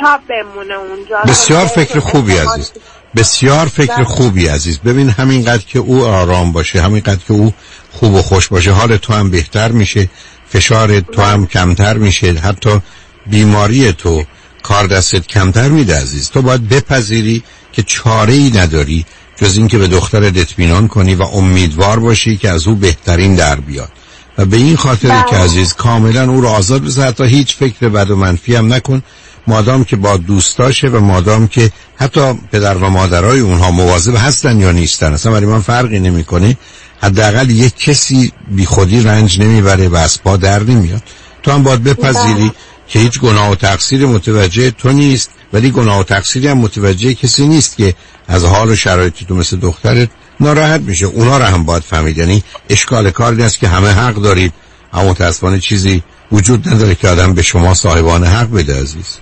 [0.00, 1.18] شب بمونه اونجا.
[1.28, 2.72] بسیار فکر خوبی عزیز.
[3.16, 4.78] بسیار فکر خوبی عزیز.
[4.78, 7.54] ببین همینقدر که او آرام باشه همینقدر که او
[7.92, 10.08] خوب و خوش باشه حال تو هم بهتر میشه
[10.48, 12.80] فشار تو هم کمتر میشه حتی
[13.26, 14.24] بیماری تو.
[14.68, 16.30] کار دستت کمتر میده عزیز.
[16.30, 17.42] تو باید بپذیری
[17.72, 22.66] که چاره ای نداری جز اینکه به دخترت اطمینان کنی و امیدوار باشی که از
[22.66, 23.92] او بهترین در بیاد.
[24.38, 27.06] و به این خاطر که عزیز کاملا او رو آزاد بذار.
[27.06, 29.02] حتی هیچ فکر بد و منفی هم نکن.
[29.46, 34.72] مادام که با دوستاشه و مادام که حتی پدر و مادرای اونها مواظب هستن یا
[34.72, 36.56] نیستن اصلا برای من فرقی نمی‌کنه.
[37.02, 41.02] حداقل یک کسی بی خودی رنج نمی‌بره و از پا در نمیاد.
[41.42, 42.52] تو هم باید بپذیری
[42.88, 47.46] که هیچ گناه و تقصیر متوجه تو نیست ولی گناه و تقصیری هم متوجه کسی
[47.46, 47.94] نیست که
[48.28, 50.08] از حال و شرایط تو مثل دخترت
[50.40, 52.18] ناراحت میشه اونا رو هم باید فهمید.
[52.18, 54.52] یعنی اشکال کار این است که همه حق دارید
[54.92, 56.02] اما متاسفانه چیزی
[56.32, 59.18] وجود نداره که آدم به شما صاحبان حق بده عزیز.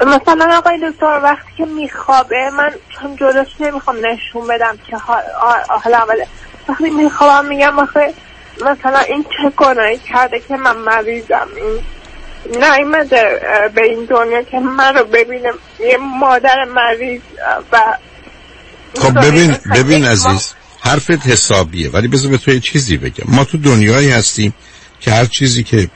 [0.00, 6.26] مثلا آقای دکتر وقتی که میخوابه من چون جلوش نمی‌خوام نشون بدم که حالا اوله
[6.68, 8.14] وقتی میخوابم میگم آخه
[8.56, 11.80] مثلا این چه گناهی کرده که من مریضم؟ این
[12.52, 15.48] نیمده اه، به این دنیا که من رو ببینه
[15.80, 17.20] یه مادر مریض
[17.72, 17.78] و
[18.98, 23.24] خب ببین ببین عزیز حرفت حسابیه ولی بذار به تو یه چیزی بگم.
[23.26, 24.54] ما تو دنیایی هستیم
[25.00, 25.88] که هر چیزی که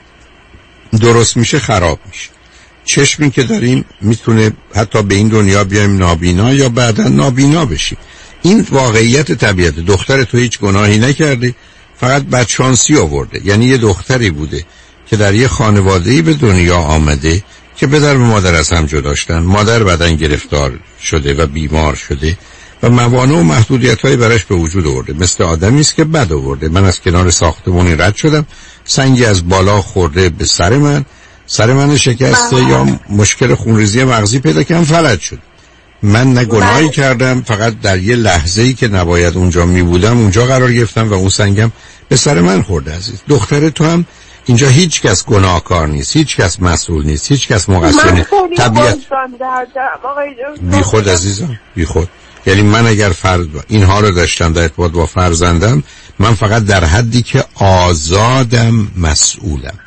[1.01, 2.29] درست میشه خراب میشه.
[2.85, 7.97] چشمی که داریم می‌تونه حتی به این دنیا بیایم نابینا یا بعدا نابینا بشیم.
[8.41, 11.55] این واقعیت طبیعت دختر تو هیچ گناهی نکرده
[11.97, 13.41] فقط بدشانسی آورده.
[13.45, 14.65] یعنی یه دختری بوده
[15.13, 17.43] که در یه خانواده‌ای به دنیا آمده
[17.77, 22.37] که پدر و مادر از هم جدا داشتن مادر بعدن گرفتار شده و بیمار شده
[22.83, 25.13] و موانع و محدودیت های براش به وجود آورده.
[25.13, 26.69] مثل آدمی است که بد آورده.
[26.69, 28.45] من از کنار ساختمونی رد شدم.
[28.85, 31.05] سنگی از بالا خورده به سر من.
[31.45, 35.39] سر من شکسته یا مشکل خونریزی مغزی پیدا کردم فلج شد.
[36.03, 40.45] من نه گناهی کردم فقط در یه لحظه ای که نباید اونجا می بودم اونجا
[40.45, 41.71] قرار گرفتم و اون سنگم
[42.09, 43.21] به سر من خورده عزیز.
[43.27, 44.05] دختر تو هم
[44.45, 48.29] اینجا هیچ کس گناهکار نیست هیچ کس مسئول نیست هیچ کس مقصر نیست.
[48.57, 48.97] طبیعت
[50.61, 52.09] بی خود عزیزم بی خود.
[52.45, 55.83] یعنی من اگر فرد اینها رو داشتم در ارتباط با فرزندم
[56.19, 59.79] من فقط در حدی که آزادم مسئولم.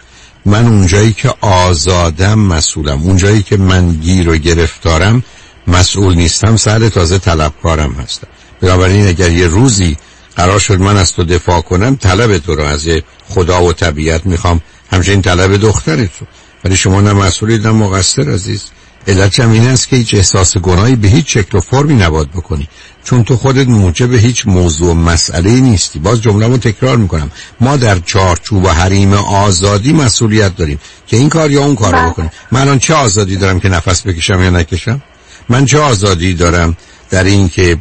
[0.45, 3.03] من اونجایی که آزادم مسئولم.
[3.03, 5.23] اونجایی که من گیر و گرفتارم
[5.67, 8.27] مسئول نیستم سر تازه طلبکارم هستم.
[8.61, 9.97] بنابراین اگر یه روزی
[10.37, 12.65] قرار شد من از تو دفاع کنم طلب تو رو.
[12.65, 12.89] از
[13.29, 14.61] خدا و طبیعت می‌خوام
[14.93, 16.27] همچنین طلب دخترت رو
[16.65, 18.63] ولی شما نه مسئولید نه مقصر عزیز.
[19.09, 22.69] علت این است که هیچ احساس گناهی به هیچ شکل و فرمی نباید بکنی.
[23.05, 25.99] چون تو خودت موجب هیچ موضوع و مسئله نیستی.
[25.99, 27.31] باز جمله رو تکرار می‌کنم.
[27.61, 32.11] ما در چارچوب و حریم آزادی مسئولیت داریم که این کار یا اون کار رو
[32.11, 35.03] بکنیم من الان چه آزادی دارم که نفس بکشم یا نکشم؟
[35.49, 36.77] من چه آزادی دارم
[37.11, 37.79] در این که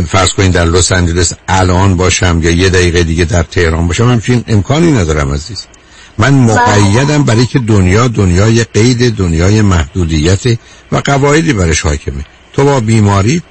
[0.00, 4.44] فرض کنید در لس آنجلس الان باشم یا یه دقیقه دیگه در تهران باشم همچین
[4.48, 5.66] امکانی ندارم عزیز.
[6.18, 10.58] من مقیدم برای که دنیا دنیای قید دنیای محدودیت
[10.92, 12.24] و قواعدی برش حاکمه.
[12.52, 13.42] تو با بیماری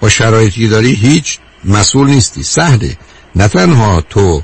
[0.00, 2.96] با شرایطی داری هیچ مسئول نیستی سهله
[3.36, 4.42] نه تنها تو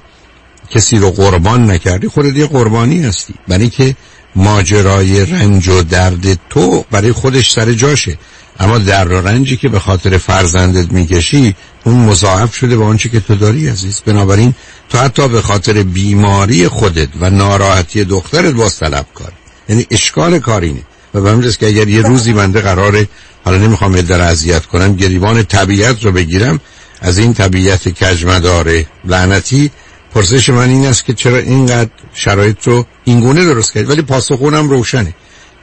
[0.71, 3.35] کسی رو قربان نکردی خودت یه قربانی هستی.
[3.49, 3.97] برای که
[4.37, 8.19] ماجرای رنج و درد تو برای خودش سر جاشه.
[8.61, 11.55] اما در رنجی که به خاطر فرزندت می‌کشی
[11.85, 14.03] اون مضاعف شده به آنچه که تو داری عزیز.
[14.07, 14.55] بنابراین
[14.89, 19.33] تو حتی به خاطر بیماری خودت و ناراحتی دخترت باز طلب کار.
[19.69, 20.83] یعنی اشکال کارینه
[21.15, 23.09] و به همین که اگر یه روزی بنده قراره
[23.45, 26.61] حالا نمی‌خوام در اذیت کنم گریبان طبیعت رو بگیرم
[27.01, 29.71] از این طبیعت کجمدار لعنتی
[30.15, 35.15] پرسش من این است که چرا اینقدر شرایط رو اینگونه درست کرد ولی پاسخونم روشنه.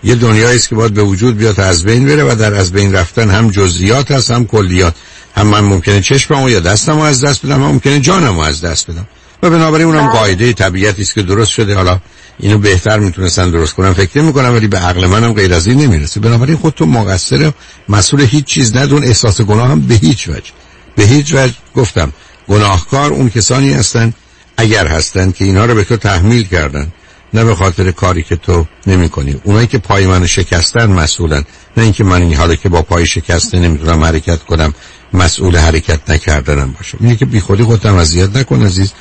[0.04, 2.94] یه دنیایی است که باید به وجود بیاد از بین بره و در از بین
[2.94, 4.96] رفتن هم جزئیات هست هم کلیات.
[5.36, 9.08] هم من ممکنه چشممو یا دستمو از دست بدم هم ممکنه جانمو از دست بدم.
[9.44, 11.76] و بنابراین اونم قاعده طبیعتی است که درست شده.
[11.76, 12.00] حالا
[12.40, 16.20] اینو بهتر می‌تونستن درست کنم فکر می‌کنم ولی به عقل منم غیر از این نمی‌رسه.
[16.20, 17.52] بنابراین خودتون مقصر
[17.90, 20.52] مسئول هیچ چیز ندون احساس گناه هم به هیچ وجه.
[20.96, 22.14] به هیچ وجه گفتم
[22.48, 24.14] گناهکار اون کسانی هستن
[24.58, 26.92] اگر هستن که اینا رو به تو تحمیل کردن.
[27.34, 31.44] نه به خاطر کاری که تو نمی کنی اونایی که پای من شکستن مسئولن.
[31.78, 34.74] نه اینکه من این حالا که با پای شکسته نمی‌تونم حرکت کنم
[35.14, 38.92] مسئول حرکت نکردنم باشم اینه که بی خودی خودم اذیت نکن عزیز.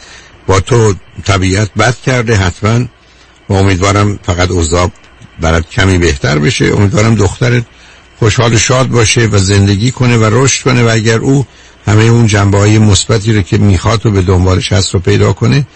[0.46, 0.94] با تو
[1.24, 2.84] طبیعت بد کرده حتما.
[3.48, 4.90] و امیدوارم فقط اوضاع
[5.40, 6.64] برات کمی بهتر بشه.
[6.64, 7.64] امیدوارم دخترت
[8.18, 10.82] خوشحال شاد باشه و زندگی کنه و رشد کنه.
[10.82, 11.46] و اگر او
[11.86, 15.66] همه اون جنبه های مثبتی رو که می‌خواد و به دنبالش هست رو پیدا کنه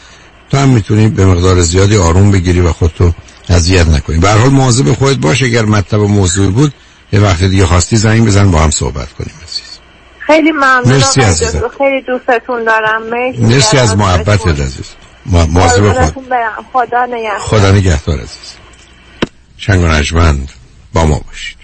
[0.51, 3.13] تو هم می‌تونی به مقدار زیادی آروم بگیری و خودتو
[3.49, 6.73] اذیت نکنی به هر حال مواظب خودت باش اگر مطلب و موضوع بود
[7.13, 9.79] یه وقت دیگه خواستی زنگ بزن با هم صحبت کنیم عزیز
[10.19, 11.21] خیلی ممنون مرسی.
[11.21, 11.69] دکتر.
[11.79, 14.61] خیلی دوستتون دارم مرسی مرسی از محبتت.
[14.61, 14.87] عزیز
[15.27, 16.25] مواظب خود.
[16.73, 18.55] خدا نگهدار خدا نگهدار عزیز
[19.57, 20.49] شنگ و نجمند
[20.93, 21.57] با ما باشید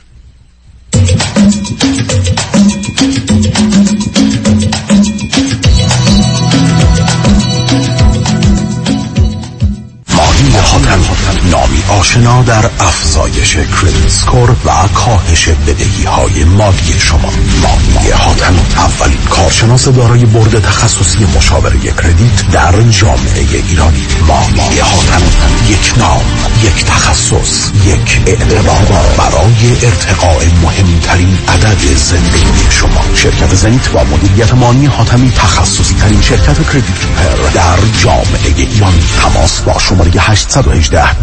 [11.50, 17.32] نامی آشنا در افزایش کردیت سکور و کاهش بدهی های مالی شما.
[17.62, 24.06] مانی حاتم اولین کارشناس دارای برد تخصصی مشاوره کردیت در جامعه ایرانی.
[24.28, 25.22] مانی حاتم
[25.68, 26.22] یک نام
[26.64, 33.04] یک تخصص یک اعتبار برای ارتقاء مهمترین عدد زندگی شما.
[33.14, 39.02] شرکت زنیت با مدیریت مانی حاتمی تخصصی ترین شرکت کردیت در جامعه ایرانی.
[39.22, 41.22] تماس با شماره 818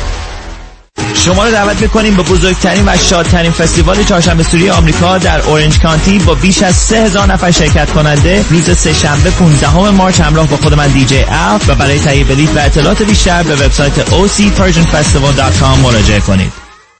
[1.25, 6.19] شما رو دعوت می‌کنیم به بزرگترین و شادترین فستیوال چهارشنبه سوری آمریکا در اورنج کانتی
[6.19, 10.87] با بیش از 3000 نفر شرکت کننده روز سهشنبه 15 مارچ همراه با خود من
[10.87, 16.51] دیجی اف و برای تهیه بلیط و اطلاعات بیشتر به وبسایت ocpersianfestival.com مراجعه کنید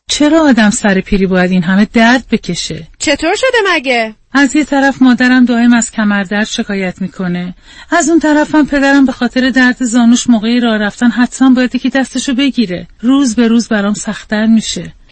[0.10, 5.02] چرا آدم سر پیری باید این همه درد بکشه؟ چطور شده مگه؟ از یه طرف
[5.02, 7.56] مادرم دائم از کمردرد شکایت می‌کنه.
[7.92, 12.34] از اون طرفم پدرم به خاطر درد زانوش موقعی راه رفتن حتما باید که دستشو
[12.34, 12.88] بگیره.
[13.00, 14.94] روز به روز برام سختتر میشه.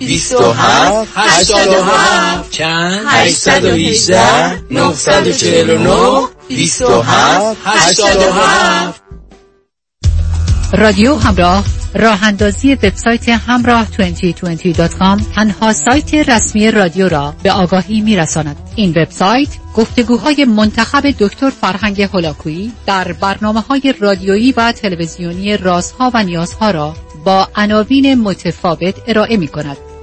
[0.00, 9.02] 27 87 چند 818 949 27 87
[10.72, 11.64] رادیو همراه
[11.94, 18.56] راه اندازی وبسایت همراه 2020.com تنها سایت رسمی رادیو را به آگاهی می رساند.
[18.76, 26.22] این وبسایت گفتگوهای منتخب دکتر فرهنگ هلاکویی در برنامه های رادیویی و تلویزیونی رازها و
[26.22, 26.94] نیازها را
[27.24, 29.89] با عناوین متفاوت ارائه می کند.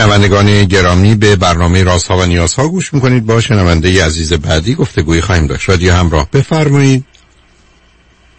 [0.00, 3.26] شنوندگان گرامی به برنامه رازها و نیازها گوش می‌کنید.
[3.26, 5.68] با شنونده عزیز بعدی گفتگوی خواهیم داشت.
[5.68, 7.04] رادیو همراه بفرمایید.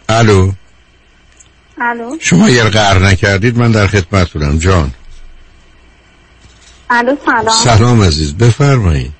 [0.08, 0.52] الو.
[1.80, 2.16] الو.
[2.20, 4.58] شما یه قهر نکردید من در خدمت بودم.
[4.58, 4.90] جان.
[6.90, 7.48] الو سلام.
[7.48, 9.12] سلام عزیز بفرمایید.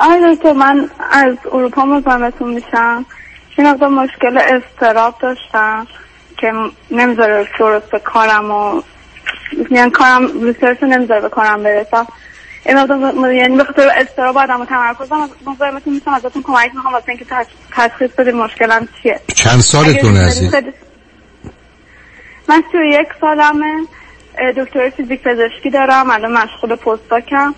[0.00, 3.06] آقای دکتر من از اروپا مزاحمتون میشم.
[3.58, 5.86] یه مشکل استراب داشتم
[6.38, 6.52] که
[6.90, 8.82] نمی‌ذاره درست کارم و
[9.70, 12.06] یعنی کارم research رو نمی‌ذاره به کارم برسم
[12.66, 17.72] یعنی به خاطر اضطراب دارم و تمرکزم مزاحمتون میشم ازتون کمک می‌خوام واسه اینکه تش-
[17.76, 19.20] تشخیص بدید مشکلم چیه.
[19.34, 20.54] چند سالتون عزیز؟
[22.48, 23.86] من سی یک سالمه.
[24.56, 26.10] دکتر فیزیک پزشکی دارم.
[26.10, 27.54] الان مشغول postdoc ام.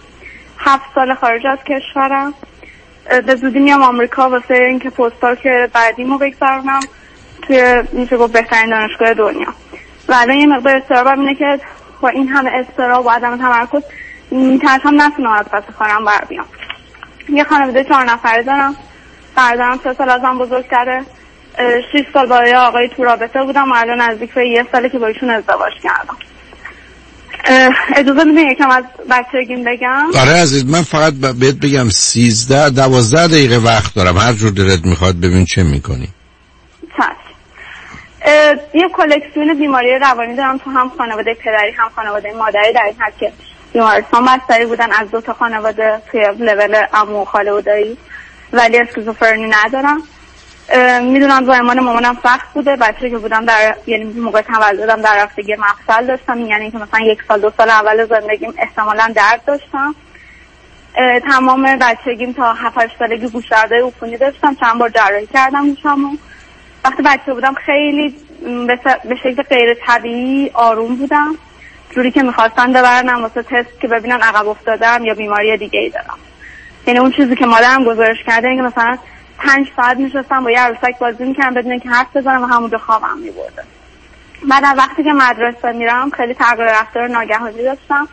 [0.59, 2.35] هفت سال خارج از کشورم.
[3.27, 6.81] به زودی میام آمریکا واسه اینکه postdoc بعدیمو بگذرونم
[7.43, 9.55] توی میشه گفت بهترین دانشگاه دنیا.
[10.09, 11.61] و الان یه مقدار استرابم اینه که
[12.01, 13.83] با این همه استراب و عدم تمرکز
[14.31, 16.47] میترسم نتونم از پس کارم بر بیام.
[17.29, 18.77] یه خانواده چهار نفره دارم.
[19.37, 21.05] برادرم سه سال ازم بزرگتره
[21.93, 24.99] شیش سال با یه آقای تو رابطه بودم و الان نزدیک به یه ساله که
[24.99, 26.17] با ایشون ازدواج کردم.
[27.97, 33.57] اجازه میدین یکم از بچگیم بگم؟ آره عزیز من فقط بهت بگم سیزده دوازده دقیقه
[33.57, 34.17] وقت دارم.
[34.17, 36.09] هر جور دلت می‌خواد ببین چه می‌کنی.
[38.75, 43.17] یه کلکسیون بیماری روانی دارم تو هم خانواده پدری هم خانواده مادری در این حد
[43.21, 43.33] که
[43.73, 44.93] بیمارستان بستری بودن.
[44.93, 47.99] از دو تا خانواده توی لول عمو و خاله و دایی
[48.53, 50.03] ولی اسکیزوفرنی ندارم.
[51.03, 52.77] می‌دونم زایمان مامانم سخت بوده.
[52.77, 56.39] بچه که بودم در یعنی موقع تولدم در رفتگی مفصل داشتم.
[56.41, 59.95] یعنی که مثلا یک سال دو سال اول زندگیم احتمالا درد داشتم.
[61.31, 64.55] تمام بچگیم تا 7 8 سالگی گوش درده عفونی داشتم.
[64.55, 66.17] چند بار جراحی کردم گوشمو.
[66.87, 68.15] وقتی بچه بودم خیلی
[69.05, 71.35] به شکل غیر طبیعی آروم بودم.
[71.91, 76.19] جوری که می‌خواستن ببرنم واسه تست که ببینن عقب افتادم یا بیماری دیگه ای دارم.
[76.87, 78.99] یعنی اون چیزی که مادرم گزارش کرده اینه که مثلا
[79.39, 83.19] پنج ساعت میشستم با یه عروسک بازی می‌کردم بدون اینکه حرف بزنم و همونجا خوابم
[83.19, 83.63] میبرده
[84.49, 88.09] بعد از وقتی که مدرسه میرم خیلی تغییر رفتار ناگهانی داشتم.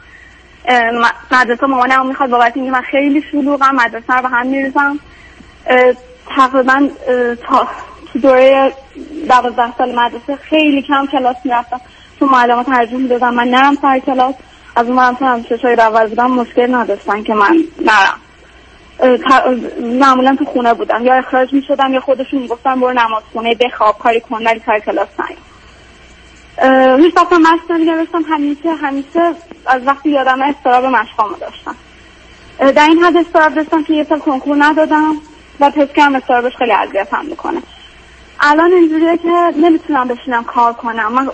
[1.31, 4.99] مدرسه مامانم می‌خواد بابت اینکه من خیلی شلوغم مدرسه رو به هم میریزم.
[6.35, 6.89] تقریبا
[7.47, 7.67] تا
[8.21, 8.73] دوره
[9.27, 11.81] دوازده سال مدرسه خیلی کم کلاس می‌رفتم.
[12.19, 13.33] تو معلومات ترجیح می‌دادم.
[13.33, 14.35] من نرم سر کلاس.
[14.75, 18.19] از اون منم هم ششای اول بودم مشکل نداشتن که من نرم.
[19.99, 21.05] معمولا تو خونه بودم.
[21.05, 25.07] یا اخراج می‌شدم یا خودشون می‌گفتن برو نماز خونه بخواب کاری کن ولی سر کلاس
[26.57, 29.33] اه، هیچ وقت مشق نمی‌گرفتم همیشه همیشه
[29.65, 31.75] از وقتی یادم استراب مشقامو داشتم.
[32.59, 35.15] در این حد استراب داشتم که یه سال کنکور ندادم
[35.59, 37.61] و پس کردم استرابش خیلی اذیتم می‌کنه.
[38.45, 41.11] الان اینجوریه که نمی‌تونم بشینم کار کنم.
[41.13, 41.29] من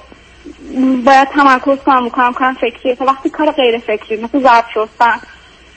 [1.05, 2.95] باید تمرکز کنم می‌کنم کارم فکریه.
[2.95, 5.19] تا وقتی کار غیر فکری مثل ظرف شستن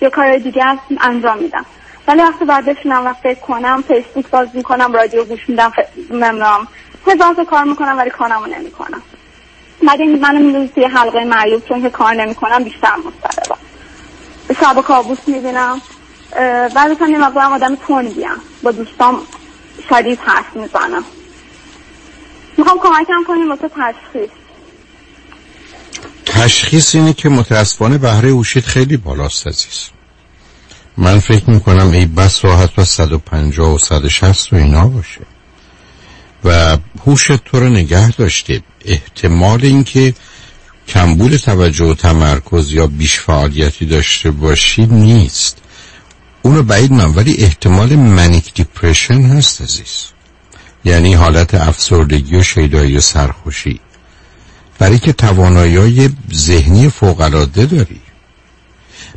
[0.01, 1.65] یا کار دیگه هست انجام میدم.
[2.09, 5.79] ولی وقتی بعد بشینم و فکر کنم فیسبوک باز می‌کنم رادیو گوش میدم ف...
[6.11, 6.69] نمی‌دونم.
[7.07, 9.03] هزار کار می‌کنم ولی کارمو نمی‌کنم.
[9.87, 13.59] بعد این منو توی حلقه معیوب چون که کار نمی‌کنم بیشتر مضطربم
[14.61, 15.83] شب کابوس می‌بینم.
[16.75, 19.23] بعد یه مقدارم آدم تندیم با دوستام
[19.89, 21.05] شدید حرف می‌زنم.
[22.59, 24.31] می‌خوام کمکم کنیم واسه تشخیص.
[26.27, 29.89] تشخیص اینه که متاسفانه بهره اوشید خیلی بالاست عزیز.
[30.97, 35.21] من فکر می‌کنم ای بس راحت و 150 و 160 و اینا باشه.
[36.45, 38.63] و هوش تو رو نگه داشته.
[38.85, 40.15] احتمال اینکه
[40.89, 45.59] کمبود توجه و تمرکز یا بیش فعالیتی داشته باشی نیست.
[46.43, 50.07] اونو بعید من ولی احتمال منیک دیپریشن هست عزیز.
[50.85, 53.81] یعنی حالت افسردگی و شیدایی و سرخوشی.
[54.79, 58.01] برای که توانایی ذهنی فوقلاده داری.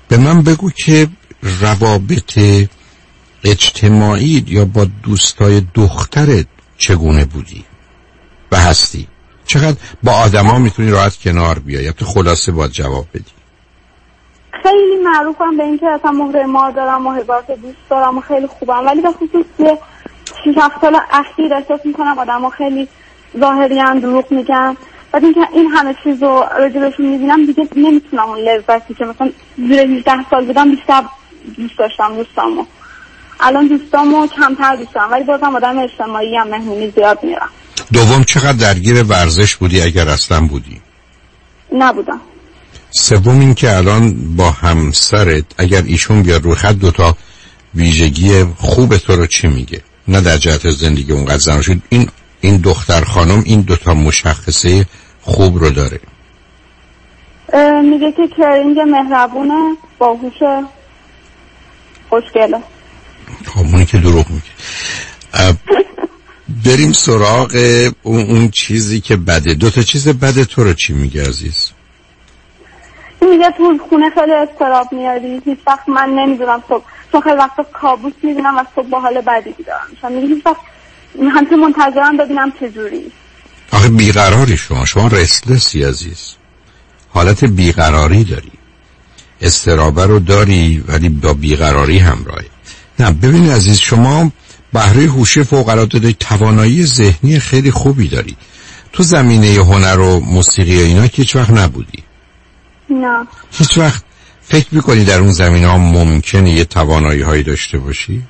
[0.07, 1.07] به من بگو که
[1.61, 2.39] روابط
[3.43, 6.45] اجتماعی یا با دوستای دخترت
[6.77, 7.65] چگونه بودی
[8.51, 9.07] و هستی؟
[9.45, 13.31] چقدر با آدما می‌تونی راحت کنار بیای؟ تو خلاصه باید جواب بدی.
[14.63, 17.21] خیلی معروفم به اینکه اصلا مهره مار دارم و
[17.61, 18.85] دوست دارم و خیلی خوبم.
[18.85, 19.45] ولی به خصوص
[20.43, 22.87] شیش سال اخیر احساس می‌کنم آدم خیلی
[23.39, 24.77] ظاهری هم دروغ میگن.
[25.11, 29.79] بعد اینکه این همه چیز رو راجبشون می‌بینم دیگه نمی‌تونم اون لذتی که مثلا زیر
[29.79, 31.03] 18 سال بودم بیشتر
[31.57, 32.65] دوست داشتم دوستامو.
[33.39, 37.49] الان دوستامو کمتر دوستم ولی بازم آدم اجتماعی هم مهمونی زیاد میرم.
[37.93, 40.81] دوم چقدر درگیر ورزش بودی اگر اصلا بودی؟
[41.71, 42.21] نبودم.
[42.91, 47.17] سوم این که الان با همسرت اگر ایشون بیاد رو خط دوتا
[47.75, 51.77] ویژگی خوب تو رو چی میگه؟ نه در جهت زندگی اونقدر زن شد.
[51.89, 52.09] این
[52.41, 54.85] این دختر خانم این دوتا مشخصه
[55.21, 55.99] خوب رو داره.
[57.83, 60.33] میگه که کرینگ مهربونه باهوش
[62.09, 62.57] خوشگله.
[63.45, 65.55] خب اونی که دروغ میگه.
[66.65, 67.55] بریم سراغ
[68.03, 69.53] اون, اون چیزی که بده.
[69.53, 70.45] دو تا چیز بده.
[70.45, 71.71] تو رو چی میگه عزیز؟
[73.21, 75.41] میگه تو خونه خیلی استراب میاری.
[75.45, 79.51] هیچ وقت من نمی‌دونم صبح چون خیلی وقت کابوس می‌بینم و صبح با حال بدی
[79.51, 80.11] بیدارم میشم.
[80.11, 80.61] میگه هیچ وقت
[81.35, 83.11] همچه منتظرم ببینم چجوری
[83.71, 84.85] آخه بیقراری شما.
[84.85, 86.35] شما رسلسی عزیز.
[87.09, 88.51] حالت بیقراری داری.
[89.41, 92.47] استرابه رو داری ولی با بیقراری همراهی.
[92.99, 94.31] نه ببین عزیز شما
[94.73, 98.35] بهره هوش فوق العاده داری توانایی ذهنی خیلی خوبی داری.
[98.93, 102.03] تو زمینه هنر و موسیقی و اینا که هیچ وقت نبودی.
[102.89, 103.27] نه.
[103.51, 104.03] هیچ وقت
[104.47, 108.23] فکر می‌کنی در اون زمینه ها ممکنه یه توانایی هایی داشته باشی؟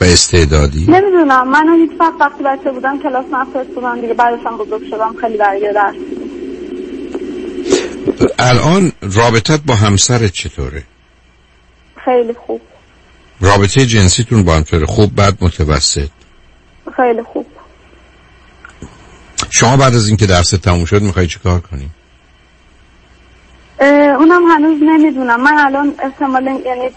[0.00, 4.82] و استعدادی؟ نمی‌دونم من هیچ وقت وقتی بچه بودم کلاس نفرست بودم دیگه بعدشم بزرگ
[4.90, 5.94] شدم خیلی درگیر درس
[8.38, 10.82] الان رابطت با همسرت چطوره؟
[12.04, 12.60] خیلی خوب
[13.40, 16.08] رابطه جنسیتون با هم خوب بعد متوسط
[16.96, 17.46] خیلی خوب
[19.50, 21.90] شما بعد از اینکه درست تموم شد می‌خوای چی کار کنی؟
[23.80, 25.42] اونم هنوز نمی‌دونم.
[25.42, 26.90] من الان احتمال یعنی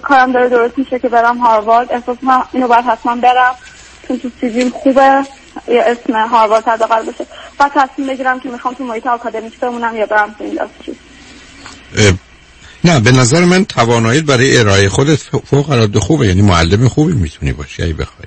[0.00, 1.92] کارم داره درست میشه که برم هاروارد.
[1.92, 3.54] احساس من اینو باید حتما برم
[4.08, 5.24] چون تو سیزیم خوبه
[5.68, 7.26] یه اسم هاروارد حداقل بشه
[7.58, 10.96] بعد تصمیم بگیرم که می‌خوام تو محیط آکادمیک بمونم یا برم تو اینداستری
[12.84, 16.26] نه به نظر من تواناییت برای ارائه خودت فوق العاده خوبه.
[16.26, 18.26] یعنی معلم خوبی می‌تونی باشی اگه بخوای.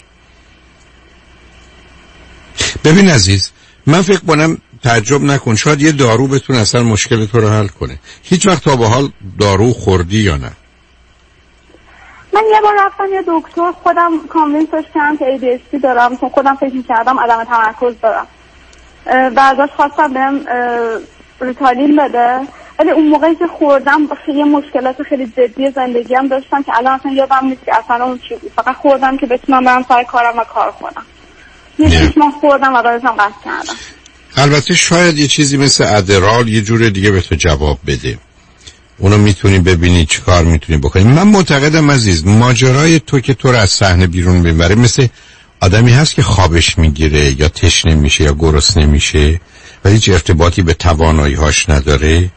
[2.83, 3.51] ببین عزیز
[3.85, 5.55] من فکر کنم تعجب نکن.
[5.55, 7.99] شاید یه دارو بتونه اصلا مشکل تو رو حل کنه.
[8.23, 9.09] هیچ وقت تا به حال
[9.39, 10.51] دارو خوردی یا نه؟
[12.33, 16.81] من یه بار رفتم یه دکتر خودم کانوینسش کردم که ADHD دارم چون خودم فکر
[16.89, 18.27] کردم عدم تمرکز دارم.
[19.35, 20.45] بعدش خواستم بهم
[21.41, 22.47] ریتالین بده.
[22.79, 27.11] ولی اون موقعی که خوردم یه مشکلات خیلی جدی زندگی هم داشتم که الان اصلا
[27.11, 28.51] یادم نیست که اصلا اون چی بود.
[28.55, 31.05] فقط خوردم که بتونم برم سر کارم و کار کنم.
[31.79, 33.73] یه ماه خوردم و هم قصد کردم.
[34.37, 38.17] البته شاید یه چیزی مثل ادرال یه جور دیگه به تو جواب بده.
[38.97, 41.03] اونو می‌تونی ببینی چی کار می‌تونی بکنی.
[41.03, 45.07] من معتقدم عزیز ماجرای تو که تو رو از صحنه بیرون ببره مثل
[45.59, 49.41] آدمی هست که خوابش می‌گیره یا تشنه میشه یا گرسنه میشه
[49.85, 52.31] و هیچ ارتباطی به توانایی هاش نداره.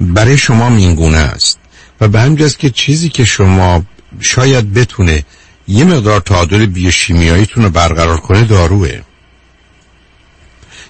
[0.00, 1.58] برای شما مینگونه است.
[2.00, 3.84] و به همجاست که چیزی که شما
[4.20, 5.24] شاید بتونه
[5.68, 9.00] یه مقدار تعادل بیوشیمیاییتون رو برقرار کنه داروه.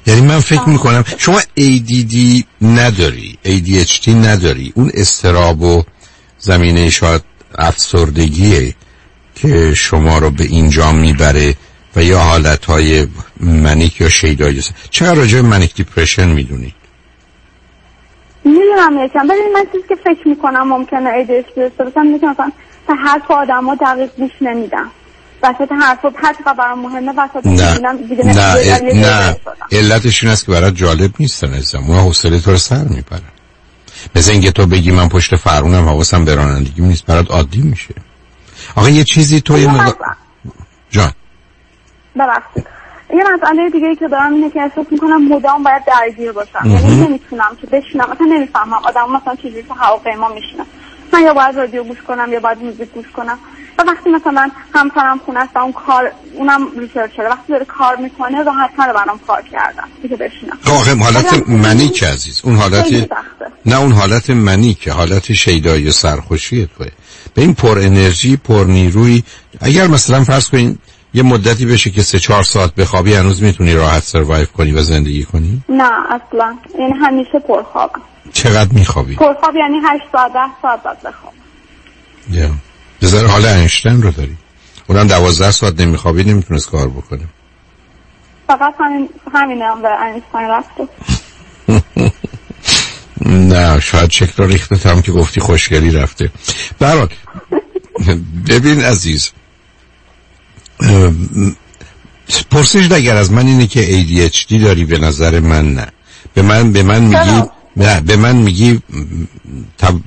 [0.08, 4.72] یعنی من فکر می‌کنم شما ADD نداری ADHD نداری.
[4.74, 5.82] اون استراب و
[6.38, 7.22] زمینه شاید
[7.58, 8.74] افسردگیه
[9.34, 11.54] که شما رو به اینجا می‌بره
[11.96, 13.06] و یا حالتهای
[13.40, 16.74] منیک یا شیدایی چقدر راجع منیک دیپرشن می‌دونی؟
[18.44, 22.52] می‌دونم یکم ببین من چیزی که فکر می‌کنم ممکنه ADHD داشته باشم مثلا
[22.88, 24.90] به حرف آدم ها دقیق گوش نمیدم.
[25.42, 27.96] وسط حرف و حتی برام مهمه وسط نه.
[27.96, 28.32] دیگه نه.
[28.32, 29.36] نه.
[29.72, 31.84] جایی علتش این است که برات جالب نیستن عزیزم.
[31.88, 33.20] اون حوصله تو رو سر می‌برن.
[34.14, 37.06] مثل اینکه تو بگی من پشت فرمونم حواسم به رانندگی نیست.
[37.06, 37.94] برات عادی میشه.
[38.76, 40.16] آقا یه چیزی تو یه مقدار
[40.90, 41.12] جان.
[42.14, 42.66] ببخشید.
[43.14, 46.60] یه مسئله دیگه ای که دارم اینه که احساس می‌کنم مدام باید درگیر باشم.
[46.64, 48.10] یعنی نمی‌تونم که بشینم.
[48.10, 48.72] مثلا نمی‌فهمم.
[48.84, 50.66] آدم مثلا چجوری تو هواپیما میشینم
[51.12, 53.38] من یا باید رادیو گوش کنم یا باید موزیک گوش کنم.
[53.78, 58.42] و وقتی مثلا همسرم خونه است و اون کار اونم ریسرچره وقتی داره کار می‌کنه
[58.42, 60.58] راحت تره برام کار کردم دیگه بشینم.
[60.66, 62.40] آخه حالت منیک عزیز.
[62.44, 63.10] اون حالت.
[63.66, 66.86] نه اون حالت منیک حالت شیدایی و سرخوشی توه.
[67.34, 69.22] به این پر انرژی پر نیروی
[69.60, 70.78] اگر مثلا فرض کنین
[71.14, 75.24] یه مدتی بشه که سه چهار ساعت بخوابی هنوز می‌تونی راحت سروایو کنی و زندگی
[75.24, 76.56] کنی؟ نه اصلا.
[76.78, 78.00] یعنی همیشه پرخوابم
[78.32, 81.36] چقدر میخوابی؟ پرخواب یعنی هشت ساعت ده ساعت باید بخوابم
[82.30, 82.50] یا
[83.02, 84.36] بذار حال اینشتین رو داری.
[84.86, 87.24] اونم دوازده ساعت نمیخوابی نمی‌تونست کار بکنه.
[88.46, 90.88] فقط همین همینه هم به اینستاین رفته.
[93.54, 96.30] نه شاید شکل ریخته هم که گفتی خوشگلی رفته.
[96.78, 97.10] برات.
[98.48, 99.30] ببین عزیز
[102.50, 105.86] پرسش اگر از من اینه که ADHD داری به نظر من نه.
[106.34, 108.82] به من به من میگی نه به من میگی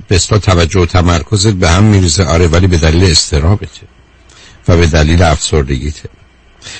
[0.10, 2.24] اصطلاح توجه و تمرکزت به هم میریزه.
[2.24, 3.82] آره ولی به دلیل استرابته
[4.68, 6.10] و به دلیل افسردگیته.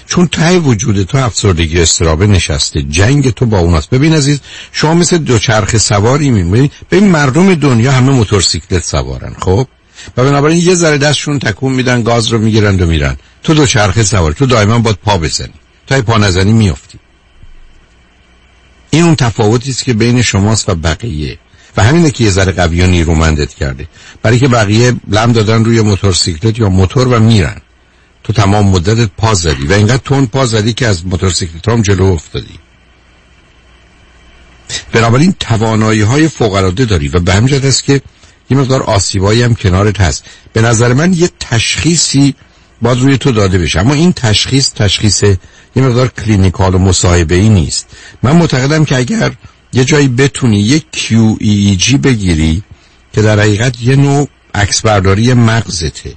[0.08, 2.82] چون ته وجود تو افسردگی استرابه نشسته.
[2.82, 3.90] جنگ تو با اون است.
[3.90, 4.40] ببین عزیز
[4.72, 9.68] شما مثل دوچرخه سواری میمونید ببین مردم دنیا همه موتورسیکلت سوارن خب؟
[10.18, 13.18] و بنابراین یه ذره دستشون تکون میدن گاز رو می‌گیرند و میرن.
[13.44, 15.54] تو دوچرخه سوار تو دائما باید پا بزنی.
[15.88, 17.00] تا پا نزنی میافتی.
[18.90, 21.38] این اون تفاوتی است که بین شماست و بقیه.
[21.78, 23.88] و همینه که یه ذره قوی و نیرومندت کرده.
[24.22, 27.62] برای که بقیه لم دادن روی موتورسیکلت یا موتور و میرن.
[28.24, 29.68] تو تمام مدتت پا زدی.
[29.68, 32.60] و اینقدر تون پا زدی که از موتورسیکلت هم جلو افتادی.
[34.92, 37.08] بنابراین توانایی های فوق داری.
[37.08, 38.02] و به همین است که
[38.50, 40.24] یه مقدار آسیبایی هم کنارت هست.
[40.54, 42.36] به نظر من یه تشخیصی
[42.82, 43.80] باید روی تو داده بشه.
[43.80, 47.88] اما این تشخیص تشخیص یه مقدار clinical و مصاحبه ای نیست.
[48.24, 49.32] من معتقدم که اگر
[49.74, 52.64] یه جایی بتونی یه QEEG بگیری
[53.14, 56.16] که در حقیقت یه نوع عکس برداری مغزته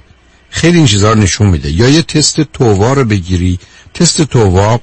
[0.49, 1.71] خیلی این چیزها نشون میده.
[1.71, 3.59] یا یه تست تووا رو بگیری
[3.93, 4.81] تست تووا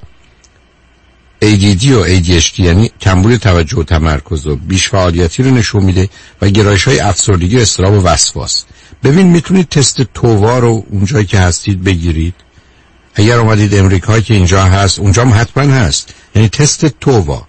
[1.43, 6.09] ADD و ADHD یعنی کمبود توجه و تمرکز و بیش فعالیتی رو نشون میده
[6.41, 8.63] و گرایش های افسردگی و اضطراب و وسواس.
[9.03, 12.33] ببین می‌تونید تست تووا رو اونجایی که هستید بگیرید.
[13.15, 16.13] اگر اومدید امریکا که اینجا هست اونجا هم حتما هست.
[16.35, 17.47] یعنی تست تووا.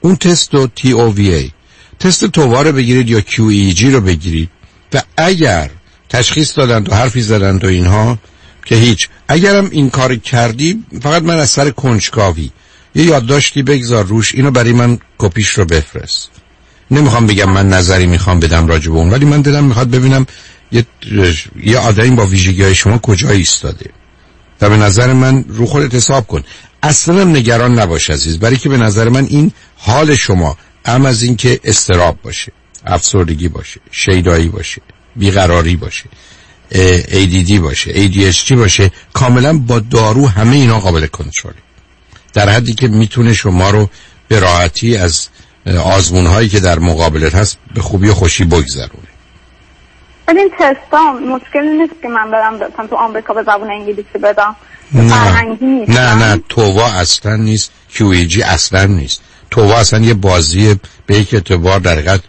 [0.00, 1.50] اون تست و TOVA
[1.98, 4.50] تست تووا رو بگیرید یا QEEG رو بگیرید.
[4.92, 5.70] و اگر
[6.08, 8.18] تشخیص دادند و حرفی زدند و اینها
[8.64, 9.08] که هیچ.
[9.28, 12.50] اگرم این کار کردی فقط من از سر کنجکاوی.
[12.94, 16.30] یه یادداشتی بگذار روش اینو برای من کپیش رو بفرست.
[16.90, 20.26] نمی‌خوام بگم من نظری می‌خوام بدم راجع به اون ولی من دلم می‌خواد ببینم
[20.72, 20.86] یه,
[21.62, 23.90] یه آدمی با ویژگی های شما کجا ایستاده.
[24.60, 26.42] و به نظر من رو خودت حساب کن.
[26.82, 31.60] اصلا نگران نباش عزیز برای که به نظر من این حال شما ام از اینکه
[31.64, 32.52] استراب باشه
[32.86, 34.82] افسردگی باشه شیدایی باشه
[35.16, 36.04] بیقراری باشه
[37.08, 41.54] ADD باشه ADHD باشه کاملا با دارو همه اینا قابل کنترله.
[42.32, 43.90] در حدی که می‌تونه شما رو
[44.28, 45.28] به راحتی از
[45.84, 49.10] آزمون هایی که در مقابلت هست به خوبی و خوشی بگذرونه.
[50.28, 54.56] ببین تستا مشکل نیست که من برم بتونم تو آمریکا به زبون انگلیسی بدم.
[54.92, 55.58] نه.
[55.60, 55.90] نیست.
[55.90, 56.42] نه نه.
[56.48, 57.72] تووا اصلا نیست.
[57.94, 59.22] QEG اصلا نیست.
[59.50, 62.20] تووا اصلا یه بازی به یک اعتبار در حقیقت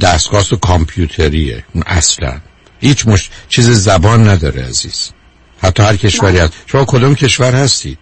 [0.00, 2.40] دستگاه و کامپیوتریه اصلا.
[2.80, 3.30] هیچ مش...
[3.48, 5.10] چیز زبان نداره عزیز.
[5.62, 6.52] حتی هر کشوری هست.
[6.66, 7.98] شما کدوم کشور هستی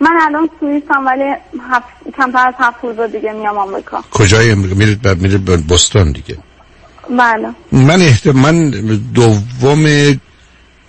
[0.00, 1.24] من الان سوئیسم ولی
[1.70, 2.16] هفت...
[2.16, 4.04] کمتر از هفت روز دیگه میام آمریکا.
[4.10, 5.22] کجای امریکا؟ میرید ب...
[5.22, 6.38] میرید به بوستون دیگه.
[7.10, 7.48] بله.
[7.72, 8.26] من احت...
[8.26, 8.70] من
[9.14, 9.86] دوم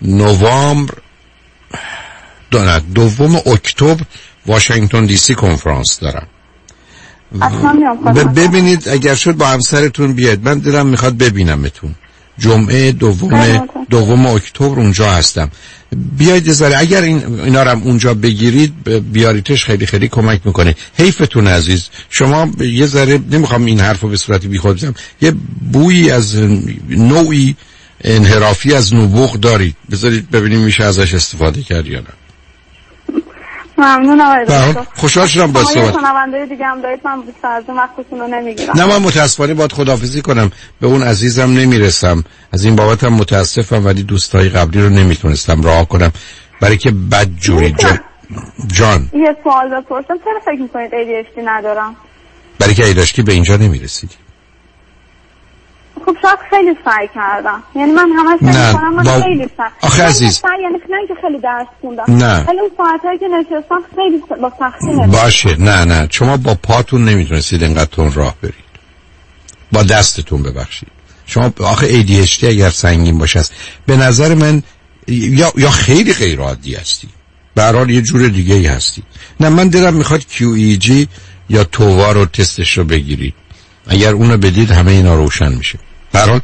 [0.02, 0.94] نوامبر
[2.52, 4.04] دو دوم اکتبر
[4.46, 6.28] واشنگتن دی سی کنفرانس دارم.
[8.36, 10.50] ببینید اگر شد با همسرتون بیاید.
[10.50, 11.96] من دلم می‌خواد ببینمتون.
[12.42, 15.52] جمعه دوم دوم اکتبر اونجا هستم.
[16.18, 18.74] بیاید ذره اگر این اینا رو اونجا بگیرید
[19.12, 20.76] بیاریتش خیلی خیلی کمک می‌کنه.
[20.98, 24.94] حیفتون عزیز شما یه ذره نمی‌خوام این حرفو به صورت بیخود بزنم.
[25.22, 25.34] یه
[25.72, 26.36] بویی از
[26.90, 27.56] نوعی
[28.04, 29.76] انحرافی از نبوغ دارید.
[29.92, 32.21] بذارید ببینیم میشه ازش استفاده کرد یا نه.
[33.82, 34.44] ممنون آقای.
[34.44, 34.86] دکتر.
[34.96, 35.94] خوشحال شدم با صحبت.
[35.94, 38.74] شنونده دیگه هم دارید من بیشتر از وقتتون رو نمی‌گیرم.
[38.78, 40.52] نه من متاسفانه باید خدافزی کنم.
[40.82, 42.24] به اون عزیزم نمی‌رسم.
[42.52, 46.12] از این بابت هم متاسفم ولی دوستای قبلی رو نمی‌تونستم راه کنم.
[46.62, 48.00] برای که بد جوری جان,
[48.68, 49.10] جان.
[49.14, 50.18] یه سوال بپرسم.
[50.26, 51.96] چرا فکر می‌کنید ADHD ندارم؟
[52.60, 54.16] برای که داشتی به اینجا نمی‌رسیدی.
[56.06, 57.64] خب شاید خیلی سعی کردم.
[57.76, 60.34] یعنی من همش می‌کنم من با- خیلی سعی آخه عزیز.
[60.40, 62.04] سعی یعنی نه که خیلی درس خوندم.
[62.08, 62.46] نه.
[62.48, 65.56] ولی اون ساعتهایی که نشستم خیلی س- با سختی باشه.
[65.62, 66.08] نه نه.
[66.12, 68.56] شما با پاتون نمی‌تونستید انقدر تون راه برید.
[69.72, 70.90] با دستتون ببخشید.
[71.26, 73.54] شما آخه ADHD اگر سنگین باشه است
[73.86, 74.64] به نظر من
[75.08, 77.10] یا یا خیلی غیر عادی هستی.
[77.56, 79.04] به یه جور دیگه ای هستی.
[79.40, 81.08] نه من دلم می‌خواد QEG
[81.50, 83.34] یا تووا رو تستش رو بگیرید.
[83.88, 85.80] اگر اونو بدید همه اینا روشن میشه.
[86.14, 86.42] به هر حال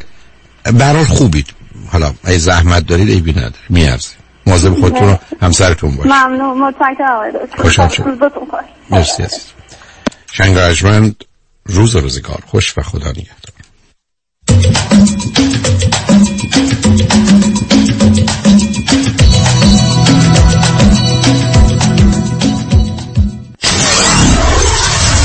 [0.63, 1.47] به هر حال خوبید.
[1.91, 3.53] حالا اگه زحمت دارید عیبی نداره.
[3.69, 4.09] میارزه.
[4.45, 6.11] مواظب خودتون و همسرتون باشید.
[6.11, 6.61] ممنون.
[6.61, 7.61] متشکرم آقای دکتر.
[7.61, 8.05] خوشحال شدم.
[8.05, 8.65] روزتون خوش.
[8.89, 9.45] مرسی عزیز.
[10.31, 11.15] شنگ
[11.65, 12.43] روز و روزگار.
[12.47, 13.47] خوش و خدا نگهدار.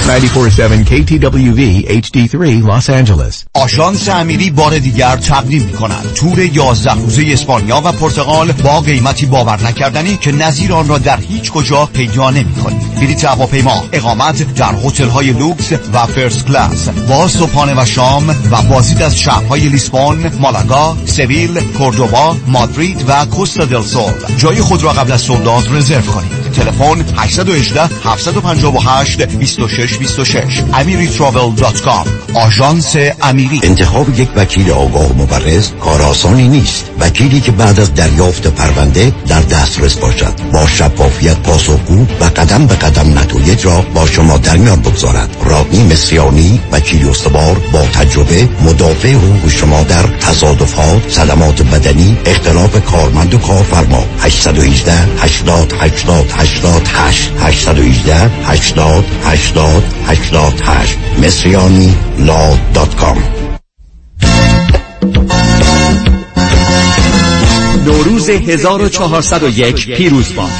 [0.06, 1.60] Ninety-four-seven KTWV
[2.02, 2.36] HD3
[2.70, 3.44] Los Angeles.
[3.54, 9.26] آژانس امیری بار دیگر تقدیم می کند تور 11 روزه اسپانیا و پرتغال با قیمتی
[9.26, 14.54] باور نکردنی که نظیر آن را در هیچ کجا پیدا نمی کنید بلیط هواپیما اقامت
[14.54, 16.88] در هتل های لوکس و first class.
[16.88, 23.64] با صبحانه و شام و بازدید از شهرهای لیسبون مالاگا سویل کوردوبا مادرید و کوستا
[23.64, 24.12] دل سول.
[24.36, 26.41] جای خود را قبل از sold out رزرو کنید.
[26.52, 33.60] تلفن 818 758 26 26 amiritravel.com آژانس امیری.
[33.62, 36.84] انتخاب یک وکیل آگاه مبرز کار آسانی نیست.
[37.00, 40.34] وکیلی که بعد از دریافت پرونده در دسترس باشد.
[40.52, 45.36] با شفافیت پاسخگو و قدم به قدم نتایج را با شما در میان بگذارد.
[45.44, 53.34] رادنی مصریانی وکیل استوار با تجربه مدافع حقوق شما در تصادفات صدمات بدنی اختلاف کارمند
[53.34, 54.04] و کارفرما.
[54.20, 63.18] 818 80 80 88 818 80 80 88 مصریانی لا دات کام.
[67.86, 70.50] نوروز 1401 پیروز باد.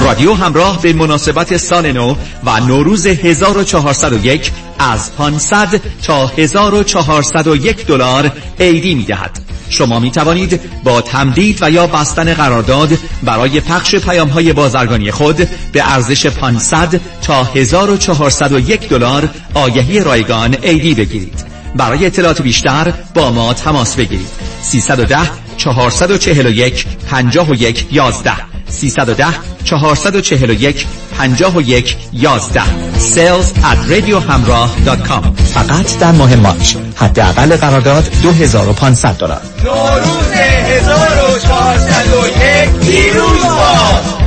[0.00, 2.14] رادیو همراه به مناسبت سال نو
[2.44, 9.45] و نوروز 1401 از 500 تا 1401 دلار عیدی می دهد.
[9.68, 15.36] شما می توانید با تمدید و یا بستن قرارداد برای پخش پیام های بازرگانی خود
[15.72, 21.44] به ارزش 500 تا 1401 دلار آگهی رایگان عیدی بگیرید.
[21.74, 24.28] برای اطلاعات بیشتر با ما تماس بگیرید
[24.62, 25.18] 310
[25.56, 30.86] 441 51 11 310 441
[31.18, 32.62] 51 11
[32.98, 35.24] sales at radiohamrah.com
[35.54, 36.76] فقط در ماه مارچ.
[36.96, 39.40] حداقل قرارداد 2500 دلار.
[39.64, 44.25] نوروز 1401 پیروز باد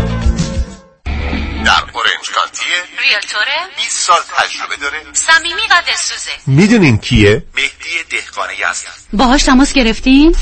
[3.02, 4.98] ریلتوره 20 سال تجربه داره.
[5.14, 6.32] صمیمی و دلسوزه.
[6.48, 10.36] می‌دونین کیه؟ مهدی دهقانه هستن باهاش تماس گرفتین؟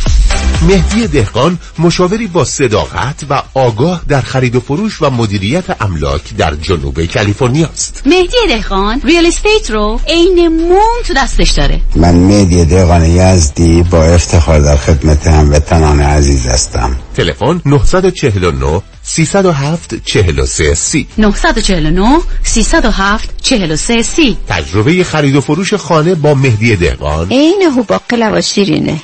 [0.62, 6.56] مهدی دهقان مشاوری با صداقت و آگاه در خرید و فروش و مدیریت املاک در
[6.56, 8.02] جنوب کالیفرنیا است.
[8.06, 11.82] مهدی دهقان ریال استیت رو عین موم تو دستش داره.
[11.96, 17.00] من مهدی دقان یزدی با افتخار در خدمت هموطنان عزیز هستم.
[17.16, 21.08] تلفن 949 307 43 سی.
[21.18, 24.38] 949 307 43 سی.
[24.50, 27.32] تجربه خرید و فروش خانه با مهدی دهقان.
[27.32, 29.02] عین هوباقل و شیرینه.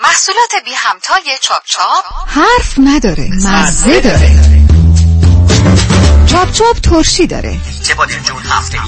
[0.00, 2.04] محصولات بی همتای چاپ چاپ.
[2.26, 4.61] حرف نداره مزه داره.
[6.26, 7.56] چاپ چاپ ترشی داره.
[7.82, 8.78] چه بادمجون هفته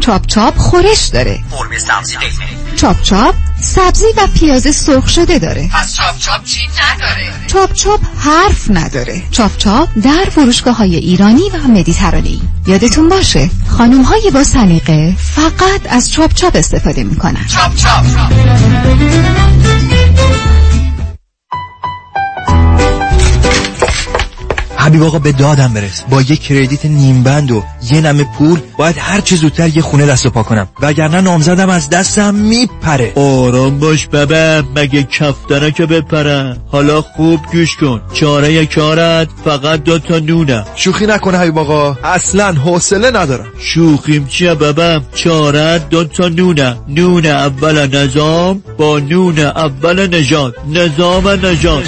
[0.00, 1.40] چاپ چاپ خورش داره.
[1.50, 2.76] قرمه سبزی قیمه.
[2.76, 5.70] چاپ چاپ سبزی و پیاز سرخ شده داره.
[5.72, 9.22] پس چاپ چاپ چی نداره؟ چاپ چاپ حرف نداره.
[9.30, 12.40] چاپ چاپ در فروشگاه های ایرانی و مدیترانه‌ای.
[12.66, 17.46] یادتون باشه خانم های با سلیقه فقط از چاپ چاپ استفاده می‌کنن.
[17.46, 18.04] چاپ چاپ.
[24.80, 26.02] حبیب آقا به دادم برس.
[26.10, 30.06] با یه کردیت نیم بند و یه نمه پول باید هر چه زودتر یه خونه
[30.06, 30.68] دست و پا کنم.
[30.80, 33.12] وگرنه نامزدم از دستم میپره.
[33.16, 38.02] آرام باش بابا مگه کفتره که بپره حالا خوب گوش کن.
[38.12, 40.64] چاره کارت فقط دو تا نونه.
[40.74, 41.96] شوخی نکنه حبیب آقا.
[42.04, 43.46] اصلا حوصله ندارم.
[43.58, 46.76] شوخیم چیه بابا؟ چاره دو تا نونه.
[46.88, 51.84] نون اول نظام با نون اول نژاد نظام نژاد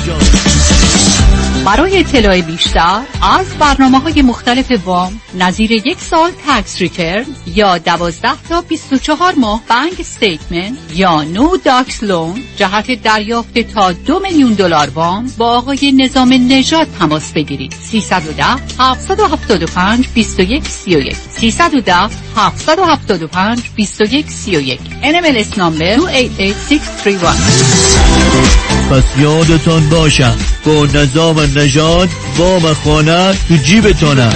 [1.64, 8.43] برای اطلاع بیشتر از برنامه های مختلف وام نظیر یک سال tax return یا دوازده
[8.48, 14.90] تا 24 ماه bank statement یا no docs loan جهت دریافت تا دو میلیون دلار
[14.90, 17.72] وام با آقای نظام نژاد تماس بگیرید.
[17.72, 18.44] 310
[18.78, 21.94] 775 21 31 310
[22.36, 30.34] 775 21 31 NMLS نامبر 288631 پس یادتان باشم
[30.66, 34.32] با نظام نژاد با و خانه تو جیبتانم.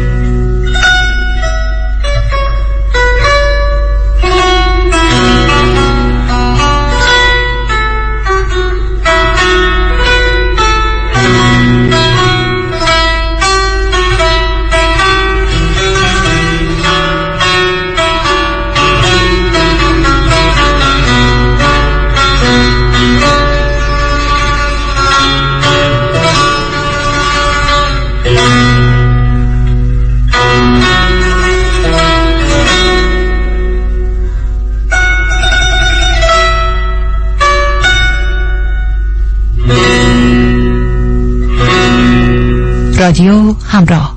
[43.11, 44.10] رادیو همراه